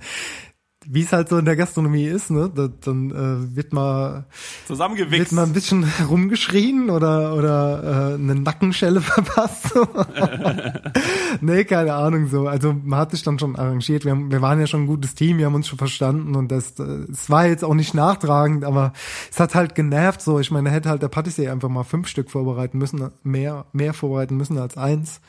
[0.89, 2.51] Wie es halt so in der Gastronomie ist, ne?
[2.55, 4.25] Da, dann äh, wird mal
[4.67, 5.19] Zusammengewichst.
[5.19, 9.69] wird mal ein bisschen rumgeschrien oder oder äh, eine Nackenschelle verpasst.
[9.75, 9.87] So.
[11.41, 12.47] nee, keine Ahnung so.
[12.49, 14.05] Also man hat sich dann schon arrangiert.
[14.05, 16.51] Wir, haben, wir waren ja schon ein gutes Team, wir haben uns schon verstanden und
[16.51, 18.93] das äh, es war jetzt auch nicht nachtragend, aber
[19.31, 20.39] es hat halt genervt so.
[20.41, 24.37] Ich meine, hätte halt der Patissier einfach mal fünf Stück vorbereiten müssen, mehr mehr vorbereiten
[24.37, 25.21] müssen als eins.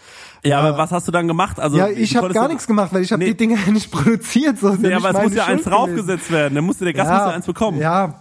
[0.43, 1.59] Ja, aber was hast du dann gemacht?
[1.59, 3.31] Also ja, ich habe gar ja- nichts gemacht, weil ich habe Nee.
[3.31, 4.59] die Dinge ja nicht produziert.
[4.59, 6.55] So Nee, ja aber es muss meine ja eins draufgesetzt werden.
[6.55, 7.79] Dann musste der Gast muss ja eins bekommen.
[7.79, 8.19] Ja,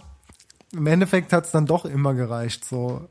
[0.71, 2.65] im Endeffekt hat's dann doch immer gereicht.
[2.65, 3.07] So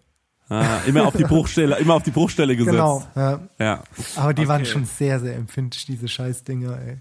[0.48, 2.72] Ah, immer auf die Bruchstelle, immer auf die Bruchstelle gesetzt.
[2.72, 3.40] Genau, ja.
[3.58, 3.82] Ja.
[4.16, 4.70] Aber die waren Okay.
[4.70, 6.98] schon sehr, sehr empfindlich, diese Scheißdinger, ey.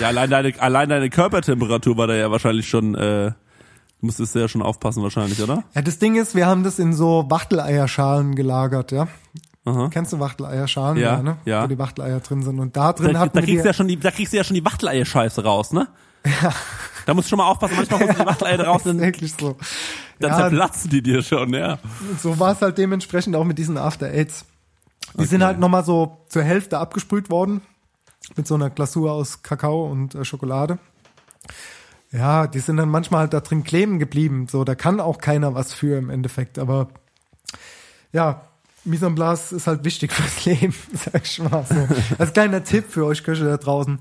[0.00, 3.32] Ja, allein deine, allein deine Körpertemperatur war da ja wahrscheinlich schon, äh,
[4.00, 5.64] du musstest ja schon aufpassen wahrscheinlich, oder?
[5.74, 9.08] Ja, das Ding ist, wir haben das in so Wachteleierschalen gelagert, ja.
[9.64, 9.88] Aha.
[9.90, 10.98] Kennst du Wachteleierschalen?
[10.98, 11.38] Ja, ne?
[11.46, 11.64] ja.
[11.64, 12.60] Wo die Wachteleier drin sind.
[12.60, 14.44] Und da drin Da, hatten da wir die, ja schon die, da kriegst du ja
[14.44, 15.88] schon die Wachteleier-Scheiße raus, ne?
[16.26, 16.52] Ja.
[17.06, 19.34] Da musst du schon mal aufpassen, manchmal holst du die Wachteleier raus, ist dann, wirklich
[19.38, 19.56] so.
[20.18, 21.78] dann Ja, zerplatzen die dir schon, ja.
[22.18, 24.46] so war es halt dementsprechend auch mit diesen After Aids.
[25.18, 27.60] Die sind halt nochmal so zur Hälfte abgesprüht worden.
[28.36, 30.78] Mit so einer Glasur aus Kakao und äh, Schokolade.
[32.10, 34.48] Ja, die sind dann manchmal halt da drin kleben geblieben.
[34.48, 36.58] So, da kann auch keiner was für im Endeffekt.
[36.58, 36.88] Aber
[38.12, 38.42] ja,
[38.84, 41.88] Mise en place ist halt wichtig fürs Leben, sag ich mal so.
[42.18, 43.98] Als kleiner Tipp für euch Köche da draußen.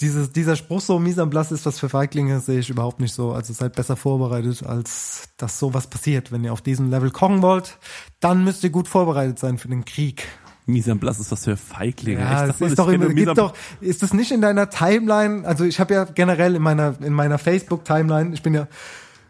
[0.00, 3.12] Dieses, dieser Spruch so, Mise en place ist was für Feiglinge, sehe ich überhaupt nicht
[3.12, 3.32] so.
[3.32, 6.30] Also seid besser vorbereitet, als dass sowas passiert.
[6.30, 7.78] Wenn ihr auf diesem Level kochen wollt,
[8.20, 10.28] dann müsst ihr gut vorbereitet sein für den Krieg.
[10.66, 12.20] Mise en place ist was für Feiglinge.
[12.20, 15.46] Ja, das ist doch immer, gibt doch, ist das nicht in deiner Timeline?
[15.46, 18.68] Also ich habe ja generell in meiner in meiner Facebook Timeline, ich bin ja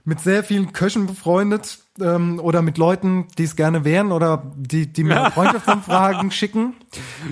[0.04, 4.86] mit sehr vielen Köchen befreundet ähm, oder mit Leuten, die es gerne wären oder die
[4.92, 6.74] die mir Freundschaftsanfragen schicken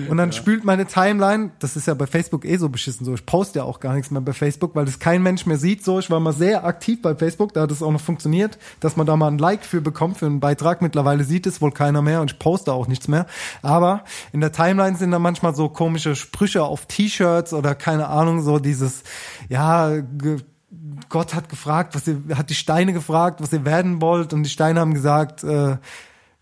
[0.09, 1.51] und dann spült meine Timeline.
[1.59, 3.13] Das ist ja bei Facebook eh so beschissen so.
[3.13, 5.83] Ich poste ja auch gar nichts mehr bei Facebook, weil das kein Mensch mehr sieht.
[5.83, 8.95] So, ich war mal sehr aktiv bei Facebook, da hat es auch noch funktioniert, dass
[8.95, 10.81] man da mal ein Like für bekommt für einen Beitrag.
[10.81, 13.25] Mittlerweile sieht es wohl keiner mehr und ich poste auch nichts mehr.
[13.61, 18.41] Aber in der Timeline sind da manchmal so komische Sprüche auf T-Shirts oder keine Ahnung
[18.41, 19.03] so dieses
[19.49, 20.01] ja
[21.09, 24.49] Gott hat gefragt, was ihr, hat die Steine gefragt, was ihr werden wollt, und die
[24.49, 25.77] Steine haben gesagt, äh,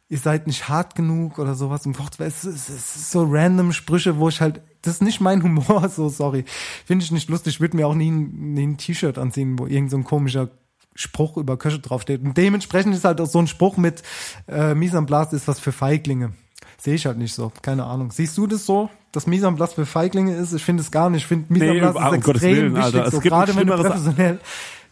[0.08, 1.86] ihr seid nicht hart genug oder sowas.
[1.86, 5.22] Und Gott, es ist, es ist so random Sprüche, wo ich halt, das ist nicht
[5.22, 6.46] mein Humor, so sorry.
[6.86, 7.60] Finde ich nicht lustig.
[7.60, 10.50] Würde mir auch nie, nie ein T-Shirt anziehen, wo irgend so ein komischer
[10.96, 12.24] Spruch über Köche draufsteht.
[12.24, 14.04] Und dementsprechend ist halt auch so ein Spruch mit
[14.48, 16.34] äh, Mise en place ist was für Feiglinge.
[16.78, 17.52] Sehe ich halt nicht so.
[17.62, 18.12] Keine Ahnung.
[18.12, 20.54] Siehst du das so, dass Mise en place für Feiglinge ist?
[20.54, 21.24] Ich finde es gar nicht.
[21.24, 22.84] Ich finde Mise en Nee, place um ist extrem Willen, wichtig.
[22.86, 23.06] Alter.
[23.06, 24.40] Es So, gibt gerade nichts wenn du Schlimmeres- professionell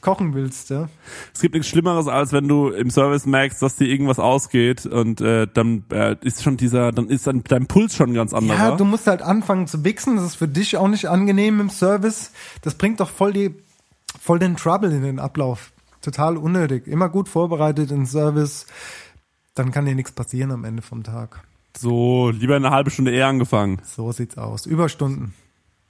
[0.01, 0.89] kochen willst, ja.
[1.33, 5.21] Es gibt nichts Schlimmeres, als wenn du im Service merkst, dass dir irgendwas ausgeht und
[5.21, 8.57] äh, dann äh, ist schon dieser, dann ist dann dein Puls schon ganz anderer.
[8.57, 10.17] Ja, du musst halt anfangen zu wichsen.
[10.17, 12.31] Das ist für dich auch nicht angenehm im Service.
[12.63, 13.55] Das bringt doch voll die,
[14.19, 15.71] voll den Trouble in den Ablauf.
[16.01, 16.85] Total unnötig.
[16.87, 18.65] Immer gut vorbereitet in Service.
[19.55, 21.43] Dann kann dir nichts passieren am Ende vom Tag.
[21.77, 23.81] So, lieber eine halbe Stunde eher angefangen.
[23.83, 24.65] So sieht's aus.
[24.65, 25.33] Überstunden.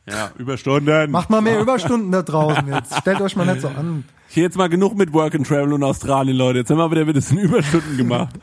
[0.08, 1.12] Ja, Überstunden.
[1.12, 2.98] Macht mal mehr Überstunden da draußen jetzt.
[2.98, 4.04] Stellt euch mal nicht so an.
[4.34, 6.58] Hier jetzt mal genug mit Work and Travel und Australien, Leute.
[6.58, 8.34] Jetzt haben wir wieder ein bisschen Überstunden gemacht.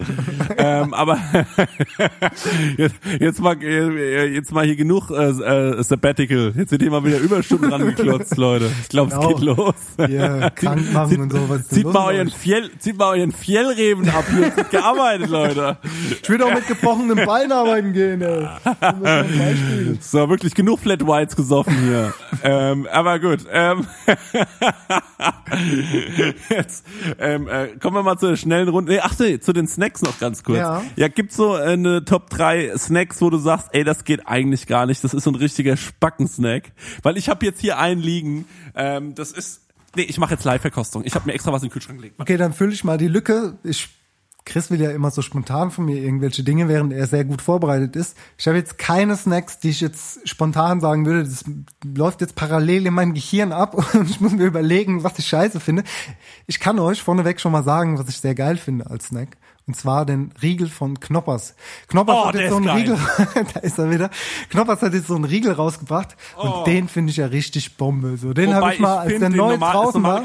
[0.57, 1.19] ähm, aber
[2.77, 6.53] jetzt, jetzt mal äh, jetzt mal hier genug äh, äh, Sabbatical.
[6.57, 8.71] Jetzt wird hier mal wieder Überstunden rangeklotzt, Leute.
[8.83, 9.29] Ich glaube, es Genau.
[9.35, 9.75] geht los.
[10.07, 11.49] Hier, krank machen Zieht- und so.
[11.49, 12.31] Was ist denn Zieht mal euren?
[12.31, 14.25] Fjell, zieht mal euren Fjellreben ab.
[14.31, 15.77] Hier wird gearbeitet, Leute.
[16.23, 18.47] Ich will auch mit gebrochenem Bein arbeiten gehen, ey.
[20.01, 22.15] So, wirklich genug Flat Whites gesoffen hier.
[22.45, 23.41] ähm, aber gut.
[23.53, 23.89] Ähm,
[26.49, 26.85] jetzt
[27.19, 28.93] ähm, äh, kommen wir mal zu der schnellen Runde.
[28.93, 30.59] Nee, ach nee, zu den Snacks noch ganz kurz.
[30.59, 30.83] Ja.
[30.97, 34.67] ja gibt's so äh, eine Top 3 Snacks, wo du sagst, ey, das geht eigentlich
[34.67, 35.03] gar nicht.
[35.05, 36.73] Das ist so ein richtiger Spackensnack.
[37.03, 38.47] Weil ich habe jetzt hier einen liegen.
[38.75, 39.63] Ähm, das ist.
[39.97, 41.03] Nee, ich mache jetzt Live-Verkostung.
[41.05, 42.21] Ich habe mir extra was in den Kühlschrank gelegt.
[42.21, 43.59] Okay, dann fülle ich mal die Lücke.
[43.65, 43.89] Ich,
[44.45, 47.95] Chris will ja immer so spontan von mir irgendwelche Dinge, während er sehr gut vorbereitet
[47.97, 48.17] ist.
[48.39, 51.25] Ich habe jetzt keine Snacks, die ich jetzt spontan sagen würde.
[51.25, 51.45] Das
[51.85, 55.61] läuft jetzt parallel in meinem Gehirn ab und ich muss mir überlegen, was ich scheiße
[55.61, 55.85] finde.
[56.47, 59.37] Ich kann euch vorneweg schon mal sagen, was ich sehr geil finde als Snack.
[59.67, 61.55] Und zwar den Riegel von Knoppers.
[61.87, 62.77] Knoppers Oh, hat jetzt so einen geil.
[62.79, 62.99] Riegel,
[63.55, 64.11] da ist er wieder.
[64.49, 66.43] Knoppers hat jetzt so einen Riegel rausgebracht Oh.
[66.43, 68.17] und den finde ich ja richtig Bombe.
[68.17, 70.25] So, den habe ich mal, als der neu normal- draußen war.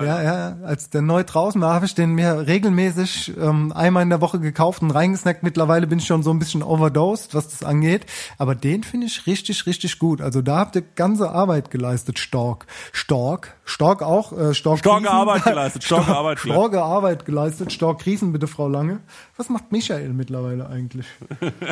[0.00, 4.10] Ja, ja, als der neu draußen war, habe ich den mir regelmäßig ähm, einmal in
[4.10, 5.42] der Woche gekauft und reingesnackt.
[5.42, 8.06] Mittlerweile bin ich schon so ein bisschen overdosed, was das angeht.
[8.36, 10.20] Aber den finde ich richtig, richtig gut.
[10.20, 12.66] Also da habt ihr ganze Arbeit geleistet, Stork.
[12.92, 15.06] Stork, Stork auch, äh, Stork Kriesen.
[15.08, 16.74] Arbeit geleistet, starke Arbeit geleistet.
[16.78, 17.72] Arbeit geleistet.
[17.72, 18.98] Stork Kriesen, bitte, Frau Lange.
[19.36, 21.06] Was macht Michael mittlerweile eigentlich?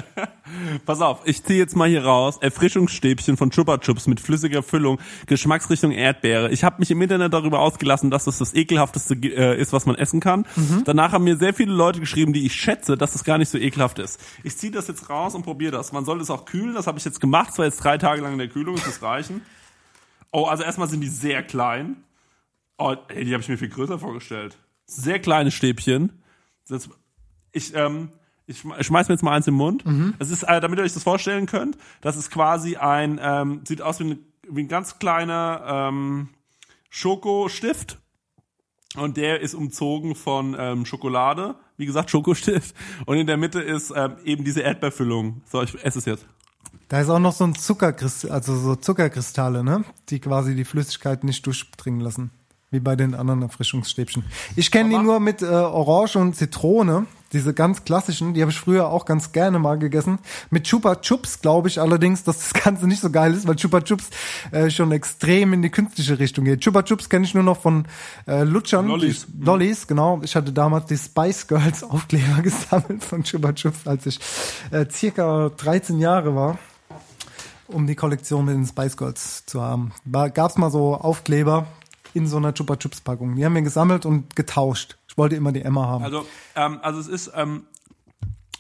[0.87, 2.38] Pass auf, ich ziehe jetzt mal hier raus.
[2.41, 6.49] Erfrischungsstäbchen von Chupa Chups mit flüssiger Füllung, Geschmacksrichtung Erdbeere.
[6.53, 9.96] Ich habe mich im Internet darüber ausgelassen, dass das das ekelhafteste äh, ist, was man
[9.96, 10.46] essen kann.
[10.54, 10.83] Mhm.
[10.84, 13.58] Danach haben mir sehr viele Leute geschrieben, die ich schätze, dass das gar nicht so
[13.58, 14.21] ekelhaft ist.
[14.45, 15.91] Ich ziehe das jetzt raus und probiere das.
[15.91, 17.50] Man soll es auch kühlen, das habe ich jetzt gemacht.
[17.50, 19.42] Es war jetzt drei Tage lang in der Kühlung, das muss reichen.
[20.30, 21.96] Oh, also erstmal sind die sehr klein.
[22.79, 24.57] Oh, ey, die habe ich mir viel größer vorgestellt.
[24.87, 26.22] Sehr kleine Stäbchen.
[26.68, 26.88] Das,
[27.53, 28.11] ich, ähm,
[28.47, 29.84] ich schme- ich schmeiß mir jetzt mal eins im Mund.
[30.18, 33.83] Das ist, äh, damit ihr euch das vorstellen könnt, das ist quasi ein, ähm, sieht
[33.83, 34.18] aus wie, eine,
[34.49, 36.29] wie ein ganz kleiner ähm,
[36.91, 37.99] Schokostift.
[38.97, 42.75] Und der ist umzogen von ähm, Schokolade, wie gesagt, Schokostift.
[43.05, 45.43] Und in der Mitte ist ähm, eben diese Erdbeerfüllung.
[45.45, 46.26] So, ich esse es jetzt.
[46.88, 49.84] Da ist auch noch so ein Zuckerkristall, also so Zuckerkristalle, ne?
[50.09, 52.30] Die quasi die Flüssigkeit nicht durchdringen lassen.
[52.72, 54.25] Wie bei den anderen Erfrischungsstäbchen.
[54.57, 57.07] Ich kenne die nur mit äh, Orange und Zitrone.
[57.33, 60.18] Diese ganz klassischen, die habe ich früher auch ganz gerne mal gegessen.
[60.51, 63.83] Mit Chupa Chups glaube ich allerdings, dass das Ganze nicht so geil ist, weil Chupa
[63.83, 64.11] Chups
[64.51, 66.61] äh, schon extrem in die künstliche Richtung geht.
[66.61, 67.87] Chupa Chups kenne ich nur noch von
[68.26, 68.88] äh, Lutschern.
[68.88, 69.26] Lollis.
[69.29, 70.21] Die, Lollis, genau.
[70.25, 74.18] Ich hatte damals die Spice Girls Aufkleber gesammelt von Chupa Chups, als ich
[74.72, 76.59] äh, circa 13 Jahre war
[77.68, 79.93] um die Kollektion mit den Spice Girls zu haben.
[80.05, 81.67] War, gab's mal so Aufkleber
[82.17, 83.37] in so einer Chupa Chups Packung.
[83.37, 84.97] Die haben wir gesammelt und getauscht.
[85.09, 86.03] Ich wollte immer die Emma haben.
[86.05, 87.64] Also, ähm, also es ist, ähm,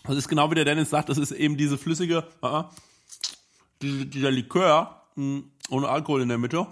[0.08, 2.62] es ist genau wie der Dennis sagt, das ist eben diese flüssige, äh,
[3.82, 6.66] diese, dieser Likör mh, ohne Alkohol in der Mitte.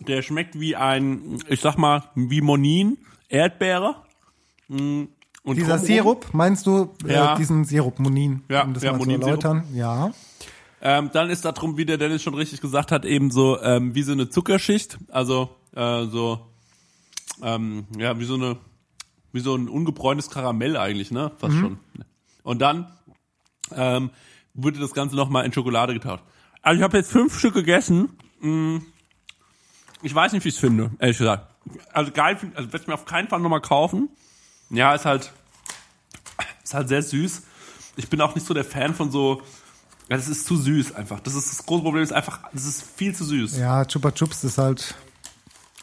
[0.00, 2.98] Der schmeckt wie ein, ich sag mal, wie Monin,
[3.28, 3.96] Erdbeere.
[4.68, 5.06] mh,
[5.44, 7.34] Und Dieser drumherum- Sirup, meinst du Ja.
[7.34, 9.44] äh, diesen Sirup Monin, Ja, um das ja, mal zu Monin-Sirup.
[9.44, 9.64] erläutern?
[9.74, 10.10] Ja.
[10.86, 13.94] Ähm, dann ist da drum, wie der Dennis schon richtig gesagt hat, eben so ähm,
[13.94, 16.46] wie so eine Zuckerschicht, also äh, so
[17.42, 18.56] ähm, ja wie so eine
[19.32, 21.32] wie so ein ungebräuntes Karamell eigentlich, ne?
[21.38, 21.60] Fast Mhm.
[21.60, 21.78] schon.
[22.44, 22.92] Und dann
[23.72, 24.10] ähm,
[24.54, 26.22] wurde das Ganze nochmal in Schokolade getaucht.
[26.62, 28.10] Also ich habe jetzt fünf Stück gegessen.
[28.40, 28.78] Mm,
[30.02, 31.50] Ich weiß nicht, wie ich es finde, ehrlich gesagt.
[31.92, 34.08] Also geil, also werde ich mir auf keinen Fall nochmal kaufen.
[34.70, 35.32] Ja, ist halt
[36.62, 37.42] ist halt sehr süß.
[37.96, 39.42] Ich bin auch nicht so der Fan von so
[40.10, 41.20] ja, das ist zu süß einfach.
[41.20, 43.56] Das ist das große Problem, ist einfach, das ist viel zu süß.
[43.56, 44.94] Ja, Chupa Chups ist halt.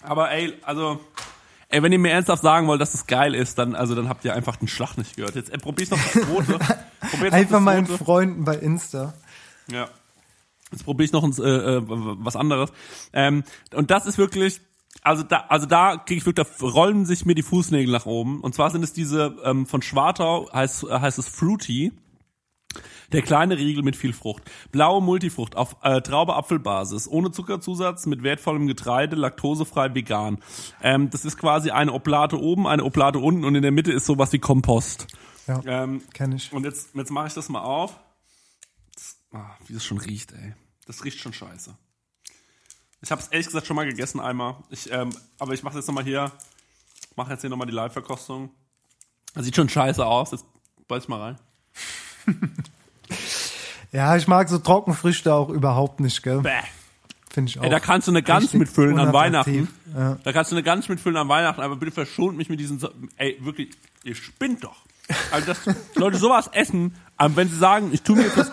[0.04, 1.00] Aber ey, also,
[1.70, 4.26] ey, wenn ihr mir ernsthaft sagen wollt, dass das geil ist, dann, also, dann habt
[4.26, 5.36] ihr einfach den Schlag nicht gehört.
[5.36, 6.60] Jetzt äh, probier's noch das Rote.
[7.12, 7.88] Probier's Einfach noch meinen.
[7.88, 9.14] Freunden bei Insta.
[9.72, 9.90] Ja.
[10.72, 12.72] Jetzt probiere ich noch ein, äh, äh, was anderes.
[13.12, 14.62] Ähm, und das ist wirklich,
[15.04, 18.42] also da, also da kriege ich wirklich, da rollen sich mir die Fußnägel nach oben.
[18.42, 21.92] Und zwar sind es diese ähm, von Schwartau heißt äh, heißt es Fruity.
[23.12, 24.44] Der kleine Riegel mit viel Frucht.
[24.72, 30.40] Blaue Multifrucht auf äh, Traube-Apfelbasis, ohne Zuckerzusatz, mit wertvollem Getreide, laktosefrei, vegan.
[30.82, 34.06] Ähm, das ist quasi eine Oblate oben, eine Oblate unten und in der Mitte ist
[34.06, 35.08] sowas wie Kompost.
[35.48, 36.54] Ja, Ähm, kenn ich.
[36.54, 38.00] Und jetzt, jetzt mache ich das mal auf.
[38.96, 40.54] Das, ah, wie das schon riecht, ey.
[40.86, 41.76] Das riecht schon scheiße.
[43.02, 44.58] Ich habe es ehrlich gesagt schon mal gegessen einmal.
[44.70, 46.32] Ich, ähm, aber ich mache jetzt nochmal hier,
[47.16, 48.52] mache jetzt hier nochmal die Live-Verkostung.
[49.34, 50.32] Das sieht schon scheiße aus.
[50.32, 50.46] Jetzt
[50.88, 51.40] beiß ich mal rein.
[53.92, 56.40] Ja, ich mag so Trockenfrüchte auch überhaupt nicht, gell?
[56.40, 56.52] Bäh.
[57.30, 57.64] Finde ich auch.
[57.64, 59.14] Ey, da kannst du eine Gans mitfüllen an.
[59.14, 59.70] Weihnachten.
[59.96, 60.18] Ja.
[60.24, 62.80] Da kannst du eine Gans mitfüllen an Weihnachten, aber bitte verschont mich mit diesen.
[62.80, 63.70] So Ey, wirklich,
[64.04, 64.76] ihr spinnt doch.
[65.32, 65.60] Also, dass
[65.96, 68.52] Leute sowas essen, aber wenn sie sagen, ich tu mir jetzt was,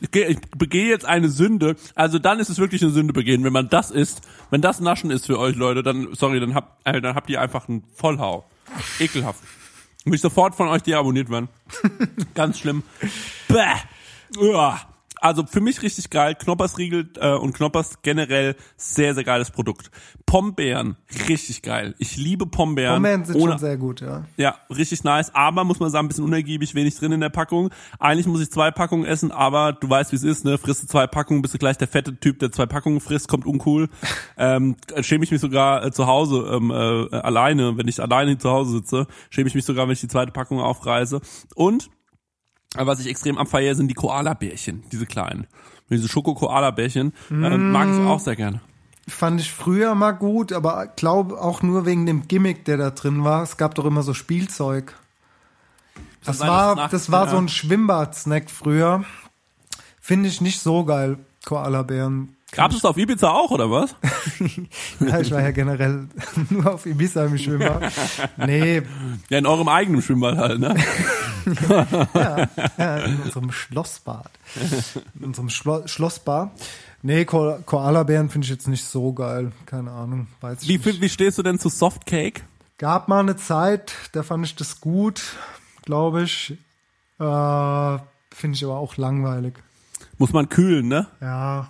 [0.00, 3.44] ich, ich begehe jetzt eine Sünde, also dann ist es wirklich eine Sünde begehen.
[3.44, 6.86] Wenn man das isst, wenn das Naschen ist für euch Leute, dann, sorry, dann habt,
[6.86, 8.44] äh, dann habt ihr einfach einen Vollhau.
[8.98, 9.40] Ekelhaft.
[10.10, 11.48] Muss ich sofort von euch deabonniert werden.
[12.34, 12.82] Ganz schlimm.
[13.46, 13.76] Bäh.
[15.20, 16.34] Also für mich richtig geil.
[16.34, 19.90] Knoppersriegel äh, und Knoppers generell sehr, sehr geiles Produkt.
[20.24, 20.96] Pombeeren,
[21.28, 21.94] richtig geil.
[21.98, 22.94] Ich liebe Pombeeren.
[22.94, 24.24] Pombeeren sind ohne, schon sehr gut, ja.
[24.36, 25.34] ja, richtig nice.
[25.34, 27.70] Aber muss man sagen, ein bisschen unergiebig, wenig drin in der Packung.
[27.98, 30.56] Eigentlich muss ich zwei Packungen essen, aber du weißt, wie es ist, ne?
[30.56, 33.44] Frisst du zwei Packungen, bist du gleich der fette Typ, der zwei Packungen frisst, kommt
[33.44, 33.88] uncool.
[34.38, 38.50] ähm, schäme ich mich sogar äh, zu Hause ähm, äh, alleine, wenn ich alleine zu
[38.50, 41.20] Hause sitze, schäme ich mich sogar, wenn ich die zweite Packung aufreiße.
[41.54, 41.90] Und
[42.76, 45.46] aber was ich extrem abfeiere, sind die Koala-Bärchen, diese kleinen.
[45.88, 48.60] Diese Schoko-Koala-Bärchen äh, mag ich auch sehr gerne.
[49.08, 53.24] Fand ich früher mal gut, aber glaube auch nur wegen dem Gimmick, der da drin
[53.24, 53.42] war.
[53.42, 54.94] Es gab doch immer so Spielzeug.
[56.24, 57.30] Das sein, war, das nachts- war ja.
[57.32, 59.04] so ein Schwimmbad-Snack früher.
[60.00, 62.36] Finde ich nicht so geil, Koalabären.
[62.52, 63.94] Gab es auf Ibiza auch, oder was?
[65.00, 66.08] Ja, ich war ja generell
[66.50, 67.92] nur auf Ibiza im Schwimmbad.
[68.38, 68.82] Nee,
[69.28, 70.74] Ja, in eurem eigenen Schwimmbad halt, ne?
[72.78, 74.30] ja, in unserem Schlossbad.
[75.18, 76.50] In unserem Schlo Schlossbad.
[77.02, 79.52] Nee, Ko Koalabären finde ich jetzt nicht so geil.
[79.66, 81.00] Keine Ahnung, weiß ich Wie, nicht.
[81.00, 82.42] wie stehst du denn zu Softcake?
[82.78, 85.22] Gab mal eine Zeit, da fand ich das gut,
[85.84, 86.52] glaube ich.
[87.18, 87.98] Äh,
[88.34, 89.54] finde ich aber auch langweilig.
[90.18, 91.06] Muss man kühlen, ne?
[91.20, 91.68] Ja,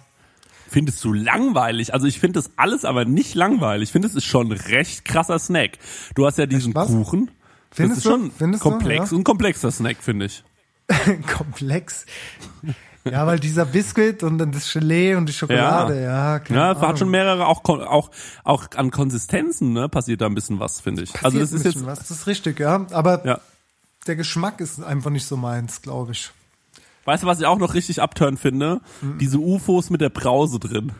[0.70, 1.92] Findest du langweilig?
[1.92, 3.88] Also ich finde das alles aber nicht langweilig.
[3.88, 5.78] Ich finde, es ist schon recht krasser Snack.
[6.14, 6.72] Du hast ja diesen?
[6.72, 7.30] Kuchen.
[7.72, 8.10] Findest das ist du?
[8.10, 8.70] schon Findest du?
[8.70, 9.16] komplex Ja.
[9.16, 10.44] und ein komplexer Snack, finde ich.
[11.36, 12.06] komplex.
[13.04, 16.82] Ja, weil dieser Biscuit und dann das Gelee und die Schokolade, ja, keine Ja, Ahnung.
[16.82, 18.10] hat schon mehrere, auch, auch,
[18.44, 21.10] auch an Konsistenzen, ne, passiert da ein bisschen was, finde ich.
[21.14, 22.86] also Passiert das ist jetzt, was, das ist richtig, ja.
[22.90, 23.40] Aber ja.
[24.06, 26.30] der Geschmack ist einfach nicht so meins, glaube ich.
[27.10, 28.80] Weißt du, was ich auch noch richtig abturn finde?
[29.00, 29.18] Mhm.
[29.18, 30.92] Diese UFOs mit der Brause drin.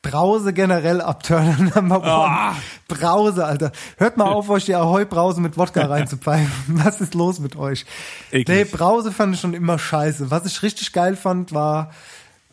[0.00, 1.72] Brause generell abturnen.
[1.74, 2.04] One.
[2.04, 2.54] Ah.
[2.86, 3.72] Brause, Alter.
[3.96, 6.80] Hört mal auf, euch die Ahoi-Brause mit Wodka reinzupfeifen.
[6.84, 7.86] Was ist los mit euch?
[8.30, 8.48] Eklig.
[8.48, 10.30] Nee, Brause fand ich schon immer scheiße.
[10.30, 11.90] Was ich richtig geil fand, war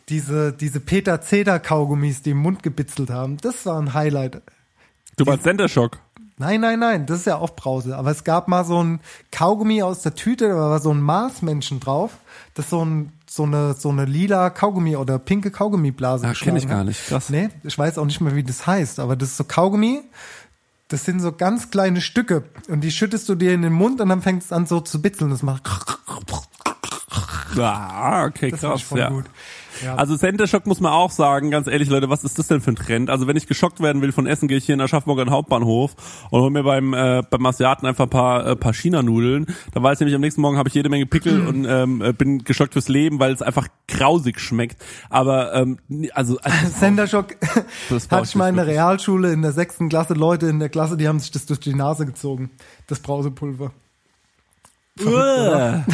[0.09, 3.37] diese, diese Peter Zeder Kaugummis, die im Mund gebitzelt haben.
[3.37, 4.41] Das war ein Highlight.
[5.17, 5.99] Du meinst Center Shock.
[6.37, 7.95] Nein, nein, nein, das ist ja auch Brause.
[7.97, 8.99] Aber es gab mal so ein
[9.31, 12.11] Kaugummi aus der Tüte, da war so ein Marsmenschen drauf,
[12.55, 16.63] das so, ein, so eine so eine lila Kaugummi oder pinke Kaugummiblase Ja, geschlagen kenn
[16.63, 17.05] ich gar nicht.
[17.07, 17.29] Krass.
[17.29, 20.01] Nee, ich weiß auch nicht mehr, wie das heißt, aber das ist so Kaugummi,
[20.87, 24.09] das sind so ganz kleine Stücke und die schüttest du dir in den Mund und
[24.09, 25.29] dann fängt es an so zu bitzeln.
[25.31, 25.63] Das macht
[27.55, 28.83] Ah, okay, Das krass.
[28.95, 29.09] ja.
[29.09, 29.25] gut.
[29.83, 29.95] Ja.
[29.95, 32.71] Also Center Shock muss man auch sagen, ganz ehrlich, Leute, was ist das denn für
[32.71, 33.09] ein Trend?
[33.09, 35.95] Also wenn ich geschockt werden will von Essen, gehe ich hier in Aschaffenburger Hauptbahnhof
[36.29, 39.47] und hol mir beim äh, beim Asiaten einfach ein paar äh, paar China-Nudeln.
[39.73, 42.13] Da weiß ich nämlich, am nächsten Morgen habe ich jede Menge Pickel und ähm, äh,
[42.13, 44.81] bin geschockt fürs Leben, weil es einfach grausig schmeckt.
[45.09, 45.79] Aber ähm,
[46.13, 47.35] also, also Senderschock
[48.09, 51.07] hatte ich mal in der Realschule in der sechsten Klasse Leute in der Klasse, die
[51.07, 52.51] haben sich das durch die Nase gezogen,
[52.87, 53.71] das Brausepulver.
[54.97, 55.85] Verrückt?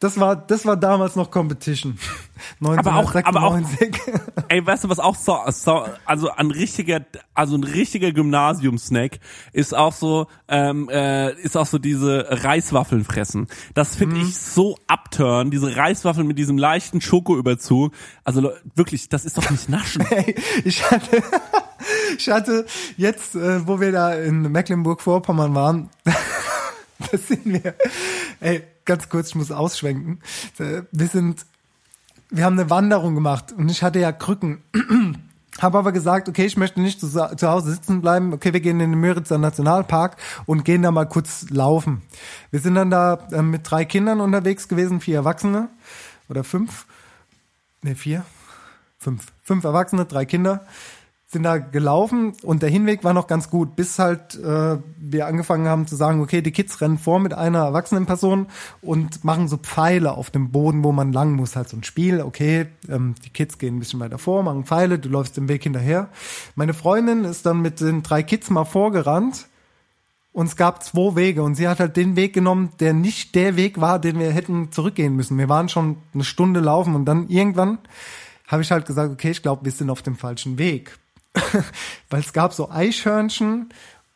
[0.00, 1.98] Das war, das war damals noch Competition.
[2.60, 4.00] Aber auch, aber auch, 1996.
[4.48, 7.04] ey, weißt du, was auch so, so, also ein richtiger,
[7.34, 9.18] also ein richtiger Gymnasium-Snack
[9.52, 13.48] ist auch so, ähm, äh, ist auch so diese Reiswaffeln fressen.
[13.74, 17.92] Das finde ich so abturn, diese Reiswaffeln mit diesem leichten Schokoüberzug.
[18.22, 20.06] Also wirklich, das ist doch nicht naschen.
[20.10, 21.20] Ey, ich hatte,
[22.16, 22.66] ich hatte
[22.96, 25.90] jetzt, äh, wo wir da in Mecklenburg-Vorpommern waren,
[27.10, 27.74] da sind wir,
[28.40, 30.20] ey, ganz kurz, ich muss ausschwenken.
[30.58, 31.46] Äh, Wir sind,
[32.30, 34.62] wir haben eine Wanderung gemacht und ich hatte ja Krücken.
[35.60, 38.32] Habe aber gesagt, okay, ich möchte nicht zu, zu Hause sitzen bleiben.
[38.32, 40.16] Okay, wir gehen in den Müritzer Nationalpark
[40.46, 42.02] und gehen da mal kurz laufen.
[42.52, 45.68] Wir sind dann da äh, mit drei Kindern unterwegs gewesen, vier Erwachsene
[46.28, 46.86] oder fünf.
[47.82, 48.24] Ne, vier?
[48.98, 49.26] Fünf.
[49.42, 50.64] Fünf Erwachsene, drei Kinder
[51.30, 55.68] sind da gelaufen und der Hinweg war noch ganz gut, bis halt äh, wir angefangen
[55.68, 58.46] haben zu sagen, okay, die Kids rennen vor mit einer erwachsenen Person
[58.80, 61.54] und machen so Pfeile auf dem Boden, wo man lang muss.
[61.54, 64.98] Halt so ein Spiel, okay, ähm, die Kids gehen ein bisschen weiter vor, machen Pfeile,
[64.98, 66.08] du läufst den Weg hinterher.
[66.54, 69.48] Meine Freundin ist dann mit den drei Kids mal vorgerannt
[70.32, 73.56] und es gab zwei Wege und sie hat halt den Weg genommen, der nicht der
[73.56, 75.36] Weg war, den wir hätten zurückgehen müssen.
[75.36, 77.76] Wir waren schon eine Stunde laufen und dann irgendwann
[78.46, 80.98] habe ich halt gesagt, okay, ich glaube, wir sind auf dem falschen Weg.
[82.10, 83.68] Weil es gab so Eichhörnchen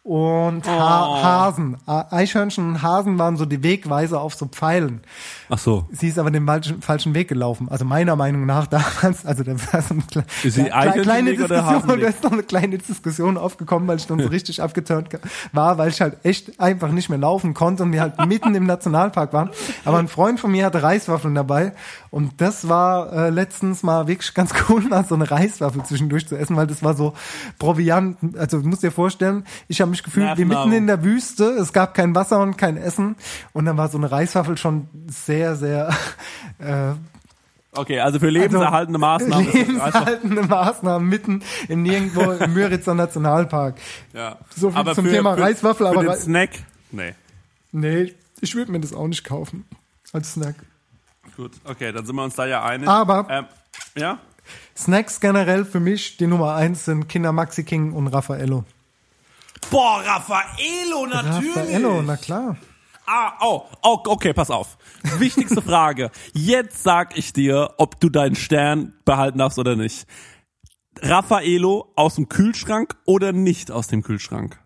[0.05, 1.23] und ha Oh.
[1.23, 1.77] Hasen.
[1.87, 5.03] Eichhörnchen und Hasen waren so die Wegweiser auf so Pfeilen.
[5.49, 5.87] Ach so.
[5.93, 7.69] Sie ist aber den falschen, falschen Weg gelaufen.
[7.69, 11.41] Also meiner Meinung nach damals, also da war so eine kle Ist sie kle- Eichhörnchenweg
[11.45, 15.09] oder Diskussion, da ist noch eine kleine Diskussion aufgekommen, weil ich dann so richtig abgeturnt
[15.53, 18.67] war, weil ich halt echt einfach nicht mehr laufen konnte und wir halt mitten im
[18.67, 19.51] Nationalpark waren.
[19.85, 21.75] Aber ein Freund von mir hatte Reiswaffeln dabei
[22.13, 26.37] und das war äh, letztens mal wirklich ganz cool, mal so eine Reiswaffel zwischendurch zu
[26.37, 27.15] essen, weil das war so
[27.59, 28.19] Proviant.
[28.39, 31.45] Also du musst dir vorstellen, ich habe mich gefühlt wie mitten in der Wüste.
[31.47, 33.17] Es gab kein Wasser und kein Essen
[33.53, 35.89] und dann war so eine Reiswaffel schon sehr, sehr
[36.61, 36.93] äh,
[37.75, 39.47] Okay, also für lebenserhaltende Maßnahmen.
[39.47, 43.77] das einfach- Lebenserhaltende Maßnahmen mitten im Nirgendwo im Müritzer Nationalpark.
[44.13, 44.37] Ja.
[44.55, 46.51] So viel Aber zum für- Thema für- Reiswaffel, für aber den Snack?
[46.91, 47.15] Nee.
[47.73, 48.13] Nee,
[48.43, 49.65] ich würde mir das auch nicht kaufen.
[50.13, 50.57] Als Snack.
[51.37, 52.89] Gut, okay, dann sind wir uns da ja einig.
[52.89, 53.47] Aber- ähm,
[53.97, 54.19] ja?
[54.77, 58.65] Snacks generell für mich, die Nummer eins sind Kinder Maxi King und Raffaello.
[59.71, 61.57] Boah, Raffaello, natürlich.
[61.57, 62.57] Raffaello, na klar.
[63.07, 64.77] Ah, oh, oh, okay, pass auf.
[65.19, 66.11] Wichtigste Frage.
[66.35, 70.07] Jetzt sag ich dir, ob du deinen Stern behalten darfst oder nicht.
[71.01, 74.59] Raffaello aus dem Kühlschrank oder nicht aus dem Kühlschrank?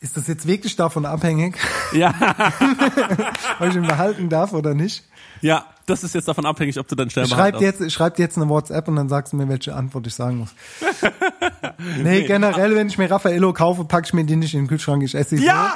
[0.00, 1.56] Ist das jetzt wirklich davon abhängig,
[1.92, 2.12] Ja,
[3.60, 5.04] ob ich ihn behalten darf oder nicht?
[5.40, 8.36] ja, das ist jetzt davon abhängig, ob du deinen Stern Schreib behalten jetzt, schreib jetzt
[8.36, 10.50] eine WhatsApp und dann sagst du mir, welche Antwort ich sagen muss.
[12.02, 15.02] nee, generell, wenn ich mir Raffaello kaufe, packe ich mir die nicht in den Kühlschrank,
[15.02, 15.72] ich esse sie Ja!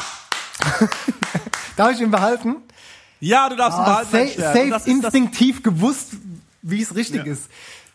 [0.80, 0.86] so.
[1.76, 2.56] Darf ich ihn behalten?
[3.20, 4.12] Ja, du darfst ihn Ah, behalten.
[4.12, 6.12] deinen safe, safe instinktiv gewusst,
[6.62, 7.48] wie es richtig ist.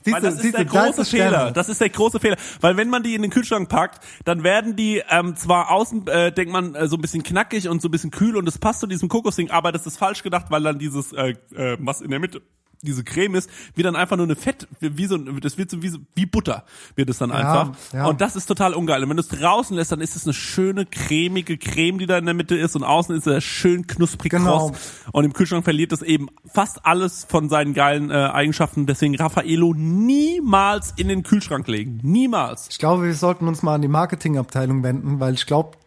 [0.03, 1.10] Siehst Weil du, das ist siehst der du, große das.
[1.10, 1.52] Fehler.
[1.52, 2.38] Das ist der große Fehler.
[2.60, 6.32] Weil wenn man die in den Kühlschrank packt, dann werden die ähm, zwar außen, äh,
[6.32, 8.80] denkt man, äh, so ein bisschen knackig und so ein bisschen kühl und es passt
[8.80, 12.10] zu diesem Kokosding, aber das ist falsch gedacht, weil dann dieses, äh, äh, was in
[12.10, 12.41] der Mitte
[12.82, 15.82] diese Creme ist, wie dann einfach nur eine Fett, wie so, ein- das wird so
[15.84, 16.64] wie, so, wie Butter,
[16.95, 17.72] wird es dann einfach.
[17.94, 18.06] ja.
[18.08, 19.03] Und das ist total ungeil.
[19.03, 22.18] Und wenn du es draußen lässt, dann ist es eine schöne, cremige Creme, die da
[22.18, 24.70] in der Mitte ist und außen ist er schön knusprig Genau.
[24.70, 24.80] kross.
[25.12, 28.86] Und im Kühlschrank verliert es eben fast alles von seinen geilen äh, Eigenschaften.
[28.86, 31.99] Deswegen Raffaello niemals in den Kühlschrank legen.
[32.03, 32.68] Niemals.
[32.70, 35.78] Ich glaube, wir sollten uns mal an die Marketingabteilung wenden, weil ich glaube,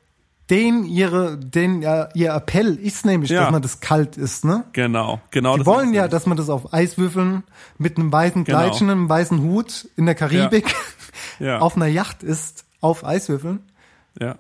[0.51, 3.43] den ihre, den ja, ihr Appell ist nämlich, Ja.
[3.45, 4.65] dass man das kalt ist, ne?
[4.73, 5.57] Genau, genau.
[5.57, 7.45] Die wollen ja, dass man das auf Eiswürfeln
[7.79, 8.59] mit einem weißen Genau.
[8.59, 10.75] Kleidchen, einem weißen Hut in der Karibik
[11.39, 11.59] Ja.
[11.61, 13.61] auf einer Yacht ist, auf Eiswürfeln.
[14.21, 14.37] Ja.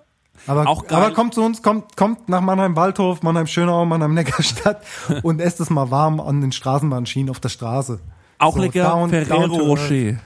[0.46, 0.98] Aber, Auch geil.
[0.98, 4.82] aber kommt zu uns, kommt, kommt nach Mannheim-Waldhof, Mannheim-Schönau, Mannheim-Neckarstadt
[5.22, 8.00] und esst es mal warm an den Straßenbahnschienen auf der Straße.
[8.38, 9.68] Auch So, lecker down- down Ferrero to earth.
[9.90, 10.16] Rocher.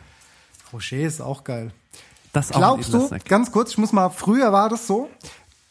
[0.72, 1.70] Rocher ist auch geil.
[2.32, 5.08] Das auch Glaubst du, ganz kurz, ich muss mal, früher war das so,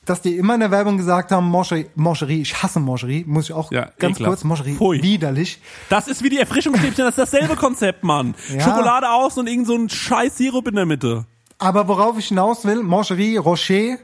[0.10, 3.54] dass die immer in der Werbung gesagt haben, Moncherie, Moncherie ich hasse Moncherie, muss ich
[3.54, 4.26] auch Ja, ganz ekelhaft.
[4.40, 5.04] kurz, Moncherie, Pfui.
[5.04, 5.60] widerlich.
[5.90, 8.34] Das ist wie die Erfrischungsstäbchen, das ist dasselbe Konzept, Mann.
[8.54, 8.62] Ja.
[8.62, 11.26] Schokolade außen und irgend so ein scheiß Sirup in der Mitte.
[11.60, 13.98] Aber worauf ich hinaus will, Moncherie, Rocher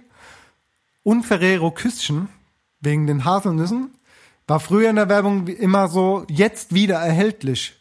[1.04, 2.30] und Ferrero Küsschen,
[2.80, 3.92] wegen den Haselnüssen,
[4.48, 7.76] war früher in der Werbung immer so, jetzt wieder erhältlich.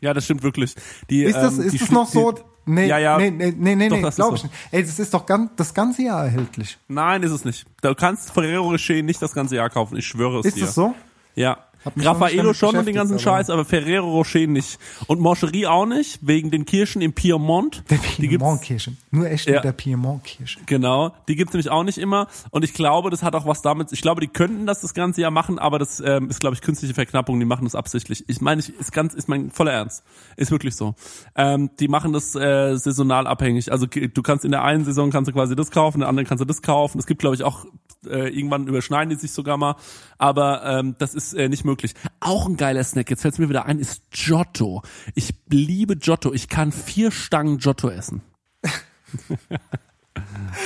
[0.00, 0.74] Ja, das stimmt wirklich.
[1.10, 2.34] Die, Ist das, ähm, ist das noch so?
[2.66, 3.18] Nee, Ja, ja.
[3.18, 4.54] nee, nee, nee, nee, Doch, nee das ist glaube ich nicht.
[4.70, 6.78] Ey, das ist doch ganz, das ganze Jahr erhältlich.
[6.88, 7.66] Nein, ist es nicht.
[7.82, 9.96] Du kannst Ferrero Rocher nicht das ganze Jahr kaufen.
[9.96, 10.64] Ich schwöre es Ist dir.
[10.66, 10.94] das so?
[11.34, 11.58] Ja.
[11.96, 14.78] Raffaello schon und den ganzen aber- Scheiß, aber Ferrero Rocher nicht.
[15.06, 17.82] Und Moncherie auch nicht, wegen den Kirschen im Piemont.
[17.90, 18.92] Der Die gibt's, Piemont-Kirsche.
[19.10, 19.60] Nur echt Ja.
[19.60, 20.60] der Piemont-Kirsche.
[20.66, 22.28] genau, die gibt's nämlich auch nicht immer.
[22.50, 25.20] Und ich glaube, das hat auch was damit, ich glaube, die könnten das das ganze
[25.20, 28.24] Jahr machen, aber das ähm, ist, glaube ich, künstliche Verknappung, die machen das absichtlich.
[28.28, 30.02] Ich meine, ich, ist ganz, ist mein voller Ernst.
[30.36, 30.94] Ist wirklich so.
[31.36, 33.70] Ähm, die machen das äh, saisonal abhängig.
[33.72, 36.26] Also du kannst in der einen Saison kannst du quasi das kaufen, in der anderen
[36.26, 36.98] kannst du das kaufen.
[36.98, 37.64] Es gibt, glaube ich, auch
[38.06, 39.76] äh, irgendwann überschneiden die sich sogar mal,
[40.18, 41.94] aber ähm, das ist äh, nicht möglich.
[42.20, 44.82] Auch ein geiler Snack, jetzt fällt es mir wieder ein, ist Giotto.
[45.14, 46.32] Ich liebe Giotto.
[46.32, 48.22] Ich kann vier Stangen Giotto essen.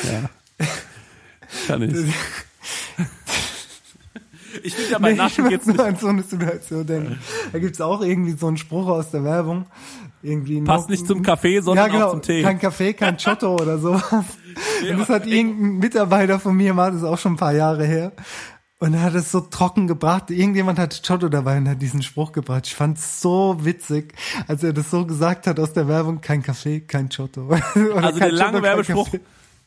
[0.04, 0.30] ja.
[1.66, 2.14] Kann ich.
[4.62, 5.76] Ich finde ja bei Nee, Naschen geht's nicht.
[5.76, 7.18] nur an so eine Situation denken.
[7.52, 9.66] Da gibt's auch irgendwie so einen Spruch aus der Werbung.
[10.22, 12.42] Irgendwie Passt noch- nicht zum Kaffee, sondern ja, genau, auch zum Tee.
[12.42, 14.02] Kein Kaffee, kein Giotto oder sowas.
[14.10, 17.84] Und das hat irgendein Mitarbeiter von mir mal, das ist auch schon ein paar Jahre
[17.84, 18.12] her.
[18.80, 20.30] Und er hat es so trocken gebracht.
[20.30, 22.66] Irgendjemand hat Giotto dabei und hat diesen Spruch gebracht.
[22.66, 24.14] Ich fand's so witzig,
[24.46, 26.20] als er das so gesagt hat aus der Werbung.
[26.20, 27.08] Kein Kaffee, kein.
[27.18, 27.60] Oder
[28.04, 29.08] Also der lange Werbespruch,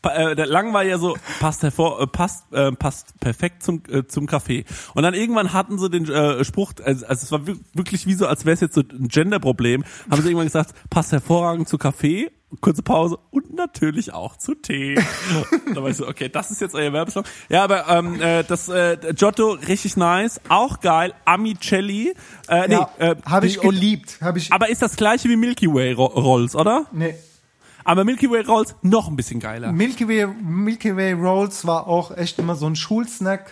[0.04, 4.06] äh, der lang war ja so, passt hervor, äh, passt, äh, passt perfekt zum, äh,
[4.08, 4.66] zum Kaffee.
[4.96, 8.14] Und dann irgendwann hatten sie den äh, Spruch, also, also es war wir- wirklich wie
[8.16, 11.78] so, als wäre es jetzt so ein Genderproblem, haben sie irgendwann gesagt, passt hervorragend zu
[11.78, 14.96] Kaffee, kurze Pause und natürlich auch zu Tee.
[15.74, 17.24] da war ich so, okay, das ist jetzt euer Werbespruch.
[17.50, 22.14] Ja, aber ähm, äh, das äh, Giotto, richtig nice, auch geil, Amicelli,
[22.50, 24.18] äh, nee, Ja, äh, habe ich geliebt.
[24.22, 26.88] Habe ich, aber ist das gleiche wie Milky Way Ro- Rolls, oder?
[26.92, 27.14] nee.
[27.84, 29.72] Aber Milky Way Rolls noch ein bisschen geiler.
[29.72, 33.52] Milky Way, Milky Way Rolls war auch echt immer so ein Schulsnack.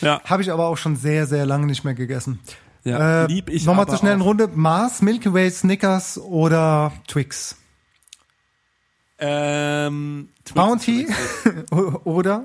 [0.00, 0.20] Ja.
[0.24, 2.38] Habe ich aber auch schon sehr, sehr lange nicht mehr gegessen.
[2.84, 4.26] Ja, äh, lieb ich Nochmal zur schnellen auch.
[4.26, 4.48] Runde.
[4.54, 7.56] Mars, Milky Way, Snickers oder Twix?
[9.18, 11.06] Ähm, Twix Bounty
[12.04, 12.44] oder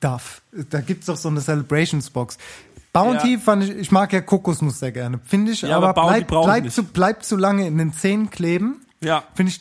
[0.00, 0.42] Duff.
[0.70, 2.38] Da gibt's doch so eine Celebrations Box.
[2.92, 3.38] Bounty Ja.
[3.38, 5.20] fand ich, ich mag ja Kokosnuss sehr gerne.
[5.24, 8.80] Finde ich, Ja, aber, aber bleibt bleib zu, bleibt zu lange in den Zähnen kleben.
[9.00, 9.60] Ja, Finde ich,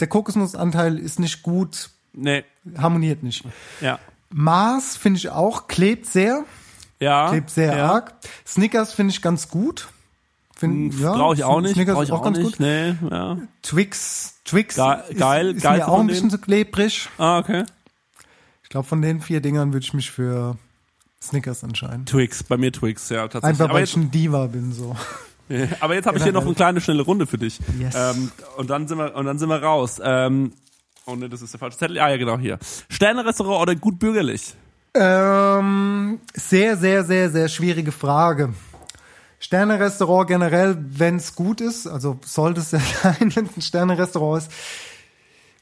[0.00, 2.44] der Kokosnussanteil ist nicht gut, nee,
[2.76, 3.44] harmoniert nicht.
[3.80, 3.98] ja.
[4.30, 6.44] Mars finde ich auch, klebt sehr.
[6.98, 7.28] Ja.
[7.30, 7.92] klebt sehr ja.
[7.92, 8.12] arg.
[8.46, 9.88] Snickers finde ich ganz gut.
[10.56, 13.36] Find, Hm, Brauche ich auch nicht, Snickers brauche ist ich auch nicht, nee, ja.
[13.62, 17.08] Twix, Twix Ge- geil, ist, ist geil mir auch ein bisschen zu klebrig.
[17.18, 17.64] Ah, okay.
[18.62, 20.56] Ich glaube, von den vier Dingern würde ich mich für
[21.22, 22.04] Snickers entscheiden.
[22.06, 23.60] Twix, bei mir Twix, ja, tatsächlich.
[23.60, 24.96] Einfach weil ich ein Diva bin, so.
[25.80, 27.58] aber jetzt habe ich hier noch eine kleine schnelle Runde für dich.
[27.78, 27.94] Yes.
[27.96, 30.00] Ähm, und dann sind wir und dann sind wir raus.
[30.02, 30.52] Ähm,
[31.06, 31.98] oh ne, das ist der falsche Zettel.
[31.98, 32.58] Ah ja, genau hier.
[32.88, 34.54] Sterne-Restaurant oder gut bürgerlich?
[34.94, 38.54] Ähm, sehr, sehr, sehr, sehr schwierige Frage.
[39.38, 44.42] Sterne-Restaurant generell, wenn es gut ist, also sollte es ja sein, wenn es ein Sterne-Restaurant
[44.42, 44.52] ist.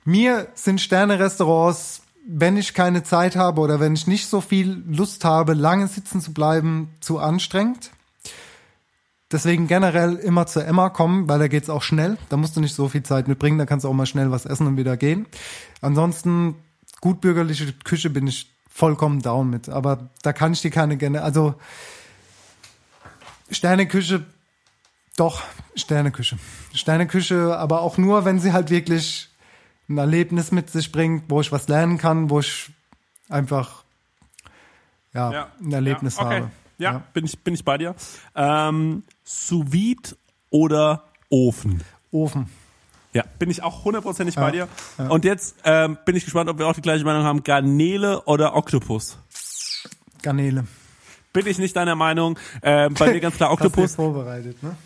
[0.04, 5.24] Mir sind Sterne-Restaurants wenn ich keine Zeit habe oder wenn ich nicht so viel Lust
[5.24, 7.90] habe, lange sitzen zu bleiben, zu anstrengend.
[9.34, 12.16] Deswegen generell immer zur Emma kommen, weil da geht's auch schnell.
[12.28, 14.46] Da musst du nicht so viel Zeit mitbringen, da kannst du auch mal schnell was
[14.46, 15.26] essen und wieder gehen.
[15.80, 16.54] Ansonsten
[17.00, 19.68] gutbürgerliche Küche bin ich vollkommen down mit.
[19.68, 21.56] Aber da kann ich dir keine gerne, also
[23.50, 24.24] Sterneküche,
[25.16, 25.42] doch,
[25.74, 26.38] Sterneküche.
[26.72, 29.30] Sterneküche, aber auch nur, wenn sie halt wirklich
[29.88, 32.70] ein Erlebnis mit sich bringt, wo ich was lernen kann, wo ich
[33.28, 33.82] einfach
[35.12, 35.48] ja, Ja.
[35.60, 36.34] ein Erlebnis ja, okay.
[36.36, 36.50] habe.
[36.78, 37.94] Ja, Bin, ich, bin ich bei dir.
[38.34, 40.10] Ähm, Sous vide
[40.50, 41.82] oder Ofen?
[42.10, 42.48] Ofen.
[43.12, 44.68] Ja, bin ich auch hundertprozentig Ja, bei dir.
[44.98, 45.06] ja.
[45.08, 47.42] Und jetzt ähm, bin ich gespannt, ob wir auch die gleiche Meinung haben.
[47.44, 49.18] Garnele oder Oktopus?
[50.22, 50.66] Garnele.
[51.32, 52.38] Bin ich nicht deiner Meinung.
[52.62, 53.94] Ähm, bei mir ganz klar Hast du Oktopus.
[53.94, 54.76] vorbereitet, ne?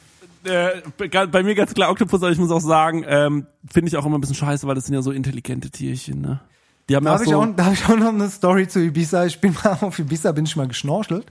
[0.44, 0.82] Äh,
[1.27, 4.16] bei mir ganz klar Oktopus, aber ich muss auch sagen, ähm, finde ich auch immer
[4.19, 6.40] ein bisschen scheiße, weil das sind ja so intelligente Tierchen, ne?
[6.89, 8.78] Die haben Da habe ich, so, auch- da hab ich auch noch eine Story zu
[8.81, 9.27] Ibiza.
[9.27, 11.27] Ich bin mal auf Ibiza, bin ich mal geschnorchelt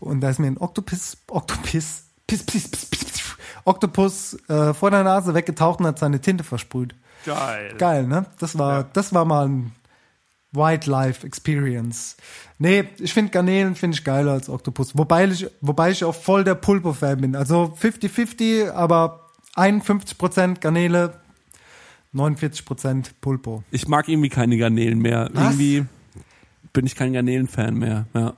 [0.00, 4.90] und da ist mir ein Oktopus, Oktopus, piss, piss, piss, piss, piss, Oktopus äh, vor
[4.90, 6.94] der Nase weggetaucht und hat seine Tinte versprüht.
[7.24, 7.74] Geil.
[7.78, 8.26] Geil, ne?
[8.38, 9.72] Das war, das war mal ein
[10.52, 12.16] Wildlife Experience.
[12.58, 14.96] Nee, ich finde Garnelen finde ich geiler als Oktopus.
[14.96, 17.36] Wobei ich, wobei ich auch voll der Pulpo-Fan bin.
[17.36, 21.14] Also 50-50, aber 51% Garnele,
[22.14, 23.62] 49% Pulpo.
[23.70, 25.30] ich mag irgendwie keine Garnelen mehr.
[25.32, 25.44] Was?
[25.44, 25.86] Irgendwie
[26.72, 28.06] bin ich kein Garnelen-Fan mehr.
[28.14, 28.34] Ja.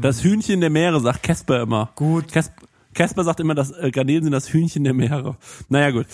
[0.00, 1.90] Das Hühnchen der Meere, sagt Casper immer.
[1.96, 2.32] Gut.
[2.32, 2.62] Casper,
[2.94, 5.36] Casper sagt immer, dass äh, Garnelen sind das Hühnchen der Meere.
[5.68, 6.06] Naja, gut.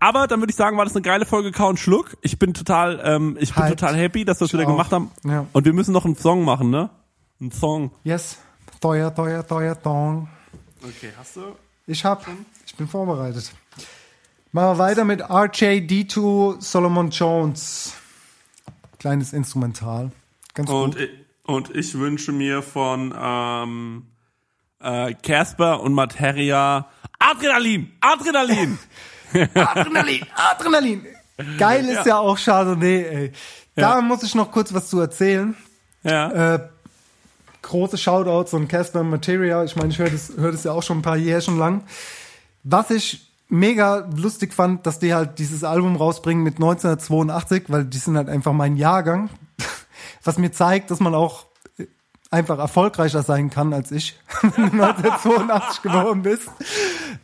[0.00, 2.16] Aber dann würde ich sagen, war das eine geile Folge Kau und Schluck.
[2.22, 3.80] Ich bin total, ähm, ich bin Hyped.
[3.80, 4.68] total happy, dass wir das wieder auch.
[4.68, 5.10] gemacht haben.
[5.24, 5.46] Ja.
[5.52, 6.90] Und wir müssen noch einen Song machen, ne?
[7.40, 7.90] Ein Song.
[8.04, 8.38] Yes.
[8.80, 10.28] Teuer, teuer, teuer, teuer.
[10.82, 11.40] Okay, hast du?
[11.88, 12.24] Ich hab,
[12.64, 13.50] ich bin vorbereitet.
[14.52, 17.92] Machen wir weiter mit RJD2 Solomon Jones.
[19.00, 20.12] Kleines Instrumental.
[20.54, 21.00] Ganz Und, gut.
[21.02, 21.10] ich,
[21.44, 24.06] und ich wünsche mir von ähm,
[24.80, 26.86] äh, Casper und Materia
[27.18, 27.92] Adrenalin!
[28.00, 28.78] Adrenalin!
[29.54, 31.06] Adrenalin, Adrenalin.
[31.58, 33.32] Geil ist ja, auch Chardonnay, ey.
[33.74, 34.00] Da Ja.
[34.00, 35.56] muss ich noch kurz was zu erzählen.
[36.02, 36.54] ja.
[36.54, 36.68] Äh,
[37.62, 39.62] große Shoutouts an Casper und Materia.
[39.64, 41.82] Ich meine, ich höre das, hör das ja auch schon ein paar Jährchen lang.
[42.62, 47.98] Was ich mega lustig fand, dass die halt dieses Album rausbringen mit 1982, weil die
[47.98, 49.28] sind halt einfach mein Jahrgang.
[50.24, 51.46] Was mir zeigt, dass man auch
[52.30, 56.50] einfach erfolgreicher sein kann als ich, wenn du 1982 geboren bist.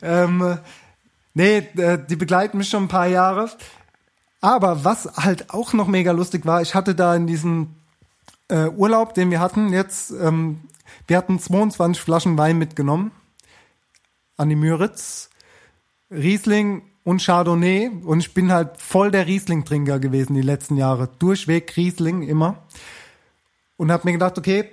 [0.01, 0.57] Ähm,
[1.33, 3.49] nee, äh, die begleiten mich schon ein paar Jahre.
[4.41, 7.75] Aber was halt auch noch mega lustig war, ich hatte da in diesem
[8.47, 10.61] äh, Urlaub, den wir hatten, jetzt, ähm,
[11.07, 13.11] wir hatten 22 Flaschen Wein mitgenommen
[14.37, 15.29] an die Müritz,
[16.11, 21.09] Riesling und Chardonnay und ich bin halt voll der Riesling-Trinker gewesen die letzten Jahre.
[21.19, 22.63] Durchweg Riesling immer.
[23.77, 24.69] Und hab mir gedacht, okay,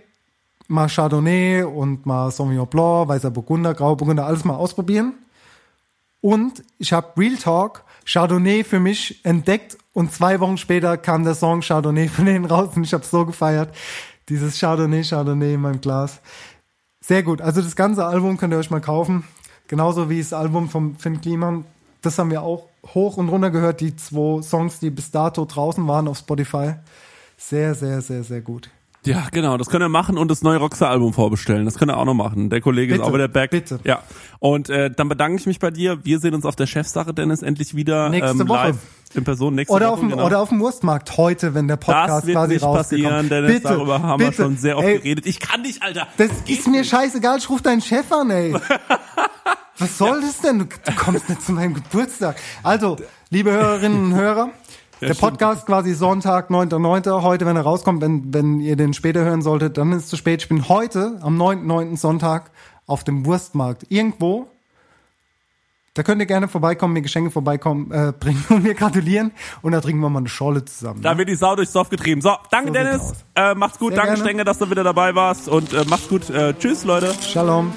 [0.72, 5.14] mal Chardonnay und mal Sauvignon Blanc, Weißer Burgunder, Grauer Burgunder, alles mal ausprobieren.
[6.20, 11.34] Und ich habe Real Talk Chardonnay für mich entdeckt und zwei Wochen später kam der
[11.34, 13.74] Song Chardonnay von denen raus und ich habe so gefeiert.
[14.28, 16.20] Dieses Chardonnay, Chardonnay in meinem Glas.
[17.00, 17.40] Sehr gut.
[17.40, 19.24] Also das ganze Album könnt ihr euch mal kaufen.
[19.68, 21.64] Genauso wie das Album von Finn Kliman.
[22.00, 25.86] Das haben wir auch hoch und runter gehört, die zwei Songs, die bis dato draußen
[25.86, 26.74] waren auf Spotify.
[27.36, 28.70] Sehr, sehr, sehr, sehr gut.
[29.04, 31.64] Ja, genau, das könnt ihr machen und das neue Rockstar-Album vorbestellen.
[31.64, 32.50] Das könnt ihr auch noch machen.
[32.50, 33.50] Der Kollege Bitte, ist auch wieder back.
[33.50, 33.80] bitte.
[33.82, 34.00] Ja.
[34.38, 36.04] Und äh, dann bedanke ich mich bei dir.
[36.04, 38.68] Wir sehen uns auf der Chefsache, Dennis, endlich wieder Nächste ähm, Woche.
[38.68, 38.76] live
[39.14, 39.92] in Person nächste Oder Woche.
[39.94, 40.24] auf, dem, genau.
[40.26, 43.52] oder auf dem Wurstmarkt heute, wenn der Podcast das wird quasi nicht rausgekommen passieren, Dennis.
[43.56, 44.42] Bitte, darüber haben wir bitte.
[44.42, 45.26] schon sehr oft Ey, geredet.
[45.26, 46.06] Ich kann nicht, Alter.
[46.16, 48.54] Das ist mir scheißegal, ich ruf deinen Chef an, ey.
[49.78, 50.60] Was soll das denn?
[50.60, 50.66] Du
[50.96, 52.36] kommst nicht zu meinem Geburtstag.
[52.62, 52.96] Also,
[53.30, 54.50] liebe Hörerinnen und Hörer,
[55.08, 55.32] der stimmt.
[55.32, 57.22] Podcast quasi Sonntag, 9.9.
[57.22, 60.16] Heute, wenn er rauskommt, wenn, wenn ihr den später hören solltet, dann ist es zu
[60.16, 60.42] spät.
[60.42, 61.96] Ich bin heute, am 9.9.
[61.96, 62.50] Sonntag,
[62.86, 63.86] auf dem Wurstmarkt.
[63.88, 64.48] Irgendwo.
[65.94, 69.32] Da könnt ihr gerne vorbeikommen, mir Geschenke vorbeikommen, äh, bringen und mir gratulieren.
[69.60, 71.02] Und da trinken wir mal eine Scholle zusammen.
[71.02, 72.20] Da wird die Sau durchs Dorf getrieben.
[72.22, 73.12] So, danke So Dennis.
[73.34, 73.90] Äh, macht's gut.
[73.90, 74.24] Sehr danke gerne.
[74.24, 75.48] Stenge, dass du wieder dabei warst.
[75.48, 76.30] Und äh, macht's gut.
[76.30, 77.14] Äh, tschüss, Leute.
[77.22, 77.72] Shalom.